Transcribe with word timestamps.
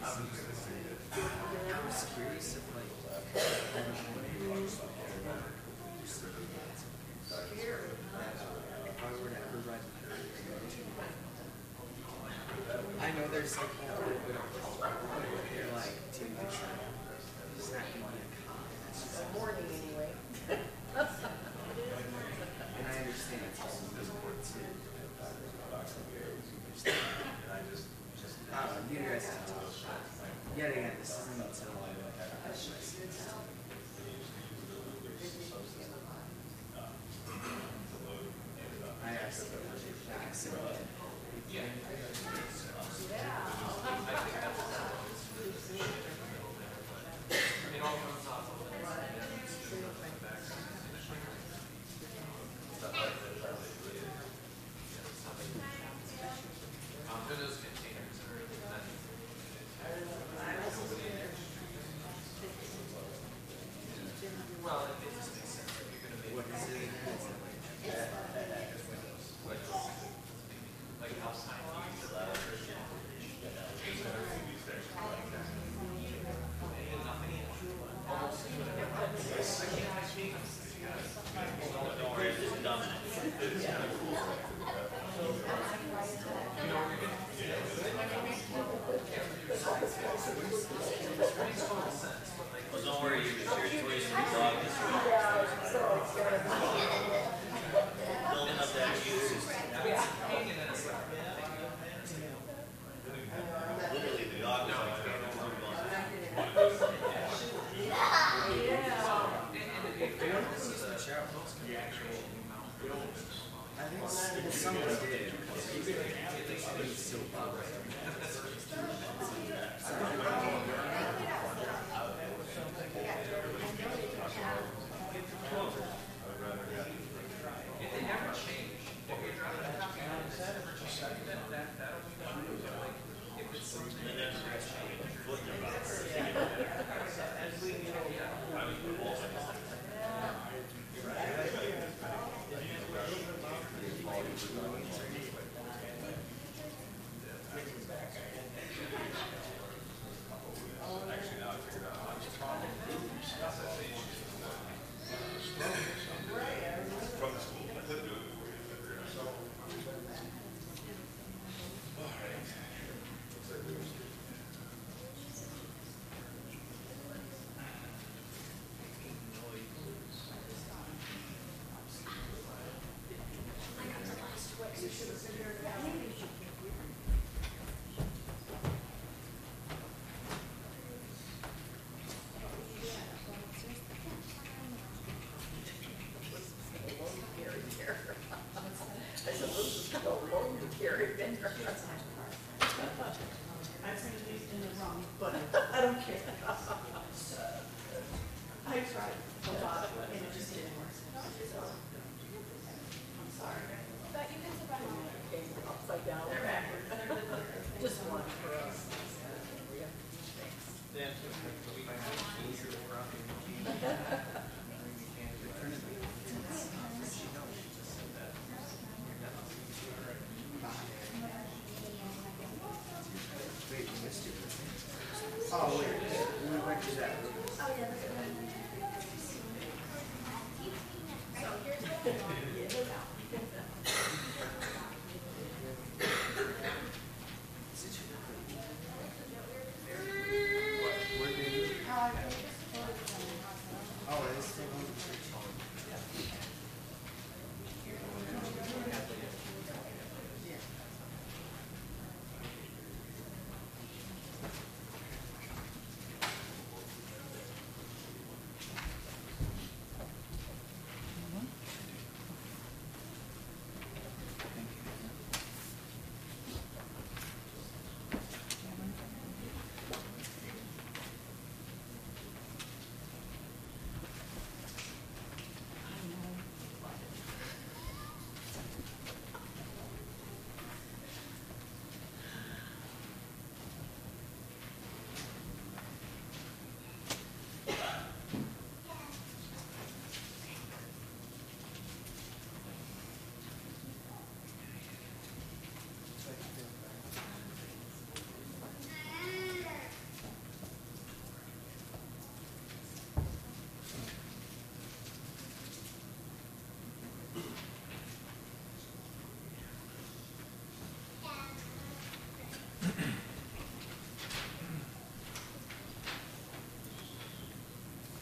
was 0.00 0.20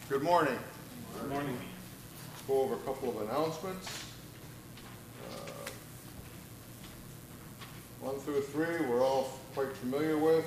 Good 0.09 0.23
morning. 0.23 0.57
Good 1.21 1.29
morning. 1.29 1.55
Let's 2.31 2.41
Go 2.47 2.61
over 2.61 2.73
a 2.73 2.77
couple 2.79 3.09
of 3.09 3.29
announcements. 3.29 4.05
Uh, 5.29 5.69
One 8.01 8.15
through 8.19 8.41
three, 8.41 8.85
we're 8.87 9.03
all 9.05 9.37
quite 9.53 9.71
familiar 9.77 10.17
with. 10.17 10.45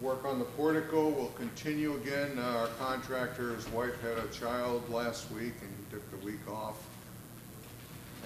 Work 0.00 0.24
on 0.24 0.38
the 0.38 0.46
portico 0.46 1.10
will 1.10 1.32
continue 1.36 1.96
again. 1.96 2.38
Uh, 2.38 2.42
Our 2.60 2.66
contractor's 2.78 3.68
wife 3.68 4.00
had 4.00 4.16
a 4.16 4.28
child 4.28 4.88
last 4.88 5.30
week 5.30 5.52
and 5.60 5.70
he 5.78 5.94
took 5.94 6.10
the 6.18 6.24
week 6.24 6.40
off. 6.50 6.82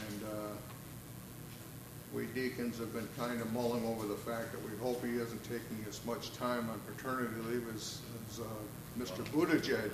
And 0.08 0.22
uh, 0.22 0.52
we 2.14 2.26
deacons 2.26 2.78
have 2.78 2.92
been 2.92 3.08
kind 3.18 3.40
of 3.40 3.52
mulling 3.52 3.84
over 3.86 4.06
the 4.06 4.14
fact 4.14 4.52
that 4.52 4.62
we 4.70 4.76
hope 4.78 5.04
he 5.04 5.16
isn't 5.16 5.42
taking 5.42 5.84
as 5.88 6.04
much 6.06 6.32
time 6.34 6.70
on 6.70 6.80
paternity 6.94 7.34
leave 7.50 7.66
as, 7.74 8.00
as 8.30 8.40
uh, 8.40 8.44
Mr. 8.98 9.24
Buttigieg 9.32 9.90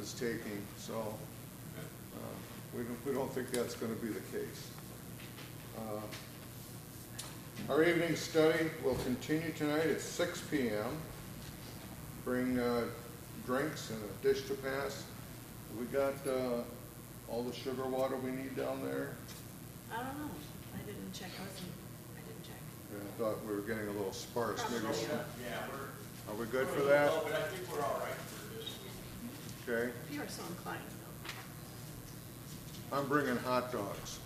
is 0.00 0.14
taking, 0.14 0.62
so 0.78 0.94
uh, 1.76 1.80
we 2.74 2.82
don't, 2.82 3.06
we 3.06 3.12
don't 3.12 3.30
think 3.32 3.50
that's 3.50 3.74
going 3.74 3.94
to 3.94 4.00
be 4.00 4.08
the 4.08 4.20
case. 4.32 4.70
Uh, 5.76 6.00
Our 7.68 7.84
evening 7.84 8.16
study 8.16 8.70
will 8.82 8.94
continue 8.96 9.52
tonight 9.52 9.86
at 9.86 10.00
six 10.00 10.40
P 10.40 10.70
M. 10.70 10.96
Bring 12.24 12.58
uh, 12.58 12.84
drinks 13.44 13.90
and 13.90 14.00
a 14.02 14.26
dish 14.26 14.46
to 14.46 14.54
pass. 14.54 15.04
We 15.78 15.84
got 15.86 16.14
uh, 16.26 16.62
all 17.28 17.42
the 17.42 17.52
sugar 17.54 17.84
water 17.84 18.16
we 18.16 18.30
need 18.30 18.56
down 18.56 18.82
there? 18.82 19.10
I 19.92 19.96
don't 19.98 20.18
know. 20.18 20.30
I 21.08 21.10
didn't 21.10 21.20
check. 21.24 21.30
I 21.40 21.42
wasn't, 21.48 21.72
I 22.16 22.20
didn't 22.28 22.44
check. 22.44 22.60
Yeah, 22.92 23.00
I 23.00 23.12
thought 23.16 23.40
we 23.48 23.54
were 23.56 23.62
getting 23.62 23.88
a 23.88 23.92
little 23.96 24.12
sparse, 24.12 24.60
maybe. 24.68 24.84
Probably. 24.84 25.00
some- 25.08 25.24
Yeah, 25.40 25.64
we're. 25.72 25.88
Are 26.28 26.36
we 26.36 26.44
good 26.52 26.68
for 26.68 26.82
that? 26.82 27.08
But 27.24 27.32
I 27.32 27.48
think 27.48 27.64
we're 27.72 27.80
all 27.80 27.96
right 28.04 28.12
for 28.28 28.44
this 28.60 28.76
week. 28.84 28.92
Okay. 29.64 29.88
If 30.10 30.14
you 30.14 30.20
are 30.20 30.28
so 30.28 30.42
inclined, 30.50 30.82
though. 32.92 32.96
I'm 32.98 33.08
bringing 33.08 33.38
hot 33.38 33.72
dogs. 33.72 34.18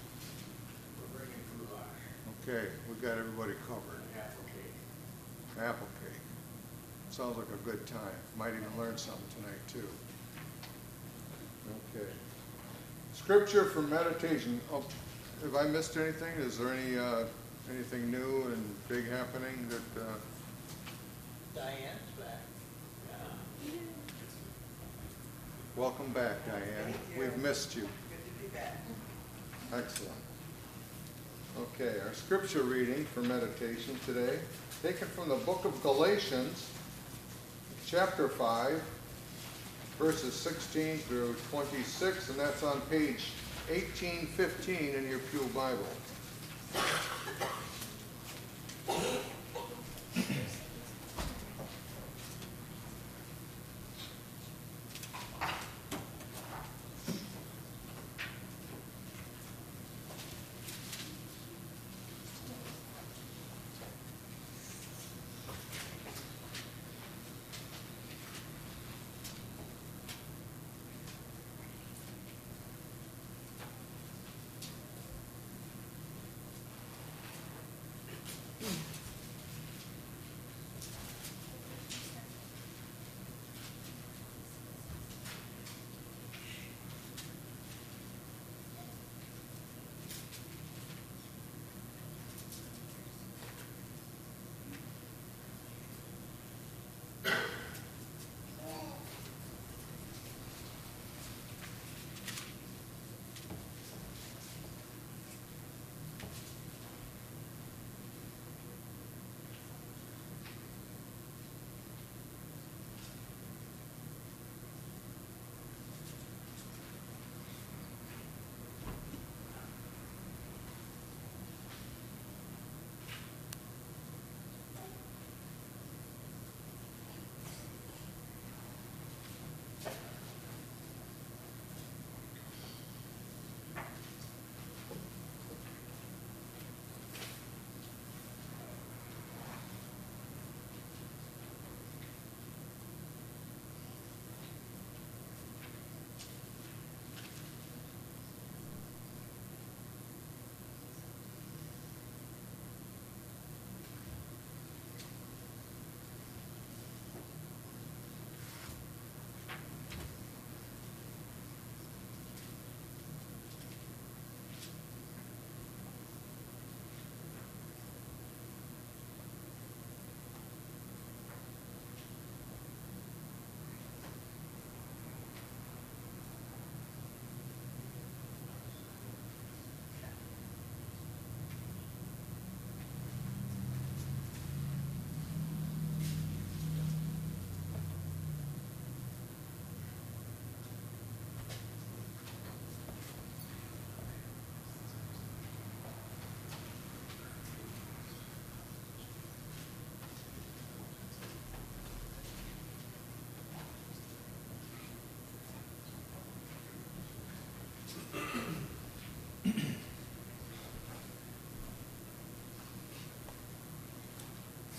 We're 0.98 1.18
bringing 1.22 1.38
goulash 1.54 2.42
Okay, 2.42 2.66
we've 2.88 3.00
got 3.00 3.16
everybody 3.18 3.52
covered. 3.68 4.02
and 4.02 4.18
apple 4.18 4.42
cake. 4.50 5.62
Apple 5.62 5.86
cake. 6.02 6.18
Sounds 7.10 7.38
like 7.38 7.46
a 7.54 7.62
good 7.64 7.86
time. 7.86 8.18
Might 8.36 8.54
even 8.58 8.66
learn 8.76 8.98
something 8.98 9.22
tonight, 9.38 9.62
too. 9.70 9.86
Okay. 11.94 12.10
Scripture 13.14 13.66
for 13.66 13.82
meditation. 13.82 14.60
Oh, 14.72 14.82
Have 15.42 15.56
I 15.56 15.64
missed 15.64 15.96
anything? 15.96 16.32
Is 16.38 16.58
there 16.58 16.72
any, 16.72 16.96
uh, 16.96 17.24
anything 17.68 18.12
new 18.12 18.44
and 18.46 18.88
big 18.88 19.08
happening 19.08 19.68
that, 19.68 20.00
uh, 20.00 20.14
Diane's 21.52 22.10
back. 22.18 22.38
welcome 25.74 26.12
back, 26.12 26.46
Diane. 26.46 26.62
Thank 26.84 26.96
you. 27.14 27.20
We've 27.20 27.36
missed 27.38 27.74
you. 27.74 27.82
Good 27.82 27.90
to 27.90 28.42
be 28.42 28.48
back. 28.54 28.76
Excellent. 29.72 30.12
Okay, 31.58 31.98
our 32.06 32.14
scripture 32.14 32.62
reading 32.62 33.04
for 33.06 33.22
meditation 33.22 33.98
today, 34.06 34.38
taken 34.80 35.08
from 35.08 35.28
the 35.28 35.36
book 35.36 35.64
of 35.64 35.82
Galatians, 35.82 36.70
chapter 37.84 38.28
5, 38.28 38.80
verses 39.98 40.34
16 40.34 40.98
through 40.98 41.34
26, 41.50 42.30
and 42.30 42.38
that's 42.38 42.62
on 42.62 42.80
page 42.82 43.32
1815 43.68 44.94
in 44.94 45.08
your 45.08 45.20
Pew 45.20 45.48
Bible. 45.54 45.86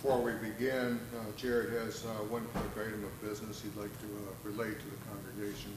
Before 0.04 0.20
we 0.20 0.36
begin, 0.36 1.00
uh, 1.16 1.32
Jared 1.40 1.72
has 1.80 2.04
uh, 2.04 2.28
one 2.28 2.44
quick 2.52 2.76
item 2.76 3.08
of 3.08 3.14
business 3.24 3.64
he'd 3.64 3.72
like 3.80 3.96
to 4.04 4.10
uh, 4.20 4.36
relate 4.44 4.76
to 4.76 4.88
the 4.92 5.00
congregation. 5.08 5.72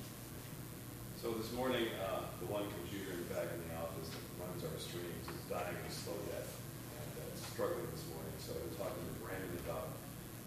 So 1.15 1.31
this 1.39 1.55
morning, 1.55 1.87
uh, 2.03 2.27
the 2.43 2.51
one 2.51 2.67
computer 2.75 3.15
in 3.15 3.23
the 3.23 3.31
back 3.31 3.47
of 3.47 3.55
the 3.55 3.71
office 3.79 4.11
that 4.11 4.27
runs 4.43 4.67
our 4.67 4.75
streams 4.83 5.31
is 5.31 5.39
dying 5.47 5.79
of 5.79 5.95
slow 5.95 6.19
death 6.35 6.59
and 6.59 7.23
uh, 7.23 7.39
struggling 7.39 7.87
this 7.95 8.03
morning. 8.11 8.35
So 8.43 8.59
I 8.59 8.67
was 8.67 8.75
talking 8.75 8.99
to 8.99 9.15
Brandon 9.23 9.55
about 9.63 9.95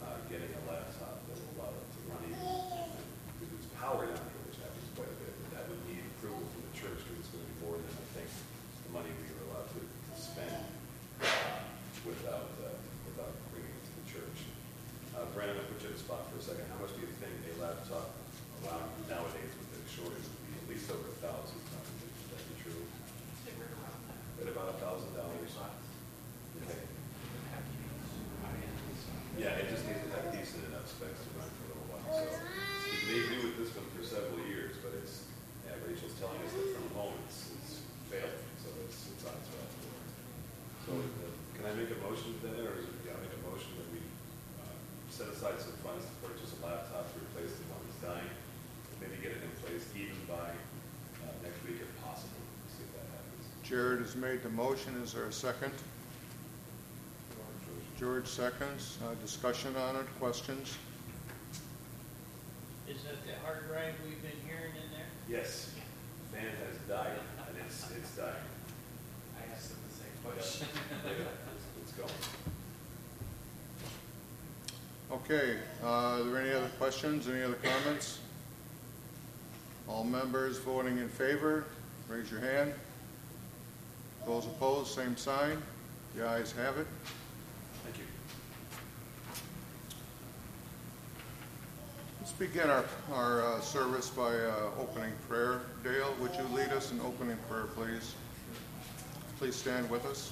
uh, 0.04 0.28
getting 0.28 0.52
a 0.52 0.62
laptop 0.68 1.24
that 1.32 1.40
will 1.40 1.64
allow 1.64 1.72
it 1.72 1.88
to 1.88 2.00
run 2.12 2.20
even 2.36 2.52
power 3.80 4.12
down 4.12 4.20
here, 4.28 4.44
which 4.44 4.60
happens 4.60 4.92
quite 4.92 5.08
a 5.08 5.18
bit, 5.24 5.32
but 5.40 5.56
that 5.56 5.64
would 5.72 5.80
need 5.88 6.04
approval 6.20 6.44
from 6.52 6.68
the 6.68 6.76
church, 6.76 7.00
because 7.00 7.24
it's 7.24 7.32
gonna 7.32 7.48
be 7.48 7.64
more 7.64 7.80
than, 7.80 7.96
I 7.96 8.08
think, 8.12 8.28
the 8.28 8.92
money 8.92 9.08
we 9.08 9.32
were 9.40 9.56
allowed 9.56 9.72
to, 9.72 9.80
to 9.80 10.16
spend 10.20 10.68
uh, 11.24 11.64
without, 12.04 12.52
uh, 12.60 12.76
without 13.08 13.32
bringing 13.56 13.72
it 13.72 13.84
to 13.88 13.94
the 14.04 14.08
church. 14.08 14.40
Uh, 15.16 15.28
Brandon, 15.36 15.60
I 15.60 15.64
put 15.68 15.80
you 15.84 15.92
on 15.92 15.96
the 15.96 16.00
spot 16.00 16.28
for 16.40 16.56
a 16.56 16.56
second. 16.56 16.72
How 16.72 16.80
much 16.80 16.96
do 16.96 17.04
you 17.04 17.12
think 17.20 17.36
a 17.36 17.54
laptop 17.60 18.16
allowed 18.64 18.88
nowadays 19.12 19.52
with 19.60 19.76
the 19.76 19.84
shortage 19.92 20.24
would 20.24 20.44
be? 20.48 20.56
At 20.56 20.68
least 20.72 20.88
over 20.88 21.12
a 21.12 21.18
thousand, 21.20 21.60
would 21.60 22.32
that 22.32 22.44
be 22.48 22.56
true? 22.64 22.80
They 23.44 23.52
were 23.60 23.68
around 23.68 24.00
that. 24.08 24.48
At 24.48 24.48
about 24.48 24.72
a 24.72 24.78
thousand 24.80 25.20
dollars? 25.20 25.52
Yeah, 29.40 29.56
it 29.56 29.72
just 29.72 29.88
needs 29.88 30.04
to 30.04 30.12
have 30.20 30.36
decent 30.36 30.68
enough 30.68 30.84
specs 30.84 31.24
to 31.24 31.32
run 31.40 31.48
for 31.48 31.64
a 31.64 31.68
little 31.72 31.88
while, 31.96 32.12
so. 32.12 32.28
We 32.28 33.08
may 33.08 33.24
do 33.24 33.38
with 33.48 33.56
this 33.56 33.72
one 33.72 33.88
for 33.96 34.04
several 34.04 34.44
years, 34.44 34.76
but 34.84 35.00
it's, 35.00 35.32
yeah, 35.64 35.80
Rachel's 35.80 36.12
telling 36.20 36.44
us 36.44 36.52
that 36.60 36.76
from 36.76 36.92
home, 36.92 37.16
it's, 37.24 37.56
it's 37.56 37.88
failing, 38.12 38.36
so 38.60 38.68
it's, 38.84 39.00
it's 39.16 39.24
on 39.24 39.32
its 39.40 39.48
way. 39.56 39.64
So, 40.84 40.92
uh, 40.92 41.32
can 41.56 41.72
I 41.72 41.74
make 41.80 41.88
a 41.88 42.00
motion 42.04 42.36
to 42.36 42.52
that, 42.52 42.68
or 42.68 42.84
is 42.84 42.92
it, 42.92 43.00
yeah, 43.08 43.16
make 43.24 43.32
a 43.32 43.40
motion 43.48 43.80
that 43.80 43.88
we, 43.96 44.04
set 45.20 45.28
aside 45.36 45.60
some 45.60 45.76
funds 45.84 46.08
to 46.08 46.14
purchase 46.24 46.56
a 46.56 46.66
laptop 46.66 47.04
to 47.12 47.20
replace 47.20 47.52
the 47.60 47.68
one 47.68 47.84
that's 47.84 48.00
dying, 48.00 48.32
maybe 49.04 49.20
get 49.20 49.36
it 49.36 49.44
in 49.44 49.52
place 49.60 49.84
even 49.92 50.16
by, 50.32 50.48
uh, 50.48 51.36
next 51.44 51.60
week 51.68 51.76
if 51.76 51.92
possible, 52.00 52.40
see 52.72 52.88
if 52.88 52.92
that 52.96 53.04
happens. 53.12 53.44
Jared 53.68 54.00
has 54.00 54.16
made 54.16 54.42
the 54.44 54.50
motion. 54.56 54.96
Is 55.04 55.12
there 55.12 55.26
a 55.26 55.34
second? 55.34 55.76
George 58.00 58.28
seconds. 58.28 58.98
Uh, 59.04 59.14
Discussion 59.20 59.76
on 59.76 59.98
it, 59.98 60.08
questions? 60.24 60.78
Is 62.88 63.04
that 63.04 63.20
the 63.28 63.36
hard 63.44 63.68
drive 63.68 64.00
we've 64.08 64.24
been 64.24 64.40
hearing 64.48 64.72
in 64.72 64.88
there? 64.96 65.12
Yes, 65.28 65.76
man 66.32 66.48
has 66.64 66.80
died, 66.88 67.20
and 67.44 67.58
it's, 67.68 67.92
it's 67.92 68.16
dying. 68.16 68.48
I 69.36 69.52
asked 69.52 69.68
them 69.68 69.84
the 69.84 69.96
same 70.00 70.16
question. 70.24 70.68
It's 71.84 71.92
going. 71.94 72.08
Okay, 75.12 75.58
uh, 75.84 75.88
are 75.88 76.24
there 76.24 76.42
any 76.42 76.52
other 76.54 76.70
questions, 76.78 77.28
any 77.28 77.42
other 77.42 77.58
comments? 77.64 78.20
All 79.88 80.04
members 80.04 80.60
voting 80.60 81.00
in 81.00 81.10
favor, 81.10 81.66
raise 82.08 82.30
your 82.30 82.42
hand. 82.42 82.74
Those 84.28 84.46
opposed, 84.46 84.94
same 84.94 85.18
sign. 85.18 85.58
The 86.16 86.28
ayes 86.28 86.52
have 86.52 86.78
it. 86.78 86.86
Thank 87.84 87.98
you. 87.98 88.04
Let's 92.20 92.34
begin 92.34 92.70
our, 92.70 92.86
our 93.12 93.42
uh, 93.56 93.62
service 93.62 94.10
by 94.12 94.36
uh, 94.36 94.70
opening 94.80 95.14
prayer. 95.28 95.62
Dale, 95.84 96.14
would 96.20 96.36
you 96.36 96.44
lead 96.56 96.70
us 96.70 96.92
in 96.92 97.00
opening 97.02 97.38
prayer, 97.50 97.66
please? 97.76 98.14
Please 99.40 99.56
stand 99.56 99.90
with 99.90 100.06
us. 100.06 100.32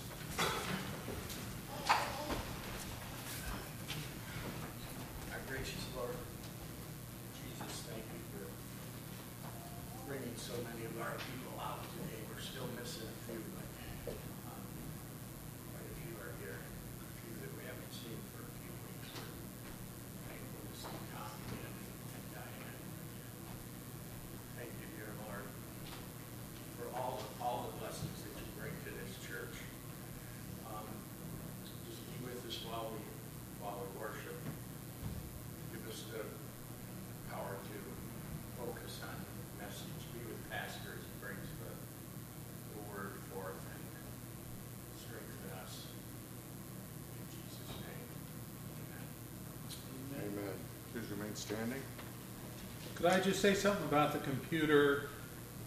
Our 5.32 5.40
gracious 5.48 5.86
Lord, 5.96 6.12
Jesus, 7.40 7.84
thank 7.88 8.04
you 8.04 8.22
for 8.36 8.46
bringing 10.12 10.36
so 10.36 10.54
many 10.70 10.86
of 10.86 11.00
our 11.02 11.16
people 11.16 11.56
out 11.64 11.80
today. 11.96 12.20
We're 12.28 12.44
still 12.44 12.68
missing 12.76 13.08
a 13.08 13.18
few, 13.32 13.40
but 14.06 14.14
um, 14.52 14.68
quite 15.72 15.88
a 15.88 15.96
few 16.04 16.14
are 16.20 16.36
here, 16.44 16.60
a 16.60 17.10
few 17.24 17.32
that 17.48 17.52
we 17.56 17.64
haven't 17.64 17.94
seen 17.96 18.20
for 18.36 18.44
a 18.44 18.52
few 18.60 18.76
weeks. 18.92 19.08
We're 19.16 20.36
Thankful 20.36 20.68
to 20.68 20.76
see 20.76 21.00
Tommy 21.16 21.64
and 21.64 21.76
and 22.12 22.26
Diane. 22.36 22.76
Thank 24.60 24.72
you, 24.84 24.88
dear 25.00 25.16
Lord, 25.26 25.48
for 26.76 26.92
all, 26.92 27.24
all 27.40 27.72
the 27.72 27.80
blessings 27.80 28.20
that 28.28 28.36
you 28.36 28.46
bring 28.60 28.76
to 28.84 28.92
this 29.00 29.16
church. 29.24 29.56
Um, 30.68 30.84
Just 31.88 32.04
be 32.04 32.20
with 32.28 32.44
us 32.44 32.60
while 32.68 32.92
we, 32.92 33.00
while 33.64 33.80
we 33.80 33.88
worship. 33.96 34.36
Give 35.74 35.84
us 35.92 36.04
the 36.12 36.24
power 37.32 37.56
to 37.60 37.78
focus 38.60 39.00
on 39.04 39.16
the 39.16 39.64
message. 39.64 40.02
Be 40.16 40.20
with 40.28 40.42
Pastor 40.50 40.96
as 40.98 41.04
he 41.06 41.14
brings 41.22 41.48
the, 41.64 41.72
the 41.72 42.82
word 42.92 43.20
forth 43.32 43.56
and 43.56 43.84
strengthen 45.00 45.52
us. 45.64 45.88
In 47.16 47.24
Jesus' 47.32 47.78
name, 47.84 48.08
amen. 48.82 49.06
Amen. 50.24 50.56
Please 51.38 51.52
remain 51.52 51.68
standing. 51.68 51.84
Could 52.96 53.06
I 53.06 53.20
just 53.20 53.42
say 53.42 53.54
something 53.54 53.86
about 53.86 54.14
the 54.14 54.20
computer? 54.20 55.10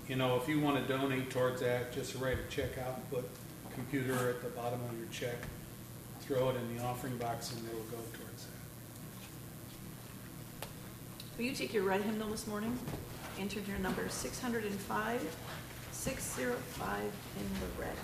You 0.08 0.16
know, 0.16 0.36
if 0.36 0.48
you 0.48 0.60
want 0.60 0.84
to 0.84 0.92
donate 0.92 1.30
towards 1.30 1.60
that, 1.60 1.92
just 1.92 2.16
write 2.16 2.38
a 2.38 2.50
check 2.50 2.78
out 2.78 2.96
and 2.96 3.10
put 3.10 3.24
computer 3.74 4.30
at 4.30 4.42
the 4.42 4.48
bottom 4.48 4.80
of 4.84 4.98
your 4.98 5.06
check. 5.12 5.36
Throw 6.22 6.50
it 6.50 6.56
in 6.56 6.76
the 6.76 6.82
offering 6.82 7.16
box 7.18 7.52
and 7.52 7.64
it'll 7.68 7.80
go 7.82 7.96
towards 7.96 8.46
that. 8.46 8.52
Will 11.38 11.44
you 11.44 11.54
take 11.54 11.72
your 11.72 11.84
red 11.84 12.02
hymnal 12.02 12.28
this 12.28 12.46
morning? 12.46 12.78
Enter 13.38 13.60
your 13.60 13.78
number 13.78 14.08
605, 14.08 15.36
605 15.92 17.00
in 17.00 17.10
the 17.60 17.66
red. 17.80 17.96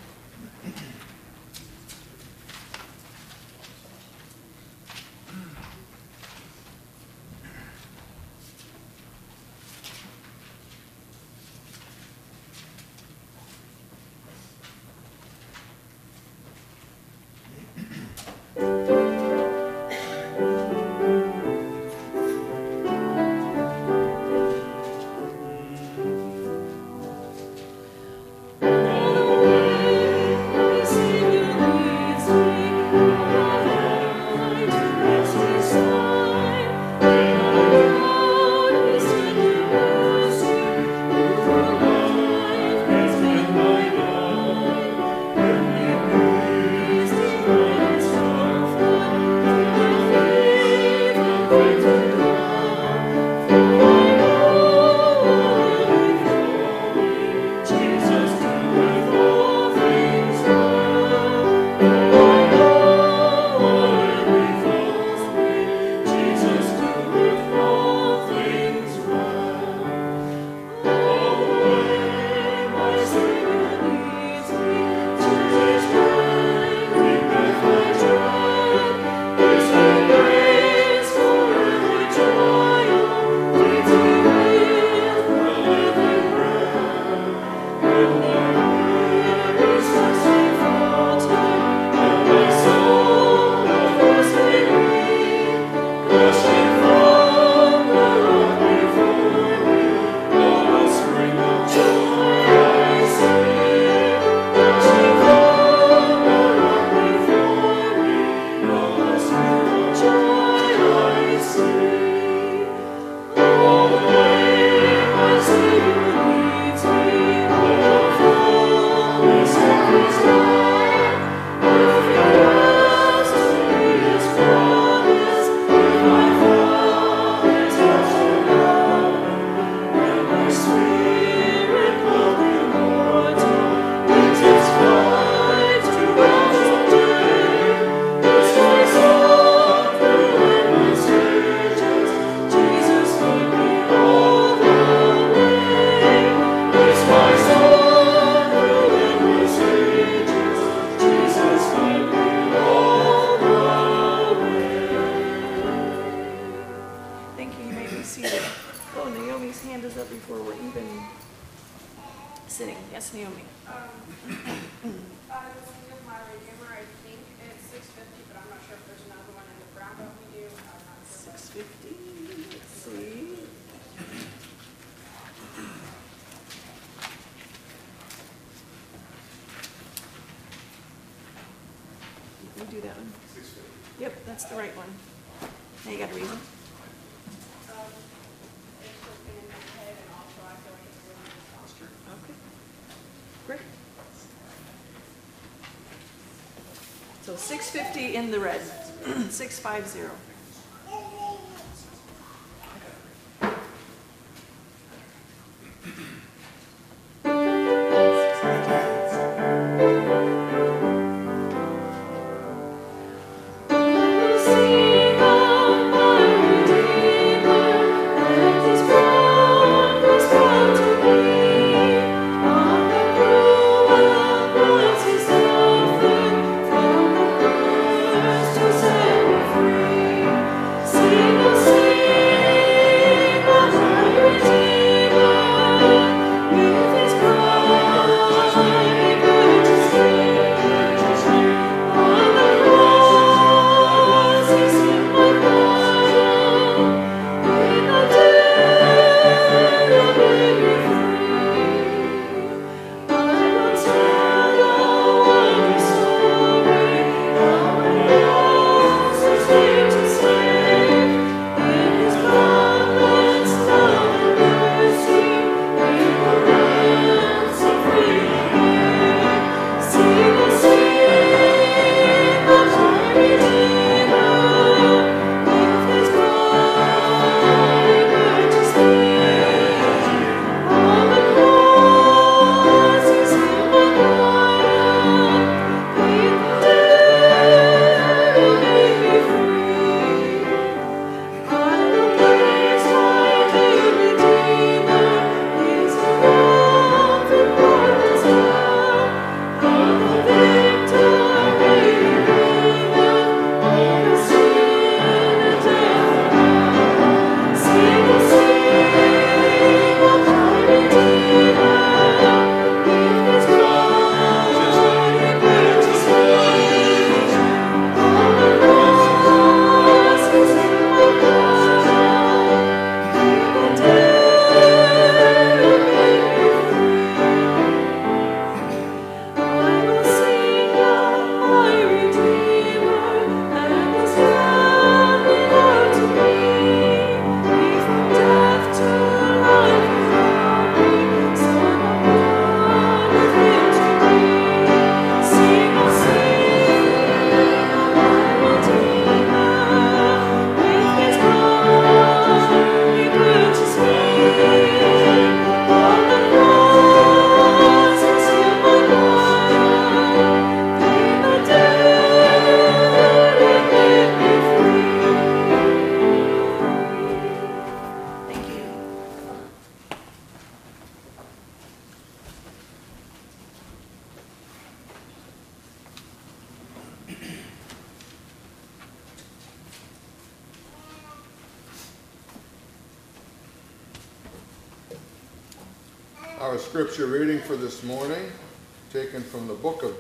Five 199.67 199.89
zero. 199.89 200.16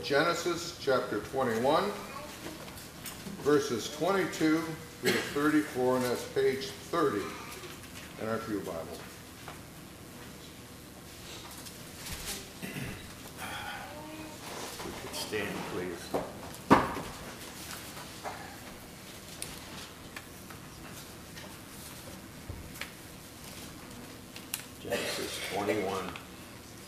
Genesis, 0.06 0.78
chapter 0.80 1.18
21, 1.18 1.82
verses 3.40 3.92
22 3.96 4.60
through 5.00 5.10
34, 5.10 5.96
and 5.96 6.04
that's 6.04 6.22
page 6.26 6.66
30 6.66 7.22
in 8.22 8.28
our 8.28 8.38
Pew 8.38 8.60
Bible. 8.60 8.86
We 14.84 14.92
could 15.02 15.16
stand, 15.16 15.48
please. 15.72 16.22
Genesis 24.84 25.40
21, 25.52 26.04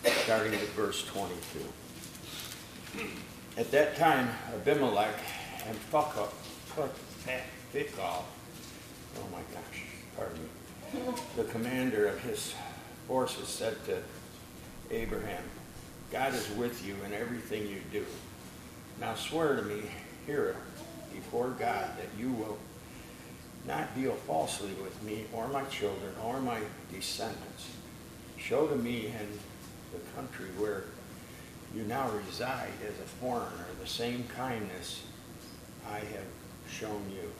starting 0.05 0.55
at 0.55 0.61
verse 0.61 1.05
22. 1.07 1.65
At 3.57 3.71
that 3.73 3.97
time, 3.97 4.29
Abimelech 4.55 5.15
and 5.67 5.77
Phicol, 5.91 6.29
oh 6.79 6.89
my 9.33 9.43
gosh, 9.53 9.83
pardon 10.17 10.39
me, 10.43 10.49
the 11.37 11.45
commander 11.45 12.07
of 12.07 12.21
his 12.21 12.55
forces 13.07 13.49
said 13.49 13.77
to 13.87 14.03
Abraham, 14.91 15.43
God 16.11 16.35
is 16.35 16.49
with 16.53 16.87
you 16.87 16.95
in 17.05 17.13
everything 17.13 17.69
you 17.69 17.81
do. 17.93 18.07
Now 19.01 19.15
swear 19.15 19.57
to 19.57 19.63
me 19.63 19.83
here 20.27 20.57
before 21.13 21.49
God 21.51 21.91
that 21.99 22.09
you 22.19 22.33
will 22.33 22.59
not 23.67 23.95
deal 23.95 24.15
falsely 24.15 24.73
with 24.83 25.03
me 25.03 25.27
or 25.33 25.49
my 25.49 25.65
children 25.65 26.15
or 26.25 26.41
my 26.41 26.61
descendants. 26.93 27.71
Show 28.39 28.67
to 28.69 28.77
me 28.77 29.07
in 29.07 29.39
the 29.93 29.99
country 30.17 30.47
where 30.57 30.85
you 31.75 31.83
now 31.85 32.11
reside 32.11 32.73
as 32.83 32.99
a 32.99 33.09
foreigner 33.21 33.67
the 33.81 33.87
same 33.87 34.25
kindness 34.35 35.03
I 35.91 35.99
have 35.99 36.27
shown 36.71 37.03
you. 37.13 37.31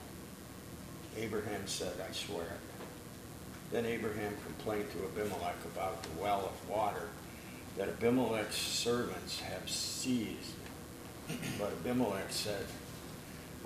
Abraham 1.17 1.67
said, 1.67 1.93
I 2.09 2.13
swear 2.13 2.45
it. 2.45 2.61
Then 3.73 3.85
Abraham 3.85 4.35
complained 4.47 4.87
to 4.93 5.05
Abimelech 5.05 5.57
about 5.75 6.03
the 6.03 6.23
well 6.23 6.53
of 6.53 6.71
water 6.71 7.09
that 7.77 7.89
Abimelech's 7.89 8.57
servants 8.57 9.41
have 9.41 9.69
seized. 9.69 10.55
But 11.59 11.73
Abimelech 11.73 12.31
said, 12.31 12.65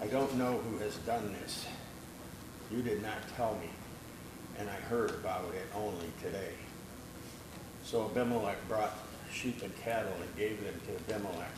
I 0.00 0.06
don't 0.06 0.34
know 0.36 0.58
who 0.58 0.78
has 0.78 0.96
done 0.98 1.34
this. 1.40 1.66
You 2.70 2.82
did 2.82 3.02
not 3.02 3.18
tell 3.36 3.54
me, 3.60 3.68
and 4.58 4.68
I 4.68 4.74
heard 4.74 5.10
about 5.10 5.52
it 5.54 5.66
only 5.76 6.10
today. 6.22 6.54
So 7.84 8.06
Abimelech 8.06 8.56
brought 8.68 8.96
sheep 9.32 9.62
and 9.62 9.76
cattle 9.82 10.12
and 10.20 10.36
gave 10.36 10.62
them 10.64 10.74
to 10.86 11.14
Abimelech. 11.14 11.52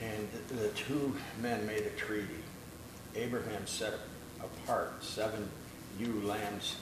And 0.00 0.28
the 0.58 0.68
two 0.68 1.14
men 1.40 1.66
made 1.66 1.84
a 1.86 1.90
treaty. 1.90 2.42
Abraham 3.14 3.66
set 3.66 3.94
apart 4.40 5.04
seven 5.04 5.48
ewe 5.98 6.22
lambs 6.22 6.76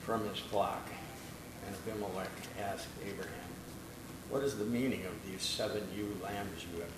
from 0.00 0.28
his 0.28 0.38
flock. 0.38 0.86
And 1.66 1.74
Abimelech 1.74 2.30
asked 2.60 2.88
Abraham, 3.04 3.50
What 4.30 4.44
is 4.44 4.56
the 4.56 4.64
meaning 4.64 5.04
of 5.06 5.12
these 5.26 5.42
seven 5.42 5.82
ewe 5.96 6.16
lambs 6.22 6.64
you 6.72 6.80
have 6.80 6.90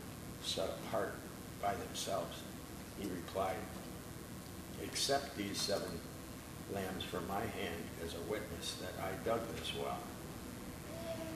set 0.43 0.69
apart 0.69 1.15
by 1.63 1.75
themselves? 1.75 2.39
He 3.01 3.09
replied, 3.09 3.57
Accept 4.85 5.37
these 5.37 5.59
seven 5.59 5.99
lambs 6.75 7.05
from 7.05 7.27
my 7.27 7.41
hand 7.41 7.83
as 8.05 8.15
a 8.15 8.31
witness 8.31 8.77
that 8.83 8.93
I 9.03 9.13
dug 9.27 9.41
this 9.57 9.73
well. 9.81 9.99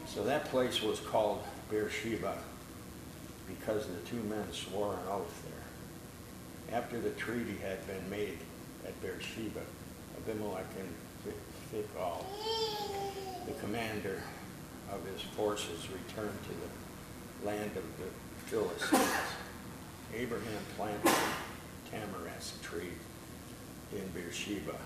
So 0.07 0.25
that 0.25 0.45
place 0.47 0.83
was 0.83 1.01
called 1.01 1.43
Beersheba 1.71 2.37
because 3.49 3.87
the 3.87 3.99
two 4.07 4.23
men 4.25 4.53
swore 4.53 4.95
an 4.95 5.01
oath 5.11 5.43
there. 5.45 6.79
After 6.79 7.01
the 7.01 7.11
treaty 7.11 7.57
had 7.63 7.87
been 7.87 8.11
made 8.11 8.39
at 8.85 9.01
Beersheba, 9.01 9.61
Abimelech 10.19 10.67
and 10.79 11.35
Phicol, 11.73 12.25
the 13.47 13.53
commander 13.55 14.23
of 14.93 15.05
his 15.07 15.23
forces, 15.23 15.89
returned 15.89 16.39
to 16.45 16.51
the 16.51 17.47
land 17.47 17.71
of 17.77 17.85
the 17.99 18.11
Philistines. 18.47 19.03
Abraham 20.15 20.63
planted 20.77 21.09
a 21.09 21.91
tamarisk 21.91 22.61
tree 22.63 22.93
in 23.93 24.07
Beersheba, 24.09 24.77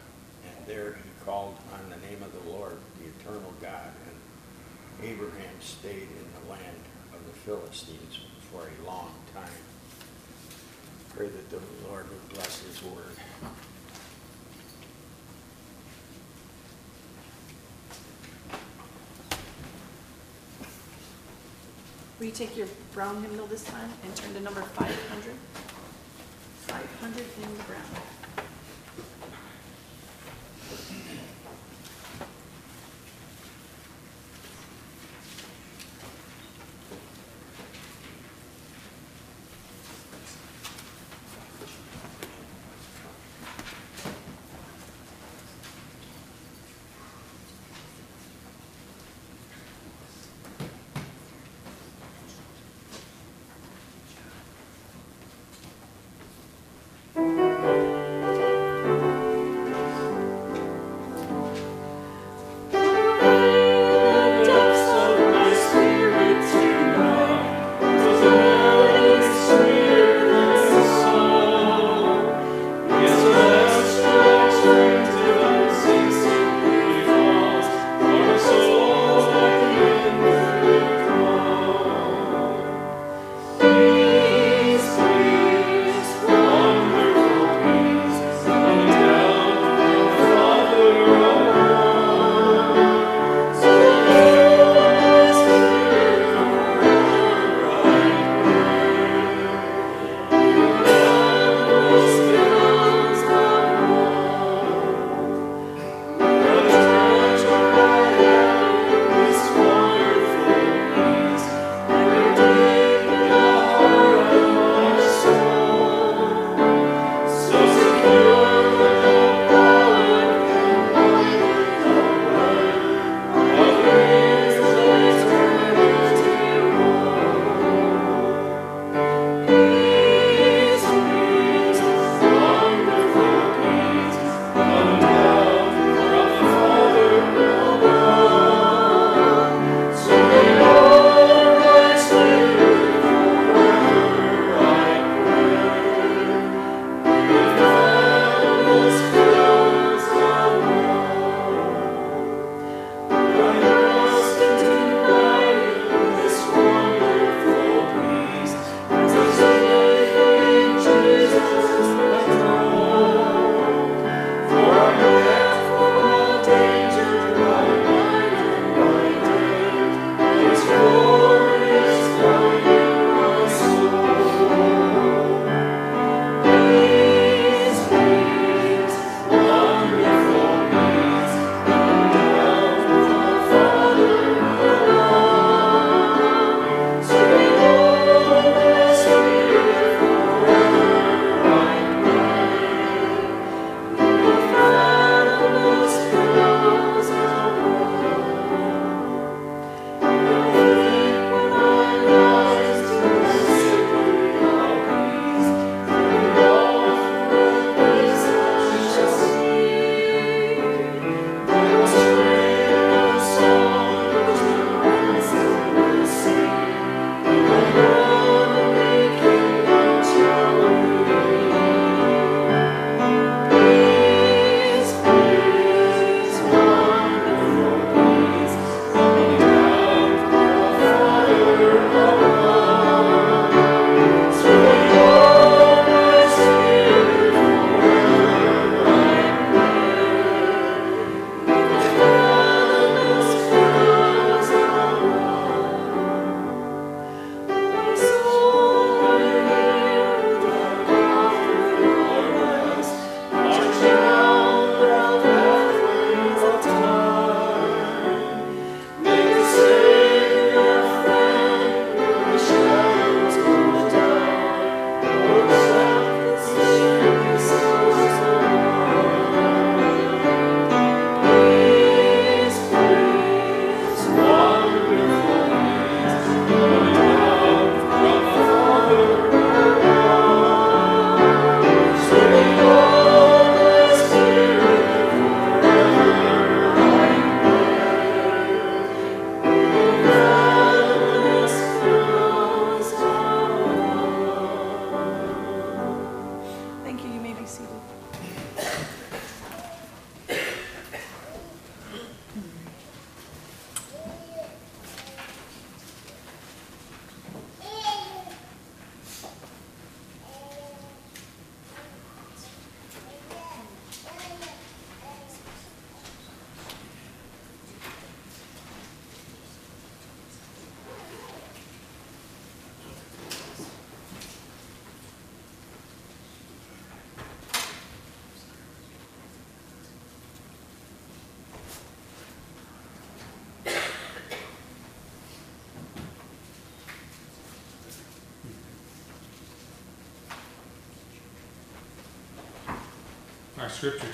and 0.44 0.66
there 0.66 0.92
he 0.92 1.24
called 1.24 1.57
on 1.74 1.90
the 1.90 2.07
name 2.07 2.22
of 2.22 2.33
the 2.33 2.50
Lord, 2.50 2.76
the 3.00 3.09
eternal 3.20 3.52
God, 3.61 3.90
Abraham 5.02 5.61
stayed 5.61 6.09
in 6.09 6.26
the 6.40 6.50
land 6.50 6.80
of 7.12 7.24
the 7.26 7.32
Philistines 7.40 8.20
for 8.50 8.62
a 8.62 8.87
long 8.87 9.12
time. 9.35 9.48
Pray 11.14 11.28
that 11.28 11.50
the 11.50 11.61
Lord 11.88 12.09
would 12.09 12.28
bless 12.30 12.62
his 12.62 12.82
word. 12.82 13.16
Will 22.18 22.26
you 22.26 22.32
take 22.32 22.56
your 22.56 22.68
brown 22.94 23.22
hymnal 23.22 23.46
this 23.46 23.64
time 23.64 23.90
and 24.02 24.16
turn 24.16 24.32
to 24.32 24.40
number 24.40 24.62
500? 24.62 25.35
500 26.66 27.24
in 27.42 27.56
the 27.56 27.62
brown. 27.64 27.82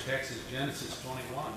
Is 0.05 0.37
Genesis 0.51 1.01
21. 1.01 1.53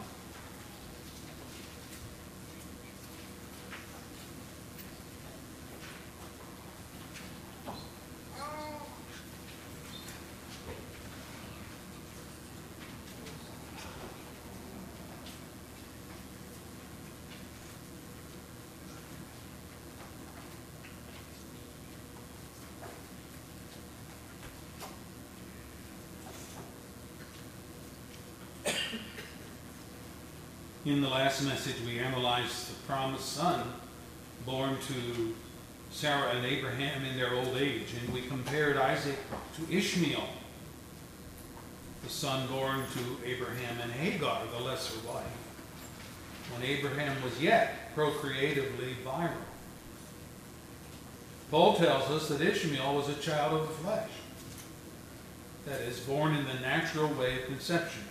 In 30.87 31.01
the 31.01 31.09
last 31.09 31.43
message, 31.43 31.75
we 31.85 31.99
analyzed 31.99 32.71
the 32.71 32.81
promised 32.87 33.33
son 33.33 33.73
born 34.47 34.77
to 34.87 35.35
Sarah 35.91 36.31
and 36.31 36.47
Abraham 36.47 37.05
in 37.05 37.17
their 37.17 37.35
old 37.35 37.57
age, 37.57 37.89
and 38.01 38.15
we 38.15 38.21
compared 38.21 38.77
Isaac 38.77 39.17
to 39.57 39.77
Ishmael, 39.77 40.29
the 42.05 42.09
son 42.09 42.47
born 42.47 42.83
to 42.93 43.29
Abraham 43.29 43.81
and 43.83 43.91
Hagar, 43.91 44.43
the 44.57 44.63
lesser 44.63 44.97
wife, 45.09 45.25
when 46.53 46.63
Abraham 46.63 47.21
was 47.25 47.43
yet 47.43 47.93
procreatively 47.97 48.95
virile. 49.03 49.33
Paul 51.51 51.75
tells 51.75 52.09
us 52.13 52.29
that 52.29 52.41
Ishmael 52.41 52.95
was 52.95 53.09
a 53.09 53.15
child 53.15 53.61
of 53.61 53.67
the 53.67 53.75
flesh, 53.75 54.11
that 55.65 55.81
is, 55.81 55.99
born 55.99 56.37
in 56.37 56.45
the 56.45 56.61
natural 56.61 57.09
way 57.15 57.43
of 57.43 57.47
conception. 57.47 58.05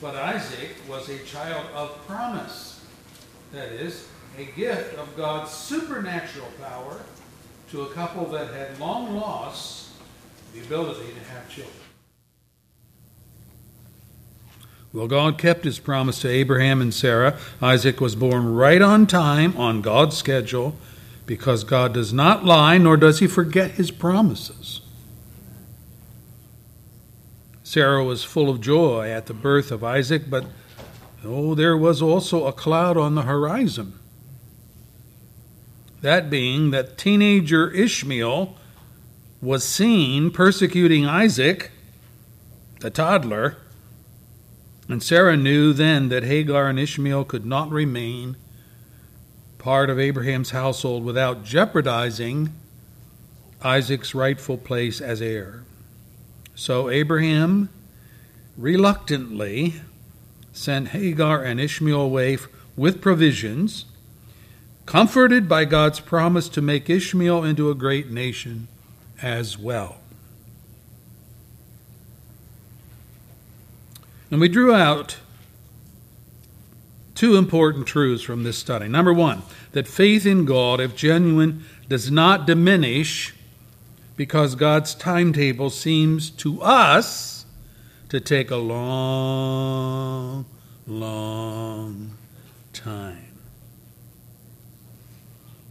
But 0.00 0.16
Isaac 0.16 0.70
was 0.88 1.08
a 1.08 1.18
child 1.24 1.66
of 1.74 2.06
promise. 2.06 2.84
That 3.52 3.68
is, 3.72 4.08
a 4.36 4.44
gift 4.56 4.98
of 4.98 5.16
God's 5.16 5.52
supernatural 5.52 6.48
power 6.60 7.00
to 7.70 7.82
a 7.82 7.90
couple 7.90 8.26
that 8.26 8.52
had 8.52 8.78
long 8.78 9.16
lost 9.16 9.90
the 10.52 10.60
ability 10.60 11.12
to 11.12 11.30
have 11.30 11.48
children. 11.48 11.74
Well, 14.92 15.08
God 15.08 15.38
kept 15.38 15.64
his 15.64 15.80
promise 15.80 16.20
to 16.20 16.28
Abraham 16.28 16.80
and 16.80 16.94
Sarah. 16.94 17.36
Isaac 17.60 18.00
was 18.00 18.14
born 18.14 18.54
right 18.54 18.80
on 18.80 19.08
time, 19.08 19.56
on 19.56 19.82
God's 19.82 20.16
schedule, 20.16 20.76
because 21.26 21.64
God 21.64 21.92
does 21.92 22.12
not 22.12 22.44
lie, 22.44 22.78
nor 22.78 22.96
does 22.96 23.18
he 23.18 23.26
forget 23.26 23.72
his 23.72 23.90
promises. 23.90 24.82
Sarah 27.74 28.04
was 28.04 28.22
full 28.22 28.48
of 28.48 28.60
joy 28.60 29.10
at 29.10 29.26
the 29.26 29.34
birth 29.34 29.72
of 29.72 29.82
Isaac, 29.82 30.30
but 30.30 30.44
oh, 31.24 31.56
there 31.56 31.76
was 31.76 32.00
also 32.00 32.46
a 32.46 32.52
cloud 32.52 32.96
on 32.96 33.16
the 33.16 33.22
horizon. 33.22 33.98
That 36.00 36.30
being 36.30 36.70
that 36.70 36.96
teenager 36.96 37.68
Ishmael 37.72 38.54
was 39.42 39.64
seen 39.64 40.30
persecuting 40.30 41.04
Isaac, 41.04 41.72
the 42.78 42.90
toddler, 42.90 43.56
and 44.88 45.02
Sarah 45.02 45.36
knew 45.36 45.72
then 45.72 46.10
that 46.10 46.22
Hagar 46.22 46.68
and 46.68 46.78
Ishmael 46.78 47.24
could 47.24 47.44
not 47.44 47.70
remain 47.70 48.36
part 49.58 49.90
of 49.90 49.98
Abraham's 49.98 50.50
household 50.50 51.04
without 51.04 51.42
jeopardizing 51.42 52.52
Isaac's 53.62 54.14
rightful 54.14 54.58
place 54.58 55.00
as 55.00 55.20
heir. 55.20 55.63
So 56.54 56.88
Abraham 56.88 57.68
reluctantly 58.56 59.74
sent 60.52 60.88
Hagar 60.88 61.42
and 61.42 61.60
Ishmael 61.60 62.00
away 62.00 62.38
with 62.76 63.00
provisions, 63.00 63.86
comforted 64.86 65.48
by 65.48 65.64
God's 65.64 66.00
promise 66.00 66.48
to 66.50 66.62
make 66.62 66.88
Ishmael 66.88 67.42
into 67.42 67.70
a 67.70 67.74
great 67.74 68.10
nation 68.10 68.68
as 69.20 69.58
well. 69.58 69.96
And 74.30 74.40
we 74.40 74.48
drew 74.48 74.74
out 74.74 75.18
two 77.14 77.36
important 77.36 77.86
truths 77.86 78.22
from 78.22 78.42
this 78.42 78.58
study. 78.58 78.88
Number 78.88 79.12
one, 79.12 79.42
that 79.72 79.86
faith 79.86 80.26
in 80.26 80.44
God, 80.44 80.80
if 80.80 80.96
genuine, 80.96 81.64
does 81.88 82.10
not 82.10 82.46
diminish 82.46 83.34
because 84.16 84.54
God's 84.54 84.94
timetable 84.94 85.70
seems 85.70 86.30
to 86.30 86.62
us 86.62 87.46
to 88.08 88.20
take 88.20 88.50
a 88.50 88.56
long, 88.56 90.46
long 90.86 92.16
time. 92.72 93.38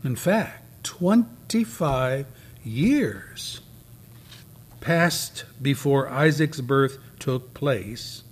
In 0.04 0.16
fact, 0.16 0.84
25 0.84 2.26
years 2.64 3.62
passed 4.82 5.46
before 5.62 6.10
Isaac's 6.10 6.60
birth 6.60 6.98
took 7.20 7.54
place, 7.54 8.24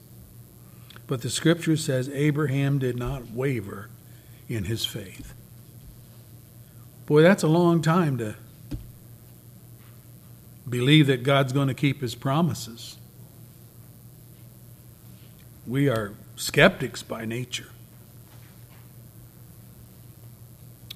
but 1.08 1.22
the 1.22 1.30
scripture 1.30 1.78
says 1.78 2.10
Abraham 2.10 2.78
did 2.78 2.98
not 2.98 3.32
waver 3.32 3.90
in 4.50 4.66
his 4.66 4.86
faith. 4.86 5.34
Boy, 7.06 7.22
that's 7.22 7.44
a 7.44 7.48
long 7.48 7.82
time 7.82 8.18
to 8.18 8.36
believe 10.72 11.08
that 11.08 11.22
God's 11.22 11.54
going 11.54 11.68
to 11.68 11.74
keep 11.74 12.02
his 12.02 12.16
promises. 12.16 12.98
We 15.68 15.90
are 15.90 16.14
skeptics 16.38 17.04
by 17.04 17.26
nature. 17.26 17.68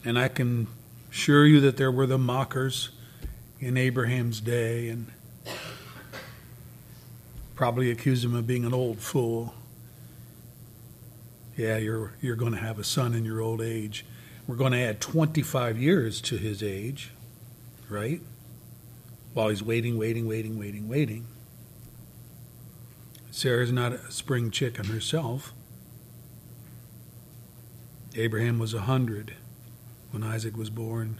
And 0.03 0.17
I 0.17 0.29
can 0.29 0.67
assure 1.11 1.45
you 1.45 1.59
that 1.61 1.77
there 1.77 1.91
were 1.91 2.07
the 2.07 2.17
mockers 2.17 2.89
in 3.59 3.77
Abraham's 3.77 4.39
day 4.39 4.87
and 4.87 5.11
probably 7.55 7.91
accused 7.91 8.23
him 8.23 8.35
of 8.35 8.47
being 8.47 8.65
an 8.65 8.73
old 8.73 8.99
fool. 8.99 9.53
Yeah, 11.57 11.77
you're, 11.77 12.13
you're 12.21 12.35
going 12.35 12.51
to 12.53 12.59
have 12.59 12.79
a 12.79 12.83
son 12.83 13.13
in 13.13 13.25
your 13.25 13.41
old 13.41 13.61
age. 13.61 14.05
We're 14.47 14.57
going 14.57 14.73
to 14.73 14.79
add 14.79 15.01
25 15.01 15.77
years 15.77 16.21
to 16.21 16.37
his 16.37 16.61
age, 16.61 17.11
right? 17.89 18.21
While 19.35 19.49
he's 19.49 19.61
waiting, 19.61 19.97
waiting, 19.97 20.25
waiting, 20.25 20.57
waiting, 20.57 20.87
waiting. 20.87 21.27
Sarah's 23.31 23.71
not 23.71 23.91
a 23.91 24.09
spring 24.09 24.49
chicken 24.49 24.85
herself. 24.85 25.53
Abraham 28.15 28.59
was 28.59 28.73
a 28.73 28.77
100 28.77 29.33
when 30.11 30.23
Isaac 30.23 30.55
was 30.55 30.69
born. 30.69 31.19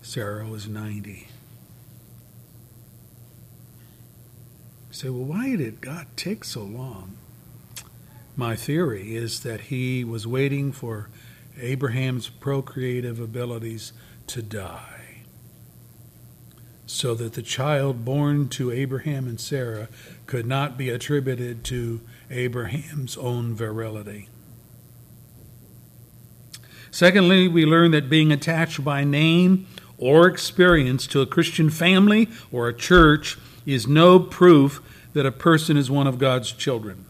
Sarah 0.00 0.46
was 0.46 0.68
90. 0.68 1.10
You 1.10 1.26
say, 4.90 5.10
well, 5.10 5.24
why 5.24 5.54
did 5.54 5.82
God 5.82 6.06
take 6.16 6.44
so 6.44 6.62
long? 6.62 7.18
My 8.36 8.56
theory 8.56 9.14
is 9.14 9.40
that 9.40 9.62
he 9.62 10.02
was 10.02 10.26
waiting 10.26 10.72
for 10.72 11.10
Abraham's 11.60 12.30
procreative 12.30 13.20
abilities 13.20 13.92
to 14.28 14.40
die 14.40 14.97
so 16.88 17.14
that 17.14 17.34
the 17.34 17.42
child 17.42 18.02
born 18.02 18.48
to 18.48 18.72
Abraham 18.72 19.28
and 19.28 19.38
Sarah 19.38 19.88
could 20.26 20.46
not 20.46 20.78
be 20.78 20.88
attributed 20.88 21.62
to 21.64 22.00
Abraham's 22.30 23.16
own 23.18 23.54
virility. 23.54 24.28
Secondly, 26.90 27.46
we 27.46 27.66
learn 27.66 27.90
that 27.90 28.08
being 28.08 28.32
attached 28.32 28.82
by 28.82 29.04
name 29.04 29.66
or 29.98 30.26
experience 30.26 31.06
to 31.08 31.20
a 31.20 31.26
Christian 31.26 31.68
family 31.68 32.30
or 32.50 32.68
a 32.68 32.74
church 32.74 33.36
is 33.66 33.86
no 33.86 34.18
proof 34.18 34.80
that 35.12 35.26
a 35.26 35.32
person 35.32 35.76
is 35.76 35.90
one 35.90 36.06
of 36.06 36.18
God's 36.18 36.50
children. 36.50 37.04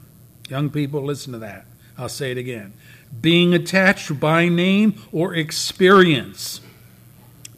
Young 0.49 0.71
people, 0.71 1.05
listen 1.05 1.33
to 1.35 1.39
that. 1.39 1.67
I'll 1.97 2.09
say 2.09 2.33
it 2.33 2.39
again. 2.39 2.73
Being 3.21 3.55
attached 3.55 4.19
by 4.19 4.49
name 4.49 5.01
or 5.13 5.35
experience 5.37 6.61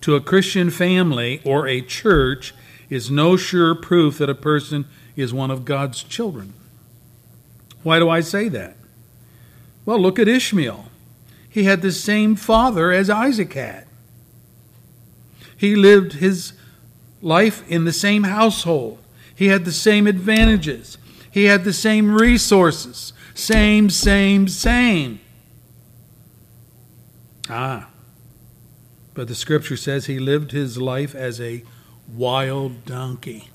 to 0.00 0.14
a 0.14 0.20
Christian 0.20 0.70
family 0.70 1.40
or 1.44 1.66
a 1.66 1.80
church 1.80 2.54
is 2.88 3.10
no 3.10 3.36
sure 3.36 3.74
proof 3.74 4.18
that 4.18 4.30
a 4.30 4.34
person 4.34 4.86
is 5.16 5.32
one 5.32 5.50
of 5.50 5.64
God's 5.64 6.02
children. 6.02 6.52
Why 7.82 7.98
do 7.98 8.08
I 8.08 8.20
say 8.20 8.48
that? 8.48 8.76
Well, 9.84 9.98
look 9.98 10.18
at 10.18 10.28
Ishmael. 10.28 10.86
He 11.48 11.64
had 11.64 11.82
the 11.82 11.92
same 11.92 12.36
father 12.36 12.92
as 12.92 13.10
Isaac 13.10 13.52
had. 13.54 13.86
He 15.56 15.74
lived 15.74 16.14
his 16.14 16.52
life 17.20 17.68
in 17.68 17.84
the 17.84 17.92
same 17.92 18.24
household. 18.24 18.98
He 19.34 19.48
had 19.48 19.64
the 19.64 19.72
same 19.72 20.06
advantages. 20.06 20.96
He 21.30 21.44
had 21.44 21.64
the 21.64 21.72
same 21.72 22.14
resources. 22.14 23.12
Same, 23.34 23.90
same, 23.90 24.48
same. 24.48 25.20
Ah. 27.48 27.89
But 29.20 29.28
the 29.28 29.34
scripture 29.34 29.76
says 29.76 30.06
he 30.06 30.18
lived 30.18 30.52
his 30.52 30.78
life 30.78 31.14
as 31.14 31.42
a 31.42 31.62
wild 32.08 32.86
donkey. 32.86 33.50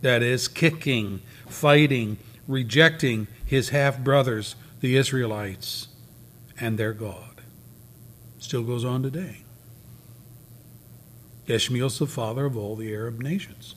That 0.00 0.22
is, 0.22 0.46
kicking, 0.46 1.22
fighting, 1.48 2.18
rejecting 2.46 3.26
his 3.44 3.70
half 3.70 3.98
brothers, 3.98 4.54
the 4.80 4.94
Israelites, 4.94 5.88
and 6.60 6.78
their 6.78 6.92
God. 6.92 7.40
Still 8.38 8.62
goes 8.62 8.84
on 8.84 9.02
today. 9.02 9.38
Ishmael's 11.48 11.98
the 11.98 12.06
father 12.06 12.46
of 12.46 12.56
all 12.56 12.76
the 12.76 12.94
Arab 12.94 13.20
nations. 13.20 13.74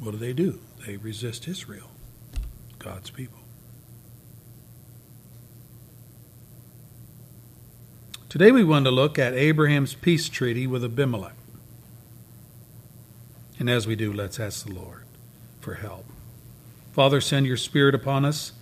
What 0.00 0.10
do 0.10 0.16
they 0.16 0.32
do? 0.32 0.58
They 0.84 0.96
resist 0.96 1.46
Israel, 1.46 1.90
God's 2.80 3.10
people. 3.10 3.45
Today 8.38 8.52
we 8.52 8.64
want 8.64 8.84
to 8.84 8.90
look 8.90 9.18
at 9.18 9.32
Abraham's 9.32 9.94
peace 9.94 10.28
treaty 10.28 10.66
with 10.66 10.84
Abimelech. 10.84 11.32
And 13.58 13.70
as 13.70 13.86
we 13.86 13.96
do, 13.96 14.12
let's 14.12 14.38
ask 14.38 14.66
the 14.66 14.74
Lord 14.74 15.04
for 15.58 15.76
help. 15.76 16.04
Father, 16.92 17.22
send 17.22 17.46
your 17.46 17.56
Spirit 17.56 17.94
upon 17.94 18.26
us 18.26 18.52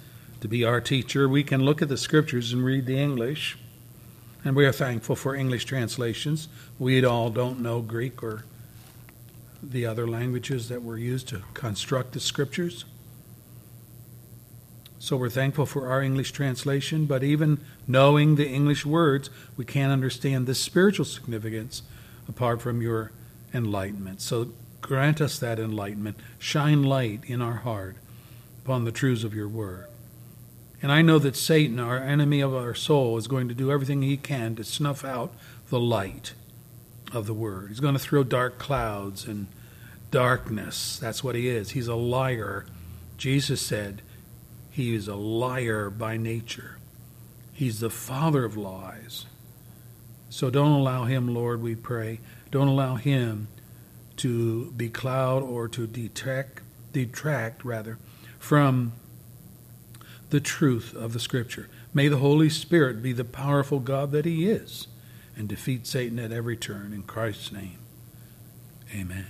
to 0.41 0.47
be 0.47 0.63
our 0.63 0.81
teacher. 0.81 1.29
We 1.29 1.43
can 1.43 1.65
look 1.65 1.83
at 1.83 1.89
the 1.89 1.97
scriptures 1.97 2.53
and 2.53 2.65
read 2.65 2.87
the 2.87 3.01
English, 3.01 3.59
and 4.45 4.55
we 4.55 4.65
are 4.65 4.71
thankful 4.71 5.17
for 5.17 5.35
English 5.35 5.65
translations. 5.65 6.47
We 6.79 7.05
all 7.05 7.31
don't 7.31 7.59
know 7.59 7.83
Greek 7.83 8.23
or 8.23 8.45
the 9.61 9.87
other 9.87 10.07
languages 10.07 10.69
that 10.69 10.85
were 10.85 10.99
used 10.99 11.27
to 11.31 11.43
construct 11.53 12.13
the 12.13 12.21
scriptures. 12.21 12.85
So 15.05 15.19
we're 15.19 15.29
thankful 15.29 15.67
for 15.67 15.91
our 15.91 16.01
English 16.01 16.33
translation, 16.33 17.05
but 17.05 17.23
even 17.23 17.61
knowing 17.87 18.37
the 18.37 18.49
English 18.49 18.87
words, 18.87 19.29
we 19.55 19.67
can't 19.67 19.93
understand 19.93 20.47
the 20.47 20.55
spiritual 20.55 21.05
significance 21.05 21.83
apart 22.27 22.63
from 22.63 22.81
your 22.81 23.13
enlightenment. 23.53 24.23
So 24.23 24.53
grant 24.81 25.21
us 25.21 25.39
that 25.39 25.59
enlightenment. 25.59 26.17
Shine 26.39 26.85
light 26.85 27.21
in 27.27 27.43
our 27.43 27.57
heart 27.57 27.97
upon 28.65 28.87
the 28.87 28.93
truths 28.93 29.25
of 29.25 29.35
your 29.35 29.47
word. 29.47 29.89
And 30.81 30.91
I 30.91 31.03
know 31.03 31.19
that 31.19 31.37
Satan, 31.37 31.79
our 31.79 31.99
enemy 31.99 32.41
of 32.41 32.55
our 32.55 32.75
soul, 32.75 33.19
is 33.19 33.29
going 33.29 33.49
to 33.49 33.55
do 33.55 33.71
everything 33.71 34.01
he 34.01 34.17
can 34.17 34.57
to 34.57 34.65
snuff 34.65 35.05
out 35.05 35.35
the 35.69 35.79
light 35.79 36.33
of 37.13 37.27
the 37.27 37.35
word. 37.35 37.69
He's 37.69 37.81
going 37.81 37.93
to 37.93 38.01
throw 38.01 38.25
dark 38.25 38.59
clouds 38.59 39.27
and 39.27 39.49
darkness. 40.11 40.99
That's 40.99 41.23
what 41.23 41.35
he 41.35 41.51
is. 41.51 41.73
He's 41.73 41.89
a 41.89 41.95
liar. 41.95 42.65
Jesus 43.19 43.61
said 43.61 44.01
he 44.75 44.93
is 44.93 45.07
a 45.07 45.15
liar 45.15 45.89
by 45.89 46.17
nature. 46.17 46.79
He's 47.53 47.79
the 47.79 47.91
father 47.91 48.45
of 48.45 48.57
lies. 48.57 49.25
So 50.29 50.51
don't 50.51 50.73
allow 50.73 51.05
him, 51.05 51.33
Lord, 51.33 51.63
we 51.63 51.77
pray. 51.77 52.19
Don't 52.51 52.67
allow 52.67 52.97
him 52.97 53.47
to 54.17 54.73
be 54.73 54.89
cloud 54.89 55.45
or 55.45 55.69
to 55.69 55.87
detract, 55.87 56.61
detract 56.93 57.65
rather, 57.65 57.99
from 58.41 58.95
the 60.31 60.41
truth 60.41 60.93
of 60.93 61.13
the 61.13 61.21
Scripture. 61.21 61.69
May 61.95 62.09
the 62.09 62.17
Holy 62.17 62.51
Spirit 62.51 63.01
be 63.01 63.13
the 63.13 63.25
powerful 63.25 63.79
God 63.79 64.11
that 64.11 64.25
He 64.25 64.51
is 64.51 64.89
and 65.37 65.49
defeat 65.49 65.87
Satan 65.87 66.19
at 66.19 66.33
every 66.33 66.57
turn. 66.57 66.93
In 66.93 67.05
Christ's 67.05 67.53
name, 67.53 67.79
amen. 68.93 69.27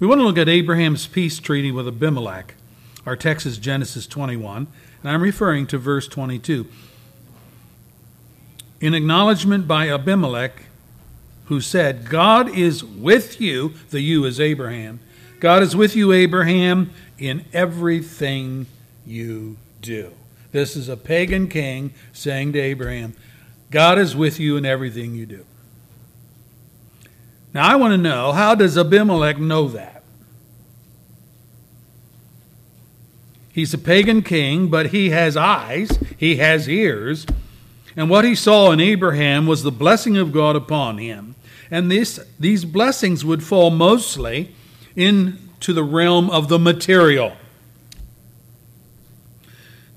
We 0.00 0.08
want 0.08 0.18
to 0.18 0.24
look 0.24 0.38
at 0.38 0.48
Abraham's 0.48 1.06
peace 1.06 1.38
treaty 1.38 1.70
with 1.70 1.86
Abimelech. 1.86 2.56
Our 3.06 3.16
text 3.16 3.44
is 3.44 3.58
Genesis 3.58 4.06
21, 4.06 4.66
and 5.02 5.10
I'm 5.10 5.22
referring 5.22 5.66
to 5.68 5.78
verse 5.78 6.08
22. 6.08 6.66
In 8.80 8.94
acknowledgement 8.94 9.68
by 9.68 9.88
Abimelech, 9.90 10.64
who 11.46 11.60
said, 11.60 12.08
God 12.08 12.48
is 12.48 12.82
with 12.82 13.40
you, 13.40 13.74
the 13.90 14.00
you 14.00 14.24
is 14.24 14.40
Abraham. 14.40 15.00
God 15.40 15.62
is 15.62 15.76
with 15.76 15.94
you, 15.94 16.12
Abraham, 16.12 16.90
in 17.18 17.44
everything 17.52 18.66
you 19.04 19.58
do. 19.82 20.12
This 20.52 20.74
is 20.74 20.88
a 20.88 20.96
pagan 20.96 21.48
king 21.48 21.92
saying 22.12 22.54
to 22.54 22.60
Abraham, 22.60 23.14
God 23.70 23.98
is 23.98 24.16
with 24.16 24.40
you 24.40 24.56
in 24.56 24.64
everything 24.64 25.14
you 25.14 25.26
do. 25.26 25.44
Now 27.52 27.68
I 27.68 27.76
want 27.76 27.92
to 27.92 27.98
know 27.98 28.32
how 28.32 28.54
does 28.54 28.78
Abimelech 28.78 29.38
know 29.38 29.68
that? 29.68 29.93
He's 33.54 33.72
a 33.72 33.78
pagan 33.78 34.22
king, 34.22 34.66
but 34.66 34.86
he 34.86 35.10
has 35.10 35.36
eyes, 35.36 35.96
he 36.18 36.38
has 36.38 36.68
ears, 36.68 37.24
and 37.94 38.10
what 38.10 38.24
he 38.24 38.34
saw 38.34 38.72
in 38.72 38.80
Abraham 38.80 39.46
was 39.46 39.62
the 39.62 39.70
blessing 39.70 40.16
of 40.16 40.32
God 40.32 40.56
upon 40.56 40.98
him. 40.98 41.36
And 41.70 41.88
this, 41.88 42.18
these 42.40 42.64
blessings 42.64 43.24
would 43.24 43.44
fall 43.44 43.70
mostly 43.70 44.52
into 44.96 45.72
the 45.72 45.84
realm 45.84 46.30
of 46.30 46.48
the 46.48 46.58
material. 46.58 47.36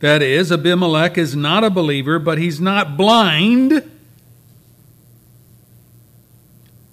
That 0.01 0.21
is, 0.21 0.51
Abimelech 0.51 1.17
is 1.17 1.35
not 1.35 1.63
a 1.63 1.71
believer, 1.71 2.19
but 2.19 2.37
he's 2.37 2.61
not 2.61 2.95
blind 2.95 3.89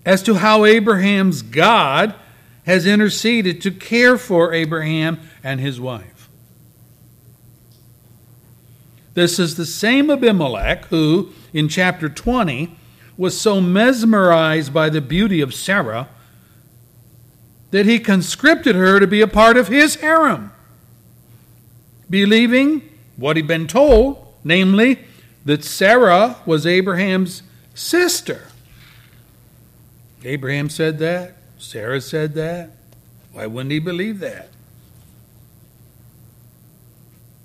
as 0.07 0.23
to 0.23 0.37
how 0.37 0.65
Abraham's 0.65 1.43
God 1.43 2.15
has 2.65 2.87
interceded 2.87 3.61
to 3.61 3.71
care 3.71 4.17
for 4.17 4.55
Abraham 4.55 5.21
and 5.43 5.61
his 5.61 5.79
wife. 5.79 6.14
This 9.15 9.39
is 9.39 9.55
the 9.57 9.67
same 9.67 10.11
Abimelech 10.11 10.87
who, 10.87 11.31
in 11.53 11.69
chapter 11.69 12.09
20, 12.09 12.77
was 13.17 13.41
so 13.41 13.61
mesmerized 13.61 14.75
by 14.75 14.91
the 14.91 15.01
beauty 15.01 15.41
of 15.41 15.55
Sarah 15.55 16.09
that 17.71 17.87
he 17.87 17.99
conscripted 17.99 18.75
her 18.75 19.01
to 19.01 19.07
be 19.07 19.21
a 19.21 19.29
part 19.29 19.57
of 19.57 19.69
his 19.69 19.97
harem, 19.97 20.53
believing 22.11 22.83
what 23.17 23.37
he'd 23.37 23.47
been 23.47 23.67
told, 23.67 24.35
namely, 24.43 24.99
that 25.45 25.65
Sarah 25.65 26.37
was 26.45 26.67
Abraham's 26.67 27.43
sister. 27.75 28.49
Abraham 30.25 30.69
said 30.71 30.99
that. 30.99 31.37
Sarah 31.59 32.01
said 32.01 32.35
that. 32.35 32.71
Why 33.33 33.47
wouldn't 33.47 33.73
he 33.73 33.79
believe 33.79 34.21
that? 34.21 34.49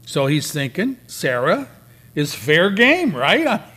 So 0.10 0.26
he's 0.26 0.52
thinking 0.52 0.98
Sarah 1.06 1.70
is 2.16 2.34
fair 2.34 2.72
game, 2.72 3.16
right? 3.16 3.62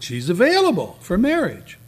She's 0.00 0.28
available 0.28 0.98
for 1.00 1.16
marriage. 1.16 1.78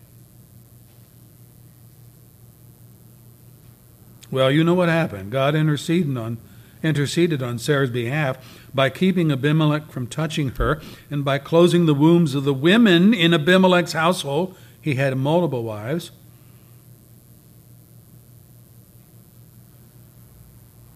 Well, 4.31 4.53
you 4.53 4.63
know 4.63 4.75
what 4.75 4.89
happened. 4.89 5.33
God 5.33 5.57
interceded 5.57 6.17
on, 6.17 6.39
interceded 6.85 7.43
on 7.43 7.59
Sarah's 7.59 7.91
behalf 7.91 8.39
by 8.73 8.89
keeping 8.89 9.33
Abimelech 9.33 9.91
from 9.91 10.07
touching 10.07 10.51
her 10.51 10.81
and 11.11 11.25
by 11.25 11.39
closing 11.39 11.87
the 11.87 11.95
wombs 11.95 12.37
of 12.37 12.45
the 12.45 12.55
women 12.55 13.13
in 13.13 13.35
Abimelech's 13.35 13.95
household. 13.95 14.57
He 14.81 14.95
had 14.95 15.17
multiple 15.17 15.65
wives. 15.65 16.13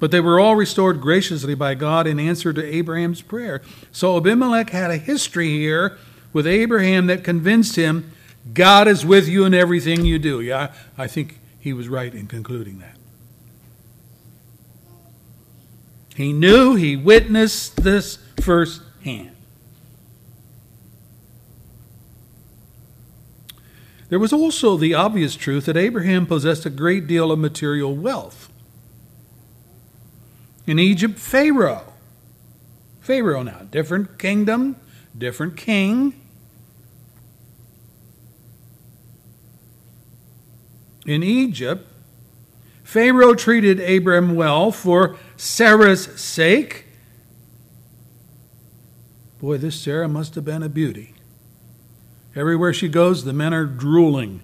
But 0.00 0.10
they 0.10 0.20
were 0.20 0.40
all 0.40 0.56
restored 0.56 1.00
graciously 1.00 1.54
by 1.54 1.74
God 1.74 2.06
in 2.06 2.18
answer 2.18 2.52
to 2.52 2.64
Abraham's 2.64 3.22
prayer. 3.22 3.62
So 3.92 4.16
Abimelech 4.16 4.70
had 4.70 4.90
a 4.90 4.96
history 4.96 5.50
here 5.50 5.98
with 6.32 6.46
Abraham 6.46 7.06
that 7.06 7.24
convinced 7.24 7.76
him 7.76 8.10
God 8.52 8.88
is 8.88 9.06
with 9.06 9.26
you 9.28 9.44
in 9.44 9.54
everything 9.54 10.04
you 10.04 10.18
do. 10.18 10.40
Yeah, 10.40 10.74
I 10.98 11.06
think 11.06 11.40
he 11.58 11.72
was 11.72 11.88
right 11.88 12.12
in 12.12 12.26
concluding 12.26 12.78
that. 12.80 12.96
He 16.14 16.32
knew, 16.32 16.74
he 16.74 16.96
witnessed 16.96 17.82
this 17.82 18.18
firsthand. 18.40 19.34
There 24.10 24.18
was 24.18 24.32
also 24.32 24.76
the 24.76 24.94
obvious 24.94 25.34
truth 25.34 25.64
that 25.64 25.76
Abraham 25.76 26.26
possessed 26.26 26.66
a 26.66 26.70
great 26.70 27.06
deal 27.06 27.32
of 27.32 27.38
material 27.38 27.96
wealth. 27.96 28.48
In 30.66 30.78
Egypt, 30.78 31.18
Pharaoh. 31.18 31.92
Pharaoh 33.00 33.42
now, 33.42 33.60
different 33.70 34.18
kingdom, 34.18 34.76
different 35.16 35.56
king. 35.56 36.18
In 41.06 41.22
Egypt, 41.22 41.86
Pharaoh 42.82 43.34
treated 43.34 43.78
Abram 43.78 44.34
well 44.36 44.70
for 44.70 45.16
Sarah's 45.36 46.04
sake. 46.18 46.86
Boy, 49.38 49.58
this 49.58 49.78
Sarah 49.78 50.08
must 50.08 50.34
have 50.36 50.44
been 50.46 50.62
a 50.62 50.70
beauty. 50.70 51.14
Everywhere 52.34 52.72
she 52.72 52.88
goes, 52.88 53.24
the 53.24 53.34
men 53.34 53.52
are 53.52 53.66
drooling. 53.66 54.40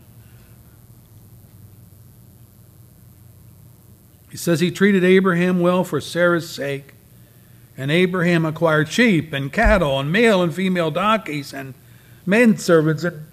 He 4.31 4.37
says 4.37 4.61
he 4.61 4.70
treated 4.70 5.03
Abraham 5.03 5.61
well 5.61 5.83
for 5.85 6.01
Sarah's 6.01 6.49
sake. 6.49 6.95
And 7.76 7.91
Abraham 7.91 8.45
acquired 8.45 8.89
sheep 8.89 9.33
and 9.33 9.53
cattle 9.53 9.99
and 9.99 10.12
male 10.12 10.43
and 10.43 10.55
female 10.55 10.91
donkeys 10.91 11.53
and 11.53 11.74
maidservants 12.26 13.05
and 13.05 13.26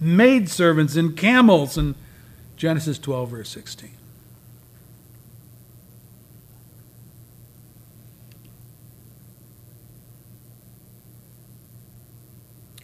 maidservants 0.00 0.96
and 0.96 1.16
camels 1.16 1.76
and 1.76 1.94
Genesis 2.56 2.98
12, 2.98 3.30
verse 3.30 3.48
16. 3.50 3.90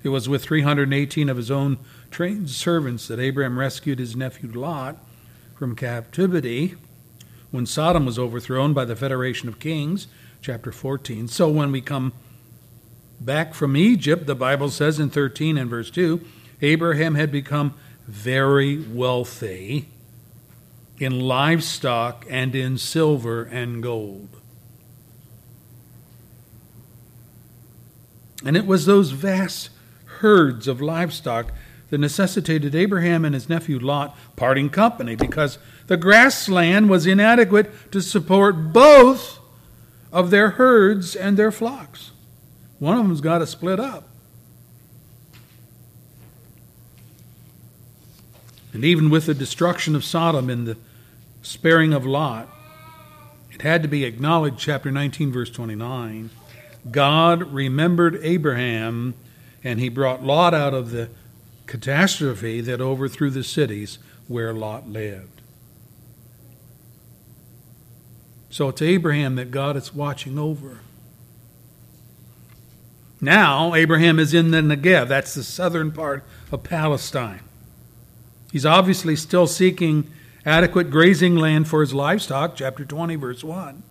It 0.03 0.11
was 0.11 0.29
with 0.29 0.45
318 0.45 1.29
of 1.29 1.37
his 1.37 1.51
own 1.51 1.79
trained 2.11 2.51
servants 2.51 3.09
that 3.09 3.19
Abraham 3.19 3.59
rescued 3.59 3.99
his 3.99 4.15
nephew 4.15 4.53
Lot 4.53 4.99
from 5.57 5.75
captivity 5.75 6.77
when 7.57 7.65
Sodom 7.65 8.05
was 8.05 8.19
overthrown 8.19 8.75
by 8.75 8.85
the 8.85 8.95
Federation 8.95 9.49
of 9.49 9.59
Kings, 9.59 10.09
chapter 10.43 10.71
14. 10.71 11.27
So 11.27 11.49
when 11.49 11.73
we 11.73 11.81
come 11.81 12.13
back 13.19 13.55
from 13.55 13.79
Egypt, 13.79 14.27
the 14.27 14.35
Bible 14.35 14.69
says 14.69 15.01
in 15.01 15.09
13 15.09 15.57
and 15.57 15.71
verse 15.71 15.91
2 15.91 16.21
Abraham 16.61 17.15
had 17.15 17.33
become 17.33 17.73
very 18.07 18.79
wealthy 18.79 19.89
in 20.99 21.19
livestock 21.21 22.27
and 22.29 22.55
in 22.55 22.77
silver 22.77 23.45
and 23.45 23.83
gold. 23.83 24.29
And 28.45 28.55
it 28.55 28.67
was 28.67 28.85
those 28.85 29.13
vast 29.13 29.71
herds 30.21 30.69
of 30.69 30.83
livestock 30.83 31.53
that 31.89 31.99
necessitated 31.99 32.75
Abraham 32.75 33.25
and 33.25 33.35
his 33.35 33.49
nephew 33.49 33.79
Lot 33.79 34.15
parting 34.37 34.69
company 34.69 35.17
because 35.17 35.59
the 35.87 35.97
grassland 35.97 36.91
was 36.91 37.07
inadequate 37.07 37.93
to 37.93 38.01
support 38.01 38.73
both 38.73 39.39
of 40.13 40.31
their 40.31 40.51
herds 40.51 41.15
and 41.15 41.37
their 41.37 41.53
flocks. 41.53 42.13
One 42.79 42.99
of 42.99 43.05
them's 43.05 43.21
got 43.21 43.39
to 43.39 43.47
split 43.47 43.81
up. 43.81 44.09
And 48.73 48.85
even 48.85 49.09
with 49.09 49.27
the 49.27 49.35
destruction 49.35 49.97
of 49.97 50.05
Sodom 50.05 50.51
and 50.51 50.67
the 50.67 50.77
sparing 51.41 51.95
of 51.95 52.05
Lot, 52.05 52.49
it 53.53 53.63
had 53.63 53.83
to 53.83 53.89
be 53.89 54.05
acknowledged, 54.05 54.59
chapter 54.59 54.91
19, 54.91 55.33
verse 55.33 55.51
29. 55.51 56.29
God 56.91 57.51
remembered 57.53 58.19
Abraham 58.23 59.15
and 59.65 59.81
he 59.81 59.89
brought 59.89 60.23
Lot 60.23 60.53
out 60.53 60.75
of 60.75 60.91
the 60.91 61.09
catastrophe 61.67 62.61
that 62.61 62.81
overthrew 62.81 63.31
the 63.31 63.43
cities 63.43 63.99
where 64.29 64.53
Lot 64.53 64.89
lived. 64.89 65.36
So 68.57 68.71
it's 68.71 68.81
Abraham 68.81 69.35
that 69.35 69.51
God 69.51 69.77
is 69.77 69.95
watching 69.95 70.39
over. 70.39 70.81
Now, 73.21 73.75
Abraham 73.75 74.19
is 74.19 74.33
in 74.33 74.51
the 74.51 74.63
Negev, 74.63 75.09
that's 75.09 75.35
the 75.35 75.43
southern 75.45 75.93
part 75.93 76.25
of 76.51 76.63
Palestine. 76.63 77.43
He's 78.51 78.65
obviously 78.65 79.15
still 79.15 79.47
seeking 79.47 80.11
adequate 80.47 80.91
grazing 80.91 81.37
land 81.37 81.69
for 81.69 81.83
his 81.83 81.93
livestock, 81.93 82.57
chapter 82.57 82.87
20, 82.87 83.17
verse 83.17 83.45
1. 83.45 83.83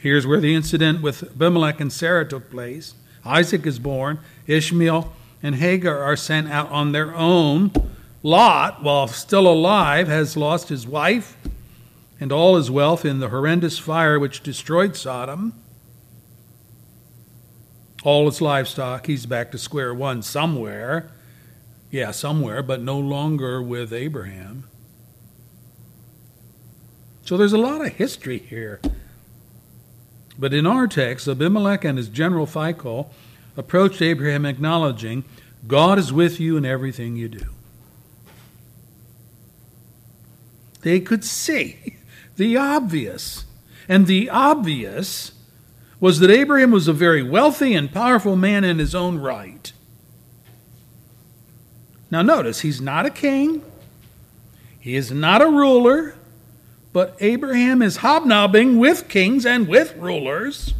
Here's 0.00 0.26
where 0.26 0.40
the 0.40 0.56
incident 0.56 1.02
with 1.02 1.22
Abimelech 1.22 1.78
and 1.78 1.92
Sarah 1.92 2.28
took 2.28 2.50
place. 2.50 2.94
Isaac 3.24 3.64
is 3.64 3.78
born, 3.78 4.18
Ishmael 4.48 5.12
and 5.40 5.54
Hagar 5.54 6.00
are 6.00 6.16
sent 6.16 6.50
out 6.50 6.72
on 6.72 6.90
their 6.90 7.14
own. 7.14 7.70
Lot, 8.24 8.82
while 8.82 9.06
still 9.06 9.46
alive, 9.46 10.08
has 10.08 10.34
lost 10.34 10.70
his 10.70 10.86
wife 10.86 11.36
and 12.18 12.32
all 12.32 12.56
his 12.56 12.70
wealth 12.70 13.04
in 13.04 13.20
the 13.20 13.28
horrendous 13.28 13.78
fire 13.78 14.18
which 14.18 14.42
destroyed 14.42 14.96
Sodom. 14.96 15.52
All 18.02 18.24
his 18.24 18.40
livestock, 18.40 19.06
he's 19.06 19.26
back 19.26 19.52
to 19.52 19.58
square 19.58 19.92
one 19.92 20.22
somewhere. 20.22 21.10
Yeah, 21.90 22.12
somewhere, 22.12 22.62
but 22.62 22.80
no 22.80 22.98
longer 22.98 23.62
with 23.62 23.92
Abraham. 23.92 24.70
So 27.26 27.36
there's 27.36 27.52
a 27.52 27.58
lot 27.58 27.84
of 27.84 27.92
history 27.92 28.38
here. 28.38 28.80
But 30.38 30.54
in 30.54 30.66
our 30.66 30.86
text, 30.86 31.28
Abimelech 31.28 31.84
and 31.84 31.98
his 31.98 32.08
general 32.08 32.46
Phicol 32.46 33.10
approached 33.54 34.00
Abraham 34.00 34.46
acknowledging, 34.46 35.24
God 35.66 35.98
is 35.98 36.10
with 36.10 36.40
you 36.40 36.56
in 36.56 36.64
everything 36.64 37.16
you 37.16 37.28
do. 37.28 37.53
They 40.84 41.00
could 41.00 41.24
see 41.24 41.96
the 42.36 42.58
obvious. 42.58 43.46
And 43.88 44.06
the 44.06 44.28
obvious 44.28 45.32
was 45.98 46.18
that 46.20 46.30
Abraham 46.30 46.70
was 46.70 46.86
a 46.86 46.92
very 46.92 47.22
wealthy 47.22 47.74
and 47.74 47.90
powerful 47.90 48.36
man 48.36 48.64
in 48.64 48.78
his 48.78 48.94
own 48.94 49.18
right. 49.18 49.72
Now, 52.10 52.20
notice, 52.20 52.60
he's 52.60 52.82
not 52.82 53.06
a 53.06 53.10
king, 53.10 53.62
he 54.78 54.94
is 54.94 55.10
not 55.10 55.40
a 55.40 55.46
ruler, 55.46 56.16
but 56.92 57.16
Abraham 57.18 57.80
is 57.80 57.96
hobnobbing 57.96 58.78
with 58.78 59.08
kings 59.08 59.46
and 59.46 59.66
with 59.66 59.96
rulers, 59.96 60.74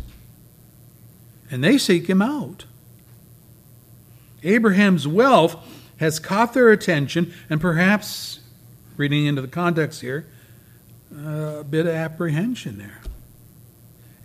and 1.51 1.65
they 1.65 1.79
seek 1.79 2.09
him 2.09 2.21
out. 2.21 2.67
Abraham's 4.43 5.09
wealth 5.09 5.57
has 5.97 6.21
caught 6.21 6.53
their 6.53 6.71
attention, 6.71 7.33
and 7.49 7.59
perhaps, 7.59 8.41
reading 8.97 9.27
into 9.27 9.43
the 9.43 9.49
context 9.49 10.01
here, 10.01 10.27
a 11.13 11.65
bit 11.65 11.87
of 11.87 11.95
apprehension 11.95 12.79
there. 12.79 13.01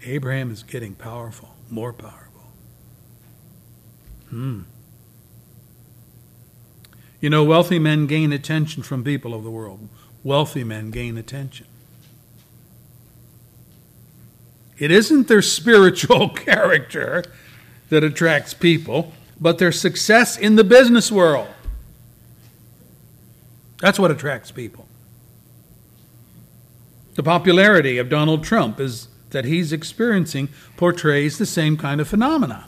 Abraham 0.06 0.52
is 0.52 0.64
getting 0.64 0.96
powerful, 0.96 1.50
more 1.70 1.94
powerful. 1.94 2.44
Hmm. 4.30 4.62
You 7.20 7.30
know, 7.30 7.44
wealthy 7.44 7.80
men 7.80 8.08
gain 8.08 8.32
attention 8.32 8.84
from 8.84 9.04
people 9.04 9.34
of 9.34 9.44
the 9.44 9.52
world. 9.52 9.90
Wealthy 10.24 10.64
men 10.64 10.90
gain 10.92 11.18
attention. 11.18 11.66
It 14.78 14.92
isn't 14.92 15.28
their 15.28 15.42
spiritual 15.42 16.30
character 16.36 17.26
that 17.90 18.04
attracts 18.04 18.54
people, 18.54 19.14
but 19.40 19.58
their 19.58 19.74
success 19.74 20.38
in 20.38 20.56
the 20.56 20.64
business 20.64 21.12
world. 21.12 21.50
That's 23.80 24.00
what 24.00 24.12
attracts 24.12 24.52
people. 24.52 24.88
The 27.16 27.24
popularity 27.24 27.98
of 27.98 28.10
Donald 28.10 28.44
Trump 28.44 28.80
is 28.80 29.08
that 29.32 29.46
he's 29.46 29.72
experiencing 29.72 30.50
portrays 30.78 31.38
the 31.38 31.46
same 31.46 31.78
kind 31.78 32.02
of 32.02 32.08
phenomena. 32.08 32.68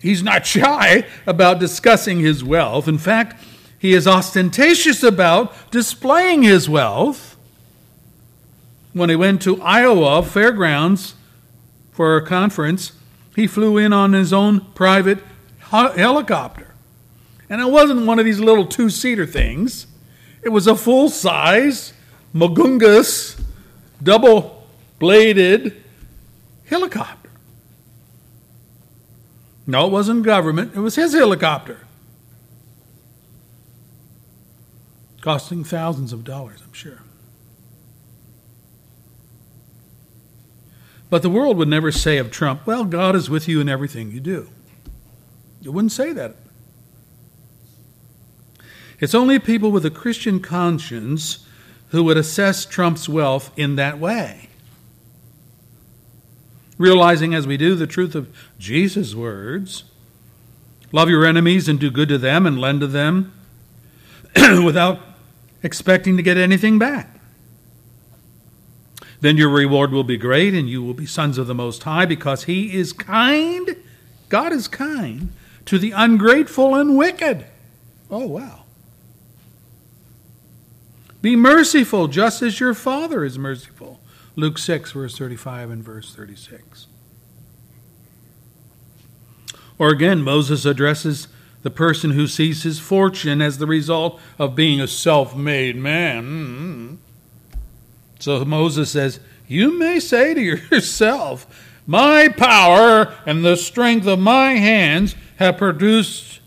He's 0.00 0.22
not 0.22 0.46
shy 0.46 1.06
about 1.26 1.58
discussing 1.58 2.20
his 2.20 2.44
wealth. 2.44 2.88
In 2.88 2.98
fact, 2.98 3.42
he 3.78 3.92
is 3.92 4.06
ostentatious 4.06 5.02
about 5.02 5.70
displaying 5.70 6.42
his 6.42 6.68
wealth 6.68 7.36
when 8.96 9.10
he 9.10 9.16
went 9.16 9.42
to 9.42 9.60
Iowa 9.60 10.22
fairgrounds 10.22 11.16
for 11.92 12.16
a 12.16 12.24
conference, 12.24 12.92
he 13.34 13.46
flew 13.46 13.76
in 13.76 13.92
on 13.92 14.14
his 14.14 14.32
own 14.32 14.60
private 14.74 15.18
helicopter. 15.70 16.74
And 17.48 17.60
it 17.60 17.70
wasn't 17.70 18.06
one 18.06 18.18
of 18.18 18.24
these 18.24 18.40
little 18.40 18.66
two 18.66 18.90
seater 18.90 19.26
things, 19.26 19.86
it 20.42 20.50
was 20.50 20.66
a 20.66 20.76
full 20.76 21.08
size 21.08 21.92
Magungus 22.34 23.40
double 24.02 24.66
bladed 24.98 25.82
helicopter. 26.66 27.30
No, 29.66 29.86
it 29.86 29.90
wasn't 29.90 30.22
government, 30.22 30.74
it 30.74 30.80
was 30.80 30.94
his 30.94 31.12
helicopter. 31.12 31.80
Costing 35.20 35.64
thousands 35.64 36.12
of 36.12 36.22
dollars, 36.22 36.60
I'm 36.64 36.72
sure. 36.72 37.02
But 41.10 41.22
the 41.22 41.30
world 41.30 41.56
would 41.56 41.68
never 41.68 41.90
say 41.90 42.18
of 42.18 42.30
Trump, 42.30 42.66
well, 42.66 42.84
God 42.84 43.16
is 43.16 43.30
with 43.30 43.48
you 43.48 43.60
in 43.60 43.68
everything 43.68 44.12
you 44.12 44.20
do. 44.20 44.48
It 45.64 45.70
wouldn't 45.70 45.92
say 45.92 46.12
that. 46.12 46.36
It's 49.00 49.14
only 49.14 49.38
people 49.38 49.70
with 49.70 49.84
a 49.84 49.90
Christian 49.90 50.40
conscience 50.40 51.46
who 51.88 52.02
would 52.04 52.16
assess 52.16 52.64
Trump's 52.64 53.08
wealth 53.08 53.50
in 53.56 53.76
that 53.76 53.98
way. 53.98 54.48
Realizing 56.78 57.34
as 57.34 57.46
we 57.46 57.56
do 57.56 57.74
the 57.74 57.86
truth 57.86 58.14
of 58.14 58.34
Jesus' 58.58 59.14
words 59.14 59.84
love 60.92 61.10
your 61.10 61.24
enemies 61.24 61.68
and 61.68 61.80
do 61.80 61.90
good 61.90 62.08
to 62.08 62.18
them 62.18 62.46
and 62.46 62.58
lend 62.58 62.80
to 62.80 62.86
them 62.86 63.32
without 64.64 65.00
expecting 65.62 66.16
to 66.16 66.22
get 66.22 66.36
anything 66.36 66.78
back. 66.78 67.18
Then 69.20 69.36
your 69.36 69.48
reward 69.48 69.92
will 69.92 70.04
be 70.04 70.16
great, 70.16 70.54
and 70.54 70.68
you 70.68 70.82
will 70.82 70.94
be 70.94 71.06
sons 71.06 71.38
of 71.38 71.46
the 71.46 71.54
Most 71.54 71.82
High, 71.82 72.06
because 72.06 72.44
He 72.44 72.74
is 72.74 72.92
kind. 72.92 73.76
God 74.28 74.52
is 74.52 74.68
kind 74.68 75.32
to 75.64 75.78
the 75.78 75.92
ungrateful 75.92 76.74
and 76.74 76.96
wicked. 76.96 77.46
Oh, 78.10 78.26
wow. 78.26 78.65
Be 81.22 81.36
merciful, 81.36 82.08
just 82.08 82.42
as 82.42 82.60
your 82.60 82.74
Father 82.74 83.24
is 83.24 83.38
merciful. 83.38 84.00
Luke 84.36 84.58
6, 84.58 84.92
verse 84.92 85.16
35 85.16 85.70
and 85.70 85.82
verse 85.82 86.14
36. 86.14 86.86
Or 89.78 89.90
again, 89.90 90.22
Moses 90.22 90.64
addresses 90.64 91.28
the 91.62 91.70
person 91.70 92.12
who 92.12 92.26
sees 92.26 92.62
his 92.62 92.78
fortune 92.78 93.42
as 93.42 93.58
the 93.58 93.66
result 93.66 94.20
of 94.38 94.54
being 94.54 94.80
a 94.80 94.86
self 94.86 95.34
made 95.34 95.76
man. 95.76 96.24
Mm-hmm. 96.24 96.94
So 98.18 98.44
Moses 98.44 98.90
says, 98.90 99.20
You 99.48 99.78
may 99.78 100.00
say 100.00 100.34
to 100.34 100.40
yourself, 100.70 101.46
My 101.86 102.28
power 102.28 103.14
and 103.26 103.44
the 103.44 103.56
strength 103.56 104.06
of 104.06 104.18
my 104.18 104.52
hands 104.52 105.14
have 105.36 105.58
produced 105.58 106.40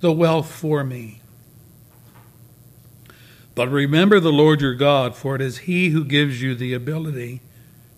the 0.00 0.12
wealth 0.12 0.50
for 0.50 0.84
me. 0.84 1.20
But 3.54 3.68
remember 3.68 4.18
the 4.18 4.32
Lord 4.32 4.60
your 4.60 4.74
God, 4.74 5.14
for 5.14 5.36
it 5.36 5.40
is 5.40 5.58
He 5.58 5.90
who 5.90 6.04
gives 6.04 6.42
you 6.42 6.54
the 6.54 6.74
ability 6.74 7.40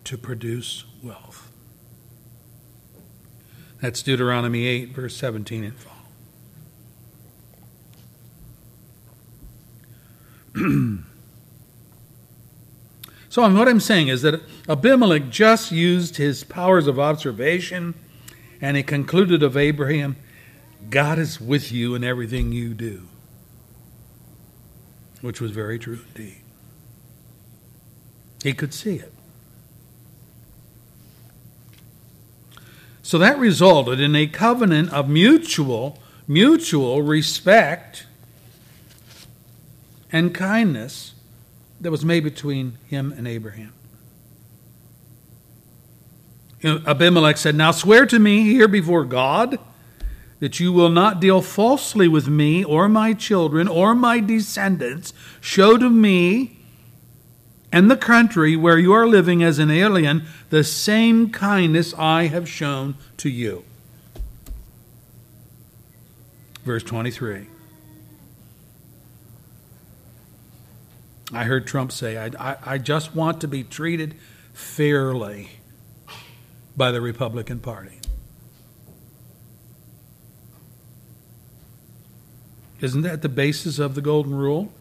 to 0.03 0.17
produce 0.17 0.85
wealth. 1.01 1.51
That's 3.81 4.01
Deuteronomy 4.01 4.65
8, 4.65 4.89
verse 4.89 5.15
17 5.15 5.63
and 5.63 5.73
following. 5.75 5.97
so, 13.29 13.41
what 13.53 13.67
I'm 13.67 13.79
saying 13.79 14.07
is 14.07 14.23
that 14.23 14.41
Abimelech 14.67 15.29
just 15.29 15.71
used 15.71 16.17
his 16.17 16.43
powers 16.43 16.87
of 16.87 16.99
observation 16.99 17.93
and 18.59 18.75
he 18.75 18.81
concluded 18.83 19.43
of 19.43 19.55
Abraham, 19.55 20.15
God 20.89 21.19
is 21.19 21.39
with 21.39 21.71
you 21.71 21.93
in 21.93 22.03
everything 22.03 22.51
you 22.51 22.73
do, 22.73 23.07
which 25.21 25.41
was 25.41 25.51
very 25.51 25.79
true 25.79 25.99
indeed. 26.15 26.41
He 28.43 28.53
could 28.53 28.73
see 28.73 28.95
it. 28.95 29.13
So 33.01 33.17
that 33.17 33.39
resulted 33.39 33.99
in 33.99 34.15
a 34.15 34.27
covenant 34.27 34.91
of 34.91 35.07
mutual, 35.07 35.99
mutual 36.27 37.01
respect 37.01 38.05
and 40.11 40.33
kindness 40.33 41.13
that 41.79 41.91
was 41.91 42.03
made 42.03 42.23
between 42.23 42.77
him 42.87 43.13
and 43.15 43.27
Abraham. 43.27 43.73
Abimelech 46.63 47.37
said, 47.37 47.55
Now 47.55 47.71
swear 47.71 48.05
to 48.07 48.19
me 48.19 48.41
here 48.43 48.67
before 48.67 49.05
God 49.05 49.59
that 50.39 50.59
you 50.59 50.71
will 50.71 50.89
not 50.89 51.19
deal 51.19 51.41
falsely 51.41 52.07
with 52.07 52.27
me 52.27 52.63
or 52.63 52.87
my 52.87 53.13
children 53.13 53.67
or 53.67 53.95
my 53.95 54.19
descendants. 54.19 55.13
Show 55.41 55.77
to 55.77 55.89
me 55.89 56.57
and 57.71 57.89
the 57.91 57.97
country 57.97 58.55
where 58.55 58.77
you 58.77 58.93
are 58.93 59.07
living 59.07 59.43
as 59.43 59.59
an 59.59 59.71
alien 59.71 60.25
the 60.49 60.63
same 60.63 61.29
kindness 61.31 61.93
I 61.97 62.27
have 62.27 62.47
shown 62.47 62.95
to 63.17 63.29
you. 63.29 63.65
Verse 66.63 66.83
23. 66.83 67.47
I 71.33 71.43
heard 71.43 71.67
Trump 71.67 71.91
say, 71.91 72.17
I, 72.17 72.29
I, 72.39 72.57
I 72.65 72.77
just 72.77 73.13
want 73.13 73.41
to 73.41 73.47
be 73.47 73.63
treated 73.63 74.15
fairly 74.53 75.49
by 76.77 76.91
the 76.91 77.01
Republican 77.01 77.59
Party. 77.59 77.96
Isn't 82.79 83.01
that 83.01 83.21
the 83.21 83.29
basis 83.29 83.79
of 83.79 83.95
the 83.95 84.01
Golden 84.01 84.35
Rule? 84.35 84.71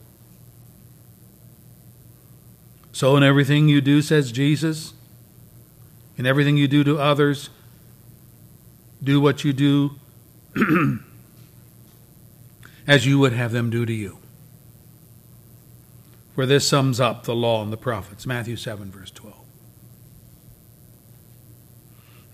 So, 2.92 3.16
in 3.16 3.22
everything 3.22 3.68
you 3.68 3.80
do, 3.80 4.01
says 4.01 4.32
Jesus, 4.32 4.94
in 6.16 6.26
everything 6.26 6.57
you 6.57 6.66
do 6.66 6.82
to 6.84 6.99
others, 6.99 7.51
do 9.03 9.20
what 9.20 9.44
you 9.44 9.53
do 9.53 9.92
as 12.86 13.07
you 13.07 13.18
would 13.18 13.32
have 13.32 13.53
them 13.53 13.68
do 13.70 13.84
to 13.84 13.92
you. 13.92 14.18
For 16.34 16.47
this 16.47 16.68
sums 16.68 17.01
up 17.01 17.24
the 17.24 17.34
law 17.34 17.62
and 17.62 17.72
the 17.72 17.76
prophets. 17.78 18.26
Matthew 18.26 18.57
7, 18.57 18.90
verse 18.90 19.11
12. 19.11 19.36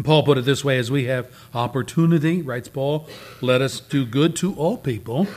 And 0.03 0.07
Paul 0.09 0.25
put 0.25 0.37
it 0.37 0.45
this 0.45 0.65
way 0.65 0.79
as 0.79 0.91
we 0.91 1.05
have 1.05 1.31
opportunity, 1.55 2.43
writes 2.43 2.67
Paul, 2.67 3.07
let 3.41 3.63
us 3.63 3.79
do 3.79 4.05
good 4.05 4.35
to 4.35 4.53
all 4.55 4.77
people, 4.77 5.29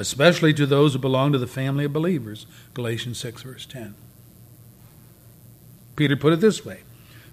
especially 0.00 0.52
to 0.54 0.66
those 0.66 0.94
who 0.94 0.98
belong 0.98 1.30
to 1.30 1.38
the 1.38 1.46
family 1.46 1.84
of 1.84 1.92
believers. 1.92 2.48
Galatians 2.74 3.18
6, 3.18 3.42
verse 3.42 3.66
10. 3.66 3.94
Peter 5.94 6.16
put 6.16 6.32
it 6.32 6.40
this 6.40 6.64
way 6.64 6.80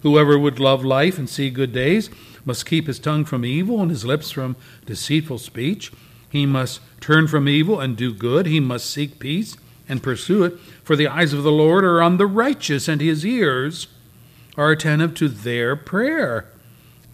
Whoever 0.04 0.38
would 0.38 0.60
love 0.60 0.86
life 0.86 1.18
and 1.18 1.28
see 1.28 1.50
good 1.50 1.74
days 1.74 2.12
must 2.45 2.68
keep 2.68 2.86
his 2.86 3.00
tongue 3.00 3.26
from 3.26 3.43
evil 3.43 3.82
and 3.82 3.89
his 3.89 4.06
lips 4.06 4.30
from 4.30 4.56
deceitful 4.86 5.39
speech. 5.39 5.91
He 6.30 6.45
must 6.45 6.80
turn 7.02 7.28
from 7.28 7.50
evil 7.50 7.80
and 7.80 7.98
do 7.98 8.14
good. 8.14 8.45
He 8.45 8.60
must 8.60 8.88
seek 8.88 9.18
peace 9.18 9.58
and 9.89 10.04
pursue 10.04 10.43
it. 10.43 10.60
For 10.84 10.95
the 10.95 11.08
eyes 11.08 11.34
of 11.34 11.41
the 11.41 11.52
Lord 11.52 11.84
are 11.84 12.04
on 12.04 12.18
the 12.18 12.28
righteous, 12.28 12.88
and 12.88 13.02
his 13.02 13.26
ears 13.26 13.88
are 14.58 14.72
attentive 14.72 15.14
to 15.16 15.30
their 15.30 15.76
prayer. 15.76 16.45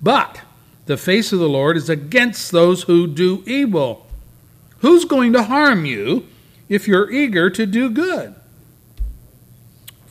But 0.02 0.42
the 0.86 0.98
face 0.98 1.32
of 1.32 1.40
the 1.40 1.50
Lord 1.50 1.78
is 1.78 1.90
against 1.90 2.52
those 2.52 2.84
who 2.84 3.06
do 3.06 3.44
evil. 3.46 4.08
Who's 4.80 5.06
going 5.06 5.34
to 5.34 5.44
harm 5.44 5.86
you 5.86 6.28
if 6.68 6.88
you're 6.88 7.12
eager 7.12 7.50
to 7.50 7.66
do 7.66 7.90
good? 7.90 8.36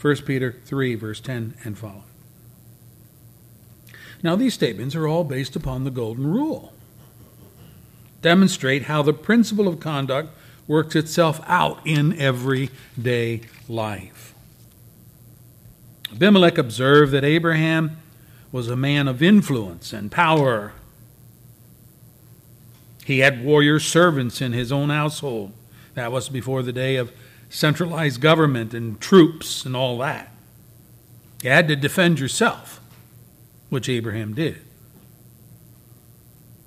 1 0.01 0.17
Peter 0.27 0.57
3, 0.65 0.95
verse 0.95 1.21
10 1.21 1.55
and 1.65 1.79
following. 1.79 2.03
Now, 4.23 4.37
these 4.37 4.55
statements 4.55 4.95
are 4.95 5.07
all 5.07 5.25
based 5.25 5.57
upon 5.57 5.85
the 5.85 5.91
Golden 5.91 6.27
Rule, 6.27 6.73
demonstrate 8.21 8.85
how 8.85 9.03
the 9.03 9.13
principle 9.13 9.67
of 9.67 9.81
conduct 9.81 10.31
works 10.67 10.95
itself 10.95 11.41
out 11.47 11.81
in 11.85 12.19
everyday 12.19 13.43
life. 13.69 14.32
Abimelech 16.13 16.59
observed 16.59 17.13
that 17.13 17.25
Abraham 17.25 17.97
was 18.51 18.69
a 18.69 18.77
man 18.77 19.09
of 19.09 19.23
influence 19.23 19.93
and 19.93 20.13
power. 20.13 20.73
He 23.05 23.21
had 23.21 23.45
warrior 23.45 23.81
servants 23.81 24.41
in 24.41 24.53
his 24.53 24.71
own 24.71 24.91
household. 24.91 25.53
That 25.95 26.13
was 26.13 26.29
before 26.29 26.63
the 26.63 26.73
day 26.73 26.97
of 26.97 27.13
centralized 27.49 28.21
government 28.21 28.75
and 28.75 29.01
troops 29.01 29.65
and 29.65 29.75
all 29.75 29.99
that. 29.99 30.33
You 31.43 31.51
had 31.51 31.69
to 31.69 31.77
defend 31.77 32.21
yourself, 32.21 32.81
which 33.69 33.89
Abraham 33.89 34.35
did. 34.35 34.61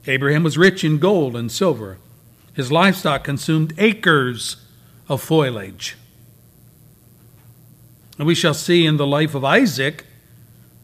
Abraham 0.07 0.43
was 0.43 0.57
rich 0.57 0.83
in 0.83 0.99
gold 0.99 1.35
and 1.35 1.51
silver. 1.51 1.97
His 2.53 2.71
livestock 2.71 3.23
consumed 3.23 3.73
acres 3.77 4.57
of 5.07 5.21
foliage. 5.21 5.97
And 8.17 8.27
we 8.27 8.35
shall 8.35 8.53
see 8.53 8.85
in 8.85 8.97
the 8.97 9.07
life 9.07 9.35
of 9.35 9.43
Isaac, 9.43 10.05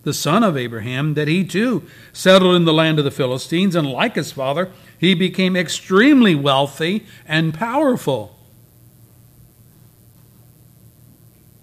the 0.04 0.14
son 0.14 0.44
of 0.44 0.58
Abraham, 0.58 1.14
that 1.14 1.28
he 1.28 1.44
too 1.44 1.84
settled 2.12 2.56
in 2.56 2.66
the 2.66 2.74
land 2.74 3.00
of 3.00 3.06
the 3.06 3.12
Philistines, 3.12 3.76
and 3.76 3.90
like 3.90 4.16
his 4.16 4.32
father, 4.32 4.72
he 4.98 5.14
became 5.14 5.56
extremely 5.56 6.36
wealthy 6.36 7.06
and 7.28 7.54
powerful. 7.54 8.38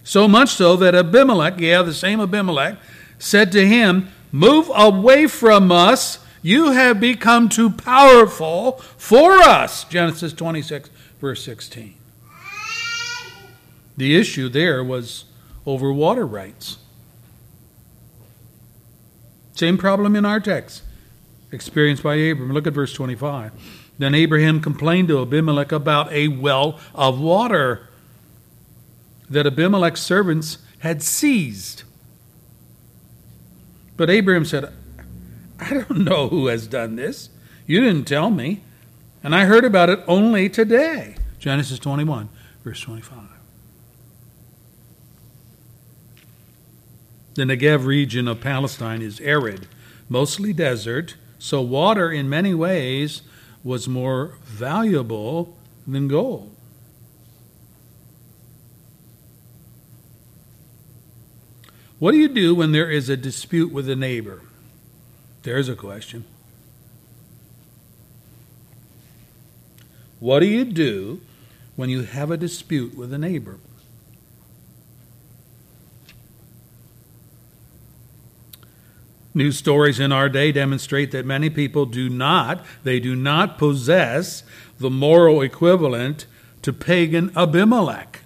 So 0.02 0.26
much 0.26 0.50
so 0.50 0.74
that 0.76 0.94
Abimelech, 0.94 1.60
yeah, 1.60 1.82
the 1.82 1.92
same 1.92 2.20
Abimelech, 2.20 2.78
said 3.18 3.52
to 3.52 3.66
him, 3.66 4.08
Move 4.32 4.70
away 4.74 5.26
from 5.26 5.70
us. 5.70 6.18
You 6.40 6.70
have 6.70 7.00
become 7.00 7.48
too 7.48 7.70
powerful 7.70 8.72
for 8.96 9.32
us. 9.32 9.84
Genesis 9.84 10.32
26, 10.32 10.88
verse 11.20 11.44
16. 11.44 11.94
The 13.96 14.16
issue 14.16 14.48
there 14.48 14.82
was 14.84 15.24
over 15.68 15.92
water 15.92 16.26
rights. 16.26 16.78
Same 19.54 19.76
problem 19.76 20.16
in 20.16 20.24
our 20.24 20.40
text, 20.40 20.82
experienced 21.52 22.02
by 22.02 22.14
Abram. 22.14 22.52
Look 22.52 22.66
at 22.66 22.72
verse 22.72 22.94
25. 22.94 23.52
Then 23.98 24.14
Abraham 24.14 24.60
complained 24.60 25.08
to 25.08 25.20
Abimelech 25.20 25.70
about 25.70 26.10
a 26.10 26.28
well 26.28 26.80
of 26.94 27.20
water 27.20 27.88
that 29.28 29.46
Abimelech's 29.46 30.00
servants 30.00 30.58
had 30.78 31.02
seized. 31.02 31.82
But 33.98 34.08
Abraham 34.08 34.46
said, 34.46 34.72
I 35.60 35.74
don't 35.74 35.98
know 35.98 36.28
who 36.28 36.46
has 36.46 36.66
done 36.66 36.96
this. 36.96 37.28
You 37.66 37.80
didn't 37.80 38.06
tell 38.06 38.30
me. 38.30 38.62
And 39.22 39.34
I 39.34 39.44
heard 39.44 39.64
about 39.64 39.90
it 39.90 40.00
only 40.06 40.48
today. 40.48 41.16
Genesis 41.38 41.78
21, 41.78 42.30
verse 42.64 42.80
25. 42.80 43.27
The 47.39 47.45
Negev 47.45 47.86
region 47.86 48.26
of 48.26 48.41
Palestine 48.41 49.01
is 49.01 49.20
arid, 49.20 49.68
mostly 50.09 50.53
desert, 50.53 51.14
so 51.39 51.62
water 51.62 52.11
in 52.11 52.28
many 52.28 52.53
ways 52.53 53.22
was 53.62 53.86
more 53.86 54.39
valuable 54.43 55.57
than 55.86 56.09
gold. 56.09 56.53
What 62.01 62.11
do 62.11 62.18
you 62.18 62.26
do 62.26 62.57
when 62.57 62.72
there 62.72 62.91
is 62.91 63.09
a 63.09 63.16
dispute 63.16 63.72
with 63.72 63.89
a 63.89 63.95
neighbor? 63.95 64.43
There's 65.45 65.68
a 65.68 65.76
question. 65.76 66.24
What 70.18 70.41
do 70.41 70.47
you 70.47 70.64
do 70.64 71.20
when 71.76 71.89
you 71.89 72.03
have 72.03 72.32
a 72.32 72.36
dispute 72.36 72.97
with 72.97 73.12
a 73.12 73.18
neighbor? 73.18 73.61
News 79.39 79.57
stories 79.57 80.01
in 80.01 80.11
our 80.11 80.28
day 80.28 80.51
demonstrate 80.51 81.12
that 81.12 81.24
many 81.24 81.49
people 81.49 81.86
do 81.86 82.09
not, 82.09 82.66
they 82.82 82.99
do 82.99 83.14
not 83.14 83.57
possess 83.57 84.43
the 84.80 84.91
moral 84.91 85.43
equivalent 85.43 86.26
to 86.62 86.72
pagan 86.72 87.30
Abimelech. 87.36 88.22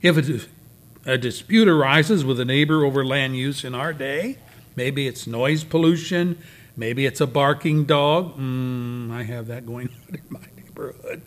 If 0.00 0.16
a, 0.16 1.12
a 1.12 1.18
dispute 1.18 1.68
arises 1.68 2.24
with 2.24 2.40
a 2.40 2.46
neighbor 2.46 2.82
over 2.82 3.04
land 3.04 3.36
use 3.36 3.62
in 3.62 3.74
our 3.74 3.92
day, 3.92 4.38
maybe 4.74 5.06
it's 5.06 5.26
noise 5.26 5.62
pollution, 5.62 6.38
maybe 6.78 7.04
it's 7.04 7.20
a 7.20 7.26
barking 7.26 7.84
dog. 7.84 8.38
Mm, 8.38 9.10
I 9.10 9.24
have 9.24 9.48
that 9.48 9.66
going 9.66 9.90
on 10.08 10.14
in 10.14 10.24
my 10.30 10.46
neighborhood. 10.56 11.20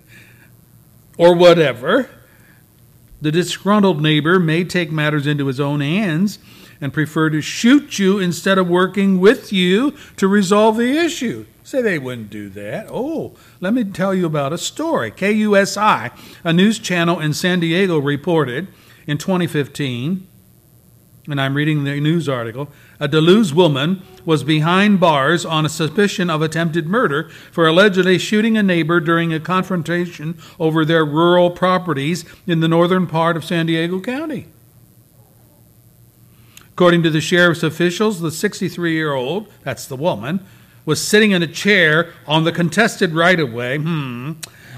Or 1.15 1.35
whatever. 1.35 2.09
The 3.21 3.31
disgruntled 3.31 4.01
neighbor 4.01 4.39
may 4.39 4.63
take 4.63 4.91
matters 4.91 5.27
into 5.27 5.45
his 5.45 5.59
own 5.59 5.81
hands 5.81 6.39
and 6.79 6.93
prefer 6.93 7.29
to 7.29 7.41
shoot 7.41 7.99
you 7.99 8.19
instead 8.19 8.57
of 8.57 8.67
working 8.67 9.19
with 9.19 9.51
you 9.51 9.93
to 10.17 10.27
resolve 10.27 10.77
the 10.77 10.97
issue. 10.97 11.45
Say 11.63 11.81
they 11.81 11.99
wouldn't 11.99 12.29
do 12.29 12.49
that. 12.51 12.87
Oh, 12.89 13.35
let 13.59 13.73
me 13.73 13.83
tell 13.83 14.13
you 14.13 14.25
about 14.25 14.53
a 14.53 14.57
story. 14.57 15.11
KUSI, 15.11 16.11
a 16.43 16.53
news 16.53 16.79
channel 16.79 17.19
in 17.19 17.33
San 17.33 17.59
Diego, 17.59 17.99
reported 17.99 18.69
in 19.05 19.17
2015, 19.17 20.27
and 21.29 21.41
I'm 21.41 21.55
reading 21.55 21.83
the 21.83 21.99
news 21.99 22.29
article, 22.29 22.69
a 23.01 23.07
Duluth 23.09 23.53
woman 23.53 24.01
was 24.23 24.45
behind 24.45 25.01
bars 25.01 25.45
on 25.45 25.65
a 25.65 25.69
suspicion 25.69 26.29
of 26.29 26.41
attempted 26.41 26.87
murder 26.87 27.29
for 27.51 27.67
allegedly 27.67 28.17
shooting 28.17 28.57
a 28.57 28.63
neighbor 28.63 29.01
during 29.01 29.33
a 29.33 29.39
confrontation 29.39 30.37
over 30.57 30.85
their 30.85 31.05
rural 31.05 31.51
properties 31.51 32.23
in 32.45 32.61
the 32.61 32.69
northern 32.69 33.07
part 33.07 33.35
of 33.35 33.43
San 33.43 33.65
Diego 33.65 33.99
County. 33.99 34.47
According 36.77 37.01
to 37.01 37.09
the 37.09 37.21
sheriff's 37.21 37.63
officials, 37.63 38.21
the 38.21 38.29
63 38.29 38.93
year 38.93 39.11
old, 39.11 39.51
that's 39.63 39.87
the 39.87 39.95
woman, 39.95 40.45
was 40.85 41.01
sitting 41.01 41.31
in 41.31 41.41
a 41.41 41.47
chair 41.47 42.13
on 42.27 42.43
the 42.43 42.51
contested 42.51 43.15
right 43.15 43.39
of 43.39 43.51
way, 43.51 43.79
hmm, 43.79 44.33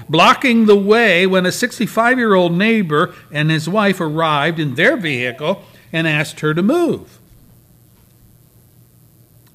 blocking 0.08 0.64
the 0.64 0.78
way 0.78 1.26
when 1.26 1.44
a 1.44 1.52
65 1.52 2.16
year 2.16 2.32
old 2.32 2.52
neighbor 2.52 3.14
and 3.30 3.50
his 3.50 3.68
wife 3.68 4.00
arrived 4.00 4.58
in 4.58 4.76
their 4.76 4.96
vehicle 4.96 5.62
and 5.92 6.08
asked 6.08 6.40
her 6.40 6.54
to 6.54 6.62
move. 6.62 7.18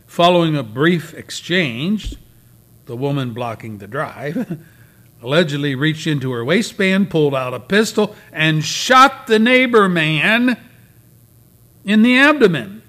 Following 0.05 0.55
a 0.55 0.61
brief 0.61 1.15
exchange, 1.15 2.15
the 2.85 2.95
woman 2.95 3.33
blocking 3.33 3.79
the 3.79 3.87
drive 3.87 4.59
allegedly 5.23 5.73
reached 5.73 6.05
into 6.05 6.31
her 6.31 6.45
waistband, 6.45 7.09
pulled 7.09 7.33
out 7.33 7.55
a 7.55 7.59
pistol, 7.59 8.15
and 8.31 8.63
shot 8.63 9.25
the 9.25 9.39
neighbor 9.39 9.89
man 9.89 10.57
in 11.85 12.01
the 12.01 12.17
abdomen. 12.17 12.81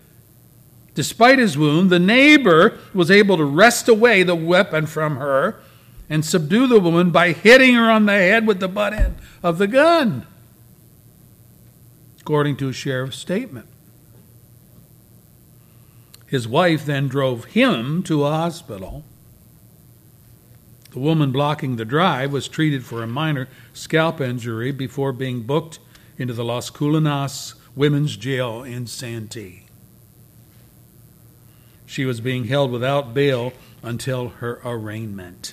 Despite 0.94 1.38
his 1.38 1.58
wound, 1.58 1.90
the 1.90 1.98
neighbor 1.98 2.78
was 2.94 3.10
able 3.10 3.36
to 3.36 3.44
wrest 3.44 3.86
away 3.86 4.22
the 4.22 4.34
weapon 4.34 4.86
from 4.86 5.18
her 5.18 5.60
and 6.08 6.24
subdue 6.24 6.66
the 6.66 6.80
woman 6.80 7.10
by 7.10 7.32
hitting 7.32 7.74
her 7.74 7.90
on 7.90 8.06
the 8.06 8.12
head 8.12 8.46
with 8.46 8.60
the 8.60 8.68
butt 8.68 8.94
end 8.94 9.16
of 9.42 9.58
the 9.58 9.66
gun, 9.66 10.26
according 12.20 12.56
to 12.56 12.70
a 12.70 12.72
sheriff's 12.72 13.18
statement. 13.18 13.68
His 16.26 16.48
wife 16.48 16.86
then 16.86 17.08
drove 17.08 17.44
him 17.46 18.02
to 18.04 18.24
a 18.24 18.30
hospital. 18.30 19.04
The 20.92 20.98
woman 20.98 21.30
blocking 21.30 21.76
the 21.76 21.84
drive 21.84 22.32
was 22.32 22.48
treated 22.48 22.84
for 22.84 23.02
a 23.02 23.06
minor 23.06 23.48
scalp 23.74 24.20
injury 24.20 24.72
before 24.72 25.12
being 25.12 25.42
booked 25.42 25.78
into 26.16 26.32
the 26.32 26.44
Las 26.44 26.70
Colinas 26.70 27.54
Women's 27.76 28.16
Jail 28.16 28.62
in 28.62 28.86
Santee. 28.86 29.64
She 31.84 32.04
was 32.06 32.20
being 32.20 32.46
held 32.46 32.72
without 32.72 33.14
bail 33.14 33.52
until 33.82 34.28
her 34.28 34.60
arraignment. 34.64 35.52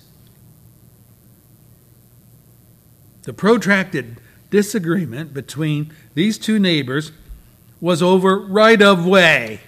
The 3.24 3.34
protracted 3.34 4.18
disagreement 4.50 5.34
between 5.34 5.94
these 6.14 6.38
two 6.38 6.60
neighbors 6.60 7.12
was 7.82 8.02
over 8.02 8.40
right 8.40 8.82
of 8.82 9.06
way, 9.06 9.60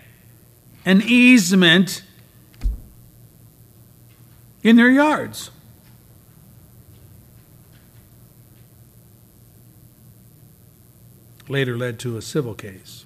an 0.86 1.01
easement 1.01 2.03
in 4.64 4.78
their 4.78 4.89
yards. 4.89 5.51
Later 11.47 11.77
led 11.77 11.99
to 11.99 12.17
a 12.17 12.21
civil 12.21 12.53
case. 12.53 13.05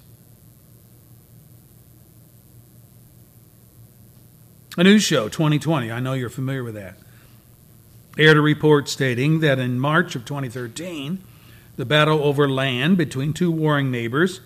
A 4.78 4.84
news 4.84 5.02
show, 5.02 5.28
2020, 5.28 5.90
I 5.90 6.00
know 6.00 6.12
you're 6.12 6.30
familiar 6.30 6.62
with 6.62 6.74
that, 6.74 6.96
aired 8.16 8.36
a 8.36 8.40
report 8.40 8.88
stating 8.88 9.40
that 9.40 9.58
in 9.58 9.80
March 9.80 10.14
of 10.14 10.24
2013, 10.24 11.22
the 11.76 11.84
battle 11.84 12.22
over 12.22 12.48
land 12.48 12.96
between 12.96 13.32
two 13.32 13.50
warring 13.50 13.90
neighbors 13.90 14.40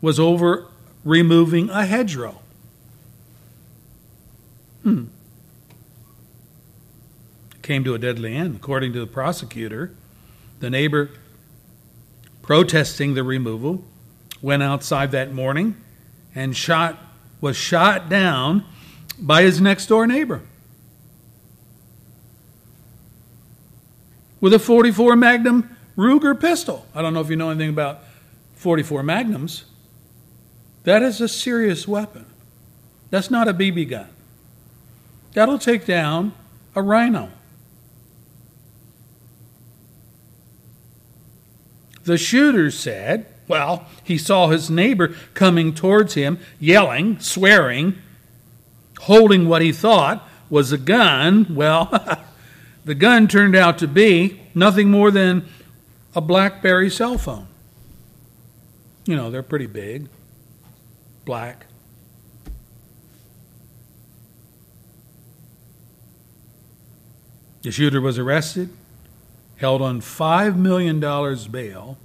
was 0.00 0.18
over 0.18 0.66
removing 1.04 1.70
a 1.70 1.86
hedgerow. 1.86 2.40
Hmm. 4.82 5.04
Came 7.62 7.84
to 7.84 7.94
a 7.94 7.98
deadly 7.98 8.34
end. 8.34 8.56
According 8.56 8.92
to 8.94 9.00
the 9.00 9.06
prosecutor, 9.06 9.94
the 10.58 10.68
neighbor 10.68 11.10
protesting 12.42 13.14
the 13.14 13.22
removal 13.22 13.82
went 14.40 14.62
outside 14.62 15.12
that 15.12 15.32
morning 15.32 15.76
and 16.34 16.56
shot 16.56 16.98
was 17.40 17.56
shot 17.56 18.08
down 18.08 18.64
by 19.18 19.42
his 19.42 19.60
next 19.60 19.86
door 19.86 20.06
neighbor 20.06 20.42
with 24.40 24.52
a 24.52 24.58
44 24.58 25.16
Magnum 25.16 25.76
Ruger 25.96 26.38
pistol. 26.38 26.86
I 26.94 27.02
don't 27.02 27.14
know 27.14 27.20
if 27.20 27.30
you 27.30 27.36
know 27.36 27.50
anything 27.50 27.70
about 27.70 28.00
44 28.54 29.02
Magnums. 29.02 29.64
That 30.84 31.02
is 31.02 31.20
a 31.20 31.28
serious 31.28 31.86
weapon. 31.86 32.26
That's 33.10 33.30
not 33.30 33.46
a 33.46 33.54
BB 33.54 33.90
gun. 33.90 34.08
That'll 35.32 35.58
take 35.58 35.86
down 35.86 36.32
a 36.74 36.82
rhino. 36.82 37.30
The 42.04 42.18
shooter 42.18 42.70
said, 42.70 43.26
well, 43.48 43.86
he 44.02 44.18
saw 44.18 44.48
his 44.48 44.70
neighbor 44.70 45.14
coming 45.34 45.74
towards 45.74 46.14
him, 46.14 46.38
yelling, 46.58 47.20
swearing, 47.20 47.96
holding 49.00 49.48
what 49.48 49.62
he 49.62 49.72
thought 49.72 50.26
was 50.48 50.72
a 50.72 50.78
gun. 50.78 51.54
Well, 51.54 52.24
the 52.84 52.94
gun 52.94 53.28
turned 53.28 53.56
out 53.56 53.78
to 53.78 53.88
be 53.88 54.40
nothing 54.54 54.90
more 54.90 55.10
than 55.10 55.46
a 56.14 56.20
Blackberry 56.20 56.90
cell 56.90 57.18
phone. 57.18 57.46
You 59.06 59.16
know, 59.16 59.30
they're 59.30 59.42
pretty 59.42 59.66
big, 59.66 60.08
black. 61.24 61.66
The 67.62 67.70
shooter 67.70 68.00
was 68.00 68.18
arrested, 68.18 68.70
held 69.62 69.80
on 69.80 70.00
$5 70.00 70.56
million 70.56 70.98
bail, 70.98 71.96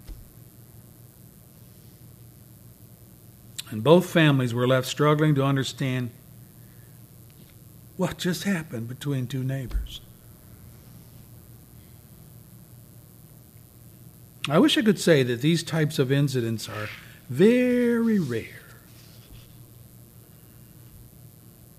and 3.71 3.83
both 3.83 4.07
families 4.07 4.53
were 4.53 4.67
left 4.67 4.87
struggling 4.87 5.33
to 5.33 5.43
understand 5.43 6.11
what 7.97 8.19
just 8.19 8.43
happened 8.43 8.87
between 8.87 9.25
two 9.25 9.43
neighbors. 9.43 10.01
I 14.47 14.59
wish 14.59 14.77
I 14.77 14.83
could 14.83 14.99
say 14.99 15.23
that 15.23 15.41
these 15.41 15.63
types 15.63 15.97
of 15.97 16.11
incidents 16.11 16.69
are 16.69 16.89
very 17.27 18.19
rare. 18.19 18.61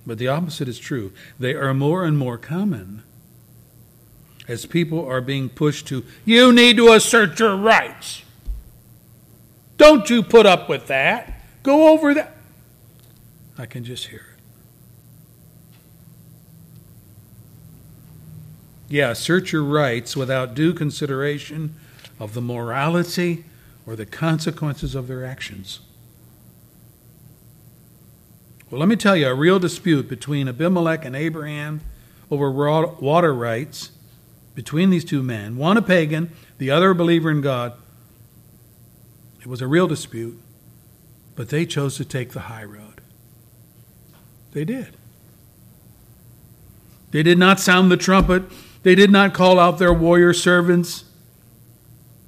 But 0.05 0.19
the 0.19 0.27
opposite 0.27 0.67
is 0.67 0.81
true. 0.81 1.13
They 1.39 1.55
are 1.55 1.73
more 1.73 2.05
and 2.05 2.19
more 2.19 2.37
common 2.37 3.05
as 4.49 4.65
people 4.65 5.07
are 5.07 5.21
being 5.21 5.51
pushed 5.51 5.87
to, 5.89 6.05
you 6.25 6.53
need 6.53 6.79
to 6.79 6.93
assert 6.93 7.39
your 7.39 7.55
rights. 7.55 8.23
Don't 9.77 10.09
you 10.11 10.23
put 10.23 10.47
up 10.47 10.69
with 10.69 10.87
that. 10.89 11.43
Go 11.63 11.93
over 11.93 12.15
that. 12.15 12.35
I 13.59 13.67
can 13.67 13.85
just 13.85 14.07
hear 14.07 14.21
it. 14.21 14.25
Yeah, 18.89 19.11
assert 19.11 19.53
your 19.53 19.65
rights 19.65 20.17
without 20.17 20.55
due 20.55 20.73
consideration 20.73 21.75
of 22.19 22.33
the 22.33 22.41
morality 22.41 23.45
or 23.87 23.97
the 23.97 24.07
consequences 24.07 24.95
of 24.95 25.09
their 25.09 25.27
actions. 25.27 25.81
Well, 28.71 28.81
let 28.81 28.89
me 28.89 28.97
tell 28.97 29.17
you 29.17 29.29
a 29.29 29.35
real 29.35 29.59
dispute 29.59 30.09
between 30.09 30.49
Abimelech 30.49 31.05
and 31.05 31.15
Abraham 31.15 31.83
over 32.31 32.51
water 32.51 33.35
rights 33.35 33.91
between 34.59 34.91
these 34.91 35.05
two 35.05 35.23
men, 35.23 35.57
one 35.57 35.77
a 35.77 35.83
pagan, 35.83 36.33
the 36.59 36.69
other 36.69 36.91
a 36.91 36.95
believer 36.97 37.31
in 37.31 37.41
God. 37.41 37.75
It 39.41 39.47
was 39.47 39.63
a 39.63 39.69
real 39.69 39.87
dispute, 39.87 40.37
but 41.37 41.51
they 41.51 41.65
chose 41.65 41.97
to 41.99 42.05
take 42.05 42.33
the 42.33 42.41
high 42.41 42.65
road. 42.65 43.01
They 44.51 44.65
did. 44.65 44.97
They 47.13 47.23
did 47.23 47.39
not 47.39 47.61
sound 47.61 47.93
the 47.93 47.97
trumpet. 47.97 48.43
They 48.83 48.97
did 48.97 49.13
not 49.13 49.33
call 49.33 49.61
out 49.61 49.79
their 49.79 49.93
warrior 49.93 50.33
servants. 50.33 51.05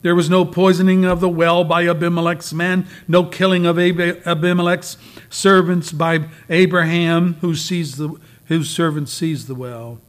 There 0.03 0.15
was 0.15 0.31
no 0.31 0.45
poisoning 0.45 1.05
of 1.05 1.19
the 1.19 1.29
well 1.29 1.65
by 1.65 1.89
Abimelech's 1.89 2.53
men, 2.53 2.87
no 3.09 3.25
killing 3.25 3.67
of 3.67 3.77
Abimelech's 3.77 4.97
servants 5.31 5.91
by 5.91 6.29
Abraham, 6.49 7.35
whose 7.41 7.61
servant 7.61 9.09
seize 9.09 9.47
the 9.49 9.55
well. 9.57 10.01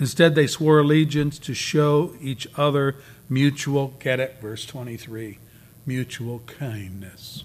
Instead, 0.00 0.34
they 0.34 0.46
swore 0.46 0.80
allegiance 0.80 1.38
to 1.38 1.52
show 1.52 2.14
each 2.22 2.48
other 2.56 2.96
mutual, 3.28 3.94
get 3.98 4.18
it, 4.18 4.38
verse 4.40 4.64
23, 4.64 5.38
mutual 5.84 6.40
kindness. 6.46 7.44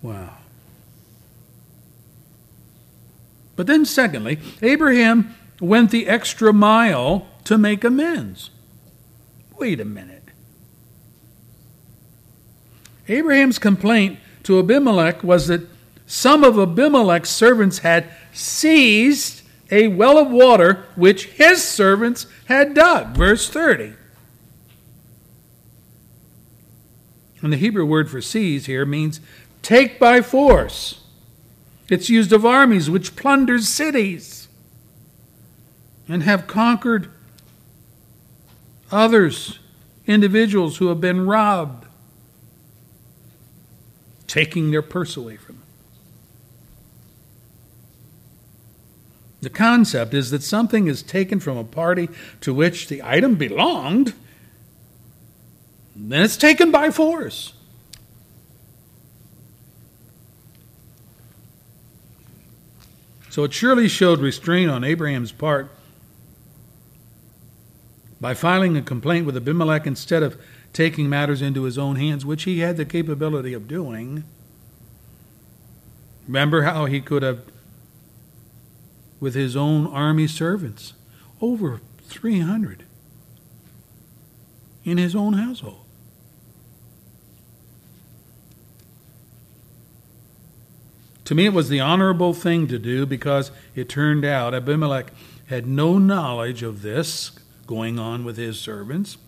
Wow. 0.00 0.38
But 3.56 3.66
then, 3.66 3.84
secondly, 3.84 4.38
Abraham 4.62 5.34
went 5.60 5.90
the 5.90 6.06
extra 6.06 6.52
mile 6.52 7.26
to 7.42 7.58
make 7.58 7.82
amends. 7.82 8.50
Wait 9.58 9.80
a 9.80 9.84
minute. 9.84 10.28
Abraham's 13.08 13.58
complaint 13.58 14.20
to 14.44 14.60
Abimelech 14.60 15.24
was 15.24 15.48
that 15.48 15.62
some 16.06 16.44
of 16.44 16.56
Abimelech's 16.56 17.30
servants 17.30 17.78
had 17.78 18.08
seized 18.32 19.42
a 19.70 19.88
well 19.88 20.18
of 20.18 20.30
water 20.30 20.84
which 20.96 21.26
his 21.26 21.62
servants 21.62 22.26
had 22.46 22.74
dug. 22.74 23.16
Verse 23.16 23.48
30. 23.48 23.94
And 27.40 27.52
the 27.52 27.56
Hebrew 27.56 27.84
word 27.86 28.10
for 28.10 28.20
seize 28.20 28.66
here 28.66 28.84
means 28.84 29.20
take 29.62 29.98
by 29.98 30.22
force. 30.22 31.00
It's 31.88 32.10
used 32.10 32.32
of 32.32 32.44
armies 32.44 32.90
which 32.90 33.16
plunder 33.16 33.58
cities 33.60 34.48
and 36.08 36.22
have 36.22 36.46
conquered 36.46 37.10
others, 38.90 39.58
individuals 40.06 40.78
who 40.78 40.88
have 40.88 41.00
been 41.00 41.26
robbed, 41.26 41.86
taking 44.26 44.70
their 44.70 44.82
purse 44.82 45.16
away 45.16 45.36
from 45.36 45.56
them. 45.56 45.67
The 49.40 49.50
concept 49.50 50.14
is 50.14 50.30
that 50.30 50.42
something 50.42 50.88
is 50.88 51.02
taken 51.02 51.38
from 51.38 51.56
a 51.56 51.64
party 51.64 52.08
to 52.40 52.52
which 52.52 52.88
the 52.88 53.02
item 53.02 53.36
belonged, 53.36 54.14
then 55.94 56.22
it's 56.22 56.36
taken 56.36 56.70
by 56.70 56.90
force. 56.90 57.52
So 63.30 63.44
it 63.44 63.52
surely 63.52 63.88
showed 63.88 64.18
restraint 64.18 64.70
on 64.70 64.82
Abraham's 64.82 65.30
part 65.30 65.70
by 68.20 68.34
filing 68.34 68.76
a 68.76 68.82
complaint 68.82 69.26
with 69.26 69.36
Abimelech 69.36 69.86
instead 69.86 70.22
of 70.24 70.40
taking 70.72 71.08
matters 71.08 71.40
into 71.40 71.62
his 71.62 71.78
own 71.78 71.96
hands, 71.96 72.26
which 72.26 72.44
he 72.44 72.60
had 72.60 72.76
the 72.76 72.84
capability 72.84 73.54
of 73.54 73.68
doing. 73.68 74.24
Remember 76.26 76.62
how 76.62 76.86
he 76.86 77.00
could 77.00 77.22
have, 77.22 77.42
with 79.20 79.34
his 79.34 79.56
own 79.56 79.86
army 79.86 80.26
servants, 80.26 80.94
over 81.40 81.80
300 82.02 82.84
in 84.84 84.98
his 84.98 85.14
own 85.14 85.34
household. 85.34 85.84
To 91.24 91.34
me, 91.34 91.44
it 91.44 91.52
was 91.52 91.68
the 91.68 91.80
honorable 91.80 92.32
thing 92.32 92.66
to 92.68 92.78
do 92.78 93.04
because 93.04 93.50
it 93.74 93.90
turned 93.90 94.24
out 94.24 94.54
Abimelech 94.54 95.12
had 95.48 95.66
no 95.66 95.98
knowledge 95.98 96.62
of 96.62 96.80
this 96.80 97.32
going 97.66 97.98
on 97.98 98.24
with 98.24 98.38
his 98.38 98.58
servants. 98.58 99.18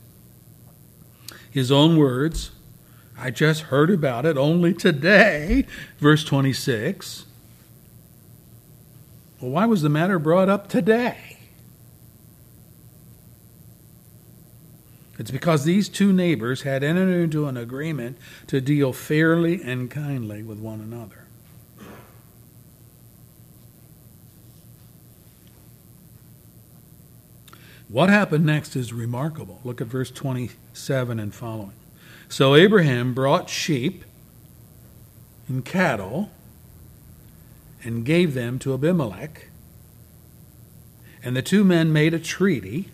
His 1.51 1.71
own 1.71 1.99
words, 1.99 2.53
I 3.19 3.31
just 3.31 3.65
heard 3.65 3.91
about 3.91 4.25
it 4.25 4.39
only 4.39 4.73
today, 4.73 5.67
verse 5.99 6.25
26. 6.25 7.27
Well, 9.41 9.51
why 9.51 9.67
was 9.67 9.83
the 9.83 9.89
matter 9.89 10.19
brought 10.19 10.49
up 10.49 10.69
today? 10.69 11.39
It's 15.19 15.31
because 15.31 15.65
these 15.65 15.89
two 15.89 16.13
neighbors 16.13 16.63
had 16.63 16.83
entered 16.83 17.23
into 17.23 17.47
an 17.47 17.57
agreement 17.57 18.17
to 18.47 18.61
deal 18.61 18.93
fairly 18.93 19.63
and 19.63 19.91
kindly 19.91 20.43
with 20.43 20.59
one 20.59 20.81
another. 20.81 21.27
What 27.89 28.09
happened 28.09 28.47
next 28.47 28.77
is 28.77 28.93
remarkable. 28.93 29.61
Look 29.65 29.81
at 29.81 29.89
verse 29.89 30.11
27 30.11 31.19
and 31.19 31.35
following. 31.35 31.73
So 32.29 32.55
Abraham 32.55 33.13
brought 33.15 33.51
sheep 33.51 34.05
and 35.49 35.65
cattle 35.65 36.31
and 37.83 38.05
gave 38.05 38.35
them 38.35 38.59
to 38.61 38.75
Abimelech. 38.75 39.47
And 41.23 41.37
the 41.37 41.43
two 41.43 41.65
men 41.65 41.93
made 41.93 42.15
a 42.15 42.19
treaty. 42.19 42.91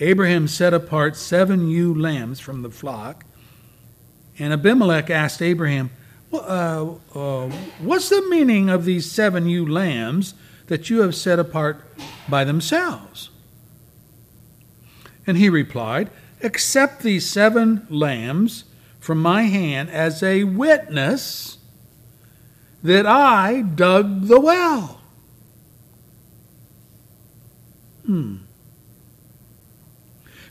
Abraham 0.00 0.48
set 0.48 0.74
apart 0.74 1.16
seven 1.16 1.68
ewe 1.68 1.94
lambs 1.94 2.40
from 2.40 2.62
the 2.62 2.70
flock. 2.70 3.24
And 4.38 4.52
Abimelech 4.52 5.10
asked 5.10 5.42
Abraham, 5.42 5.90
uh, 6.32 6.94
uh, 7.14 7.48
What's 7.80 8.08
the 8.08 8.26
meaning 8.28 8.70
of 8.70 8.84
these 8.84 9.10
seven 9.10 9.48
ewe 9.48 9.66
lambs 9.66 10.34
that 10.66 10.90
you 10.90 11.00
have 11.02 11.14
set 11.14 11.38
apart 11.38 11.84
by 12.28 12.44
themselves? 12.44 13.30
And 15.26 15.36
he 15.36 15.48
replied, 15.48 16.10
Accept 16.42 17.02
these 17.02 17.28
seven 17.28 17.86
lambs 17.90 18.64
from 19.00 19.20
my 19.20 19.42
hand 19.42 19.90
as 19.90 20.22
a 20.22 20.44
witness 20.44 21.57
that 22.82 23.06
I 23.06 23.62
dug 23.62 24.26
the 24.26 24.40
well. 24.40 25.00
Hmm. 28.06 28.36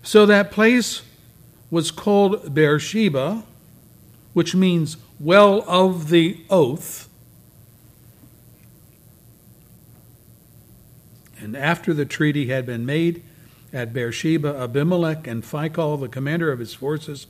So 0.03 0.25
that 0.25 0.51
place 0.51 1.01
was 1.69 1.91
called 1.91 2.53
Beersheba, 2.53 3.43
which 4.33 4.55
means 4.55 4.97
well 5.19 5.65
of 5.67 6.09
the 6.09 6.39
oath. 6.49 7.09
And 11.39 11.55
after 11.55 11.93
the 11.93 12.05
treaty 12.05 12.47
had 12.47 12.65
been 12.65 12.85
made 12.85 13.23
at 13.73 13.93
Beersheba, 13.93 14.55
Abimelech 14.59 15.27
and 15.27 15.43
Phicol, 15.43 15.99
the 15.99 16.07
commander 16.07 16.51
of 16.51 16.59
his 16.59 16.73
forces, 16.73 17.27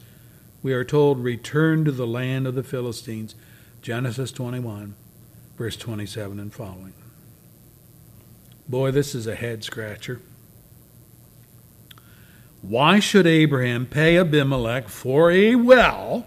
we 0.62 0.74
are 0.74 0.84
told, 0.84 1.24
returned 1.24 1.86
to 1.86 1.92
the 1.92 2.08
land 2.08 2.48
of 2.48 2.56
the 2.56 2.64
Philistines. 2.64 3.36
Genesis 3.88 4.34
21, 4.34 4.96
verse 5.58 5.78
27 5.78 6.42
and 6.42 6.54
following. 6.54 6.94
Boy, 8.68 8.92
this 8.92 9.16
is 9.16 9.28
a 9.28 9.36
head 9.36 9.64
scratcher. 9.64 10.20
Why 12.62 13.00
should 13.00 13.26
Abraham 13.26 13.86
pay 13.86 14.18
Abimelech 14.18 14.90
for 14.90 15.32
a 15.32 15.56
well 15.56 16.26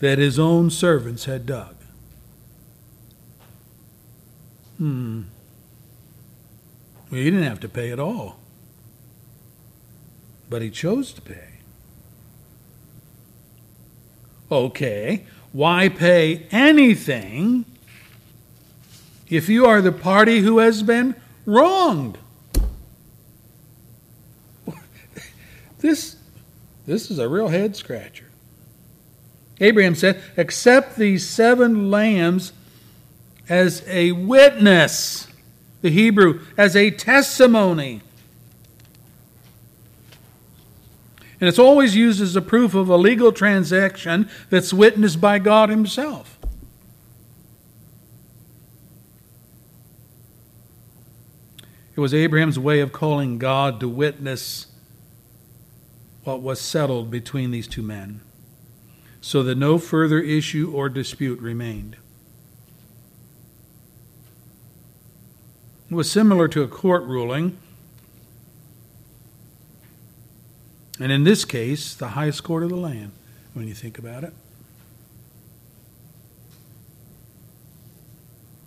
that 0.00 0.18
his 0.18 0.38
own 0.38 0.68
servants 0.68 1.24
had 1.24 1.46
dug? 1.46 1.76
Hmm. 4.76 5.22
Well, 7.10 7.20
he 7.22 7.30
didn't 7.30 7.48
have 7.48 7.60
to 7.60 7.70
pay 7.70 7.90
at 7.90 7.98
all. 7.98 8.38
But 10.50 10.60
he 10.60 10.68
chose 10.68 11.14
to 11.14 11.22
pay. 11.22 11.60
Okay, 14.50 15.24
why 15.52 15.88
pay 15.88 16.46
anything 16.50 17.64
if 19.28 19.48
you 19.48 19.66
are 19.66 19.80
the 19.80 19.92
party 19.92 20.40
who 20.40 20.58
has 20.58 20.82
been 20.82 21.14
wronged? 21.46 22.18
This, 25.80 26.16
this 26.86 27.08
is 27.08 27.20
a 27.20 27.28
real 27.28 27.46
head 27.46 27.76
scratcher. 27.76 28.26
Abraham 29.60 29.94
said, 29.94 30.20
Accept 30.36 30.96
these 30.96 31.24
seven 31.24 31.88
lambs 31.88 32.52
as 33.48 33.84
a 33.86 34.10
witness 34.10 35.28
the 35.80 35.90
Hebrew, 35.90 36.40
as 36.56 36.74
a 36.74 36.90
testimony. 36.90 38.02
And 41.40 41.48
it's 41.48 41.58
always 41.58 41.94
used 41.94 42.20
as 42.20 42.34
a 42.34 42.42
proof 42.42 42.74
of 42.74 42.88
a 42.88 42.96
legal 42.96 43.30
transaction 43.30 44.28
that's 44.50 44.72
witnessed 44.72 45.20
by 45.20 45.38
God 45.38 45.68
Himself. 45.70 46.38
It 51.94 52.00
was 52.00 52.14
Abraham's 52.14 52.58
way 52.58 52.80
of 52.80 52.92
calling 52.92 53.38
God 53.38 53.80
to 53.80 53.88
witness 53.88 54.66
what 56.24 56.40
was 56.42 56.60
settled 56.60 57.10
between 57.10 57.50
these 57.50 57.66
two 57.66 57.82
men, 57.82 58.20
so 59.20 59.42
that 59.42 59.56
no 59.56 59.78
further 59.78 60.20
issue 60.20 60.70
or 60.72 60.88
dispute 60.88 61.40
remained. 61.40 61.96
It 65.90 65.94
was 65.94 66.10
similar 66.10 66.48
to 66.48 66.62
a 66.62 66.68
court 66.68 67.02
ruling, 67.04 67.58
and 70.98 71.12
in 71.12 71.24
this 71.24 71.44
case, 71.44 71.94
the 71.94 72.08
highest 72.08 72.42
court 72.42 72.62
of 72.62 72.70
the 72.70 72.76
land, 72.76 73.12
when 73.54 73.68
you 73.68 73.74
think 73.74 73.98
about 73.98 74.24
it. 74.24 74.32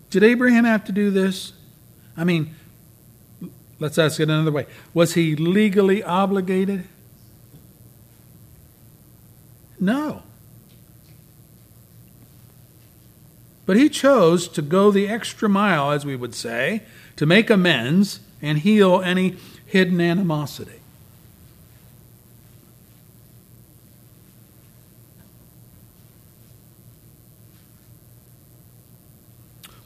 Did 0.10 0.24
Abraham 0.24 0.66
have 0.66 0.84
to 0.86 0.92
do 0.92 1.10
this? 1.10 1.54
I 2.18 2.26
mean, 2.26 2.54
let's 3.80 3.98
ask 3.98 4.20
it 4.20 4.24
another 4.24 4.52
way. 4.52 4.68
Was 4.94 5.14
he 5.14 5.36
legally 5.36 6.04
obligated? 6.04 6.88
No. 9.80 10.24
But 13.66 13.78
he 13.78 13.88
chose 13.88 14.50
to 14.50 14.62
go 14.62 14.92
the 14.92 15.08
extra 15.08 15.48
mile, 15.48 15.92
as 15.92 16.06
we 16.06 16.18
would 16.18 16.36
say, 16.36 16.84
to 17.16 17.26
make 17.26 17.50
amends 17.50 18.20
and 18.42 18.60
heal 18.60 19.02
any 19.02 19.38
hidden 19.66 20.02
animosity. 20.02 20.81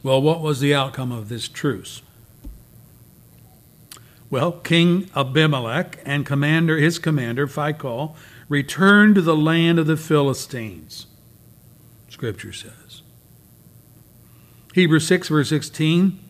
Well, 0.06 0.22
what 0.22 0.40
was 0.40 0.60
the 0.60 0.72
outcome 0.72 1.10
of 1.10 1.28
this 1.28 1.48
truce? 1.48 2.00
Well, 4.30 4.52
King 4.52 5.10
Abimelech 5.16 5.98
and 6.06 6.24
commander 6.24 6.76
his 6.76 7.00
commander 7.00 7.48
Phicol 7.48 8.14
returned 8.48 9.16
to 9.16 9.20
the 9.20 9.34
land 9.34 9.80
of 9.80 9.88
the 9.88 9.96
Philistines. 9.96 11.08
Scripture 12.08 12.52
says. 12.52 13.02
Hebrews 14.74 15.08
6 15.08 15.26
verse 15.26 15.48
16 15.48 16.20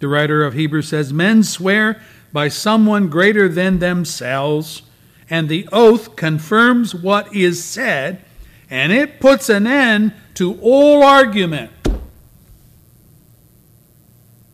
the 0.00 0.08
writer 0.08 0.44
of 0.44 0.54
Hebrews 0.54 0.88
says, 0.88 1.12
Men 1.12 1.44
swear 1.44 2.02
by 2.32 2.48
someone 2.48 3.10
greater 3.10 3.48
than 3.48 3.78
themselves, 3.78 4.82
and 5.28 5.48
the 5.48 5.68
oath 5.70 6.16
confirms 6.16 6.96
what 6.96 7.32
is 7.32 7.62
said, 7.62 8.24
and 8.68 8.90
it 8.90 9.20
puts 9.20 9.48
an 9.48 9.68
end 9.68 10.14
to 10.34 10.58
all 10.60 11.04
argument. 11.04 11.70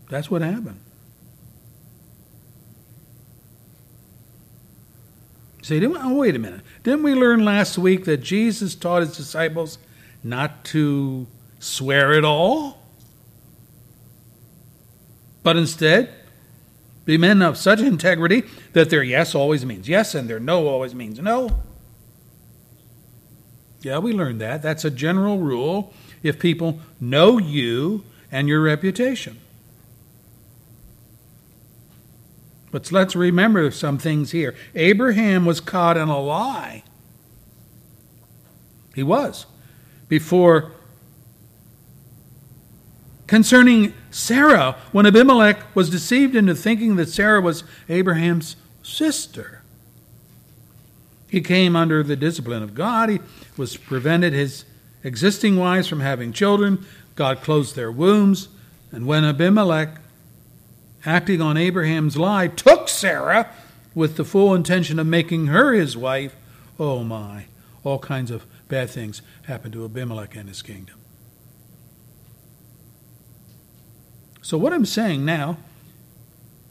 That's 0.09 0.31
what 0.31 0.43
happened. 0.43 0.81
Say, 5.63 5.85
oh, 5.85 6.15
wait 6.15 6.37
a 6.37 6.39
minute. 6.39 6.61
Didn't 6.85 7.03
we 7.03 7.15
learn 7.15 7.45
last 7.45 7.77
week 7.77 8.05
that 8.05 8.19
Jesus 8.19 8.77
taught 8.77 9.03
his 9.03 9.17
disciples 9.17 9.79
not 10.23 10.65
to 10.67 11.27
swear 11.59 12.13
at 12.15 12.25
all? 12.25 12.83
But 15.43 15.57
instead, 15.57 16.13
be 17.05 17.19
men 17.19 17.43
of 17.43 17.57
such 17.57 17.81
integrity 17.81 18.45
that 18.75 18.91
their 18.91 19.03
yes 19.03 19.35
always 19.35 19.67
means 19.67 19.89
yes 19.89 20.15
and 20.15 20.31
their 20.31 20.39
no 20.39 20.69
always 20.69 20.95
means 20.95 21.19
no. 21.19 21.51
Yeah, 23.83 23.99
we 23.99 24.13
learned 24.13 24.41
that. 24.41 24.63
That's 24.63 24.85
a 24.85 24.91
general 24.91 25.39
rule 25.39 25.93
if 26.23 26.39
people 26.39 26.81
know 27.01 27.39
you 27.39 28.05
and 28.31 28.49
your 28.49 28.61
reputation. 28.61 29.39
But 32.77 32.93
let's 32.93 33.17
remember 33.17 33.71
some 33.71 33.97
things 33.97 34.33
here. 34.33 34.55
Abraham 34.75 35.47
was 35.47 35.63
caught 35.63 35.97
in 35.97 36.11
a 36.11 36.21
lie. 36.21 36.83
He 38.95 39.03
was. 39.03 39.47
Before 40.11 40.73
concerning 43.27 43.95
Sarah, 44.11 44.77
when 44.93 45.07
Abimelech 45.07 45.75
was 45.75 45.89
deceived 45.89 46.37
into 46.37 46.55
thinking 46.55 46.97
that 46.97 47.09
Sarah 47.09 47.41
was 47.41 47.65
Abraham's 47.89 48.57
sister. 48.83 49.63
He 51.31 51.41
came 51.41 51.75
under 51.75 52.03
the 52.03 52.15
discipline 52.15 52.63
of 52.63 52.75
God. 52.75 53.09
He 53.09 53.21
was 53.57 53.79
prevented 53.79 54.35
his 54.35 54.67
existing 55.03 55.57
wives 55.57 55.89
from 55.89 56.01
having 56.01 56.31
children. 56.31 56.85
God 57.15 57.41
closed 57.41 57.75
their 57.75 57.91
wombs. 57.91 58.49
And 58.93 59.07
when 59.07 59.25
Abimelech, 59.25 59.97
acting 61.07 61.41
on 61.41 61.57
Abraham's 61.57 62.17
lie, 62.17 62.49
took 62.49 62.89
Sarah 62.89 63.49
with 63.95 64.17
the 64.17 64.25
full 64.25 64.55
intention 64.55 64.99
of 64.99 65.07
making 65.07 65.47
her 65.47 65.73
his 65.73 65.97
wife, 65.97 66.37
oh 66.79 67.03
my, 67.03 67.47
all 67.85 67.99
kinds 67.99 68.31
of 68.31 68.45
bad 68.69 68.91
things 68.91 69.23
happened 69.45 69.73
to 69.73 69.85
Abimelech 69.85 70.37
and 70.37 70.49
his 70.49 70.61
kingdom. 70.61 70.99
So, 74.43 74.59
what 74.59 74.73
I'm 74.73 74.85
saying 74.85 75.25
now 75.25 75.59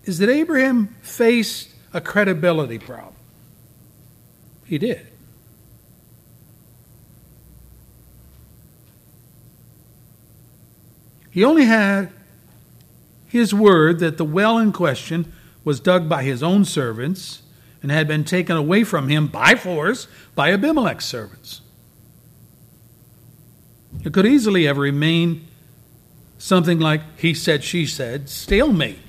is 0.04 0.20
that 0.20 0.30
Abraham 0.30 0.96
faced 1.02 1.74
a 1.94 2.00
credibility 2.00 2.78
problem. 2.78 3.16
He 4.66 4.78
did. 4.78 5.08
He 11.32 11.44
only 11.44 11.66
had 11.66 12.12
his 13.36 13.54
word 13.54 14.00
that 14.00 14.18
the 14.18 14.24
well 14.24 14.58
in 14.58 14.72
question 14.72 15.32
was 15.66 15.82
dug 15.82 16.08
by 16.08 16.24
his 16.24 16.42
own 16.42 16.64
servants 16.64 17.42
and 17.82 17.92
had 17.92 18.08
been 18.08 18.24
taken 18.24 18.56
away 18.56 18.84
from 18.84 19.10
him 19.10 19.28
by 19.28 19.56
force 19.56 20.08
by 20.36 20.52
Abimelech's 20.52 21.06
servants. 21.06 21.60
It 24.06 24.14
could 24.14 24.26
easily 24.26 24.64
have 24.66 24.78
remained 24.78 25.46
something 26.38 26.80
like 26.80 27.02
he 27.20 27.34
said, 27.34 27.64
she 27.64 27.86
said, 27.86 28.30
stalemate. 28.30 29.00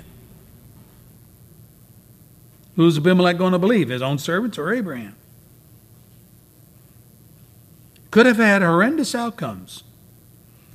Who's 2.75 2.99
Abimelech 2.99 3.39
going 3.39 3.53
to 3.53 3.59
believe, 3.59 3.89
his 3.89 4.03
own 4.03 4.19
servants 4.19 4.59
or 4.59 4.73
Abraham? 4.73 5.15
Could 8.11 8.27
have 8.27 8.39
had 8.39 8.63
horrendous 8.63 9.15
outcomes 9.15 9.85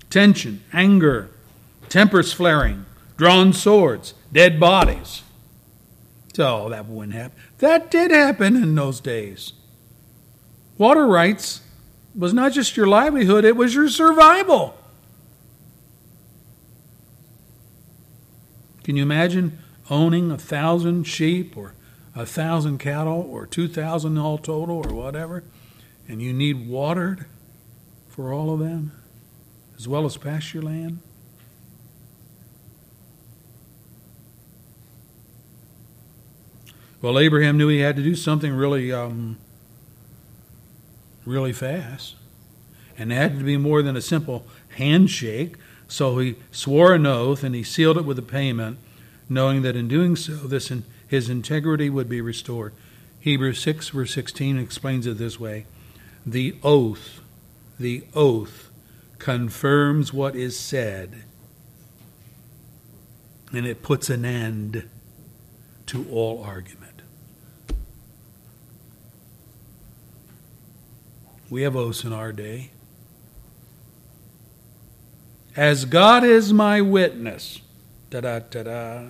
tension, 0.09 0.63
anger, 0.71 1.29
tempers 1.89 2.31
flaring, 2.31 2.85
drawn 3.21 3.53
swords, 3.53 4.15
dead 4.33 4.59
bodies. 4.59 5.21
So 6.33 6.69
that 6.69 6.87
wouldn't 6.87 7.13
happen. 7.13 7.37
That 7.59 7.91
did 7.91 8.09
happen 8.09 8.55
in 8.55 8.73
those 8.73 8.99
days. 8.99 9.53
Water 10.79 11.05
rights 11.05 11.61
was 12.15 12.33
not 12.33 12.51
just 12.51 12.75
your 12.75 12.87
livelihood, 12.87 13.45
it 13.45 13.55
was 13.55 13.75
your 13.75 13.89
survival. 13.89 14.75
Can 18.83 18.95
you 18.95 19.03
imagine 19.03 19.59
owning 19.91 20.31
a 20.31 20.37
thousand 20.39 21.03
sheep 21.03 21.55
or 21.55 21.75
a 22.15 22.25
thousand 22.25 22.79
cattle 22.79 23.21
or 23.21 23.45
two 23.45 23.67
thousand 23.67 24.17
all 24.17 24.39
total 24.39 24.77
or 24.77 24.95
whatever, 24.95 25.43
and 26.07 26.23
you 26.23 26.33
need 26.33 26.67
watered 26.67 27.27
for 28.09 28.33
all 28.33 28.51
of 28.51 28.59
them, 28.59 28.93
as 29.77 29.87
well 29.87 30.07
as 30.07 30.17
pasture 30.17 30.63
land? 30.63 31.01
Well, 37.01 37.17
Abraham 37.17 37.57
knew 37.57 37.67
he 37.67 37.79
had 37.79 37.95
to 37.95 38.03
do 38.03 38.15
something 38.15 38.53
really, 38.53 38.91
um, 38.91 39.37
really 41.25 41.53
fast. 41.53 42.15
And 42.97 43.11
it 43.11 43.15
had 43.15 43.39
to 43.39 43.43
be 43.43 43.57
more 43.57 43.81
than 43.81 43.95
a 43.95 44.01
simple 44.01 44.45
handshake 44.75 45.55
so 45.91 46.19
he 46.19 46.37
swore 46.51 46.93
an 46.93 47.05
oath 47.05 47.43
and 47.43 47.53
he 47.53 47.63
sealed 47.63 47.97
it 47.97 48.05
with 48.05 48.17
a 48.17 48.21
payment, 48.21 48.77
knowing 49.27 49.61
that 49.63 49.75
in 49.75 49.89
doing 49.89 50.15
so, 50.15 50.35
this 50.35 50.71
in, 50.71 50.85
his 51.05 51.29
integrity 51.29 51.89
would 51.89 52.07
be 52.07 52.21
restored. 52.21 52.71
Hebrews 53.19 53.59
6, 53.59 53.89
verse 53.89 54.13
16 54.13 54.57
explains 54.57 55.05
it 55.05 55.17
this 55.17 55.37
way 55.37 55.65
The 56.25 56.55
oath, 56.63 57.19
the 57.77 58.05
oath 58.13 58.71
confirms 59.19 60.13
what 60.13 60.33
is 60.33 60.57
said, 60.57 61.23
and 63.51 63.67
it 63.67 63.83
puts 63.83 64.09
an 64.09 64.23
end 64.23 64.87
to 65.87 66.07
all 66.09 66.41
argument. 66.41 66.80
We 71.51 71.63
have 71.63 71.75
oaths 71.75 72.05
in 72.05 72.13
our 72.13 72.31
day. 72.31 72.71
As 75.53 75.83
God 75.83 76.23
is 76.23 76.53
my 76.53 76.79
witness, 76.79 77.59
da 78.09 78.21
da 78.21 78.39
da 78.39 78.63
da, 78.63 79.01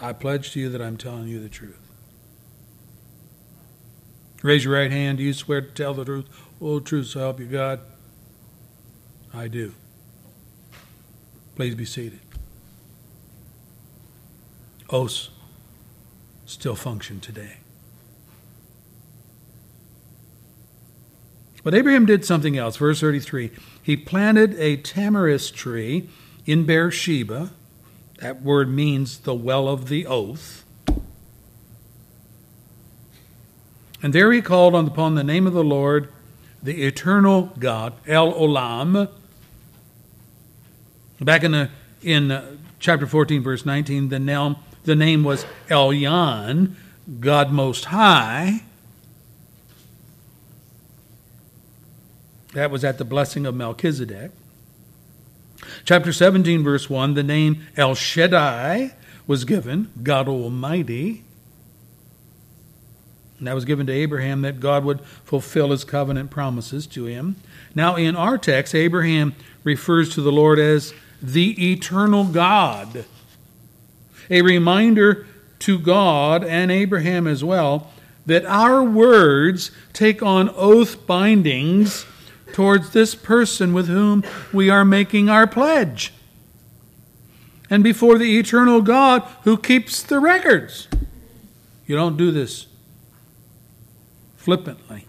I 0.00 0.14
pledge 0.14 0.52
to 0.52 0.60
you 0.60 0.70
that 0.70 0.80
I'm 0.80 0.96
telling 0.96 1.28
you 1.28 1.38
the 1.38 1.50
truth. 1.50 1.76
Raise 4.42 4.64
your 4.64 4.72
right 4.72 4.90
hand. 4.90 5.18
Do 5.18 5.24
you 5.24 5.34
swear 5.34 5.60
to 5.60 5.68
tell 5.68 5.92
the 5.92 6.06
truth, 6.06 6.24
whole 6.58 6.80
truth, 6.80 7.08
so 7.08 7.20
help 7.20 7.38
you 7.38 7.44
God? 7.44 7.80
I 9.34 9.48
do. 9.48 9.74
Please 11.56 11.74
be 11.74 11.84
seated. 11.84 12.20
Oaths 14.88 15.28
still 16.46 16.74
function 16.74 17.20
today. 17.20 17.58
But 21.62 21.74
Abraham 21.74 22.06
did 22.06 22.24
something 22.24 22.56
else. 22.56 22.76
Verse 22.76 23.00
33 23.00 23.50
He 23.82 23.96
planted 23.96 24.54
a 24.58 24.76
tamarisk 24.78 25.54
tree 25.54 26.08
in 26.46 26.64
Beersheba. 26.64 27.50
That 28.20 28.42
word 28.42 28.68
means 28.68 29.18
the 29.18 29.34
well 29.34 29.68
of 29.68 29.88
the 29.88 30.06
oath. 30.06 30.64
And 34.02 34.12
there 34.14 34.32
he 34.32 34.40
called 34.40 34.74
upon 34.74 35.14
the 35.14 35.24
name 35.24 35.46
of 35.46 35.52
the 35.52 35.64
Lord, 35.64 36.08
the 36.62 36.84
eternal 36.84 37.52
God, 37.58 37.94
El 38.06 38.32
Olam. 38.32 39.10
Back 41.20 41.44
in, 41.44 41.52
the, 41.52 41.70
in 42.02 42.30
uh, 42.30 42.56
chapter 42.78 43.06
14, 43.06 43.42
verse 43.42 43.66
19, 43.66 44.08
the 44.08 44.18
name, 44.18 44.56
the 44.84 44.96
name 44.96 45.22
was 45.22 45.44
Elyon, 45.68 46.74
God 47.20 47.52
Most 47.52 47.86
High. 47.86 48.62
That 52.54 52.70
was 52.70 52.84
at 52.84 52.98
the 52.98 53.04
blessing 53.04 53.46
of 53.46 53.54
Melchizedek. 53.54 54.32
Chapter 55.84 56.12
17, 56.12 56.64
verse 56.64 56.90
1, 56.90 57.14
the 57.14 57.22
name 57.22 57.66
El 57.76 57.94
Shaddai 57.94 58.94
was 59.26 59.44
given, 59.44 59.90
God 60.02 60.28
Almighty. 60.28 61.22
And 63.38 63.46
that 63.46 63.54
was 63.54 63.64
given 63.64 63.86
to 63.86 63.92
Abraham 63.92 64.42
that 64.42 64.60
God 64.60 64.84
would 64.84 65.00
fulfill 65.00 65.70
his 65.70 65.84
covenant 65.84 66.30
promises 66.30 66.86
to 66.88 67.06
him. 67.06 67.36
Now, 67.74 67.96
in 67.96 68.16
our 68.16 68.36
text, 68.36 68.74
Abraham 68.74 69.34
refers 69.64 70.12
to 70.14 70.20
the 70.20 70.32
Lord 70.32 70.58
as 70.58 70.92
the 71.22 71.72
eternal 71.72 72.24
God. 72.24 73.04
A 74.28 74.42
reminder 74.42 75.26
to 75.60 75.78
God 75.78 76.44
and 76.44 76.70
Abraham 76.70 77.26
as 77.26 77.44
well 77.44 77.90
that 78.26 78.44
our 78.44 78.82
words 78.82 79.70
take 79.92 80.22
on 80.22 80.50
oath 80.50 81.06
bindings 81.06 82.04
towards 82.52 82.90
this 82.90 83.14
person 83.14 83.72
with 83.72 83.88
whom 83.88 84.24
we 84.52 84.70
are 84.70 84.84
making 84.84 85.28
our 85.28 85.46
pledge. 85.46 86.12
And 87.68 87.84
before 87.84 88.18
the 88.18 88.38
eternal 88.38 88.82
God 88.82 89.22
who 89.44 89.56
keeps 89.56 90.02
the 90.02 90.18
records. 90.18 90.88
You 91.86 91.96
don't 91.96 92.16
do 92.16 92.30
this 92.30 92.66
flippantly. 94.36 95.06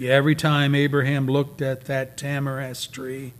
Every 0.00 0.34
time 0.34 0.74
Abraham 0.74 1.26
looked 1.26 1.60
at 1.60 1.86
that 1.86 2.16
tamarisk 2.16 2.92
tree 2.92 3.32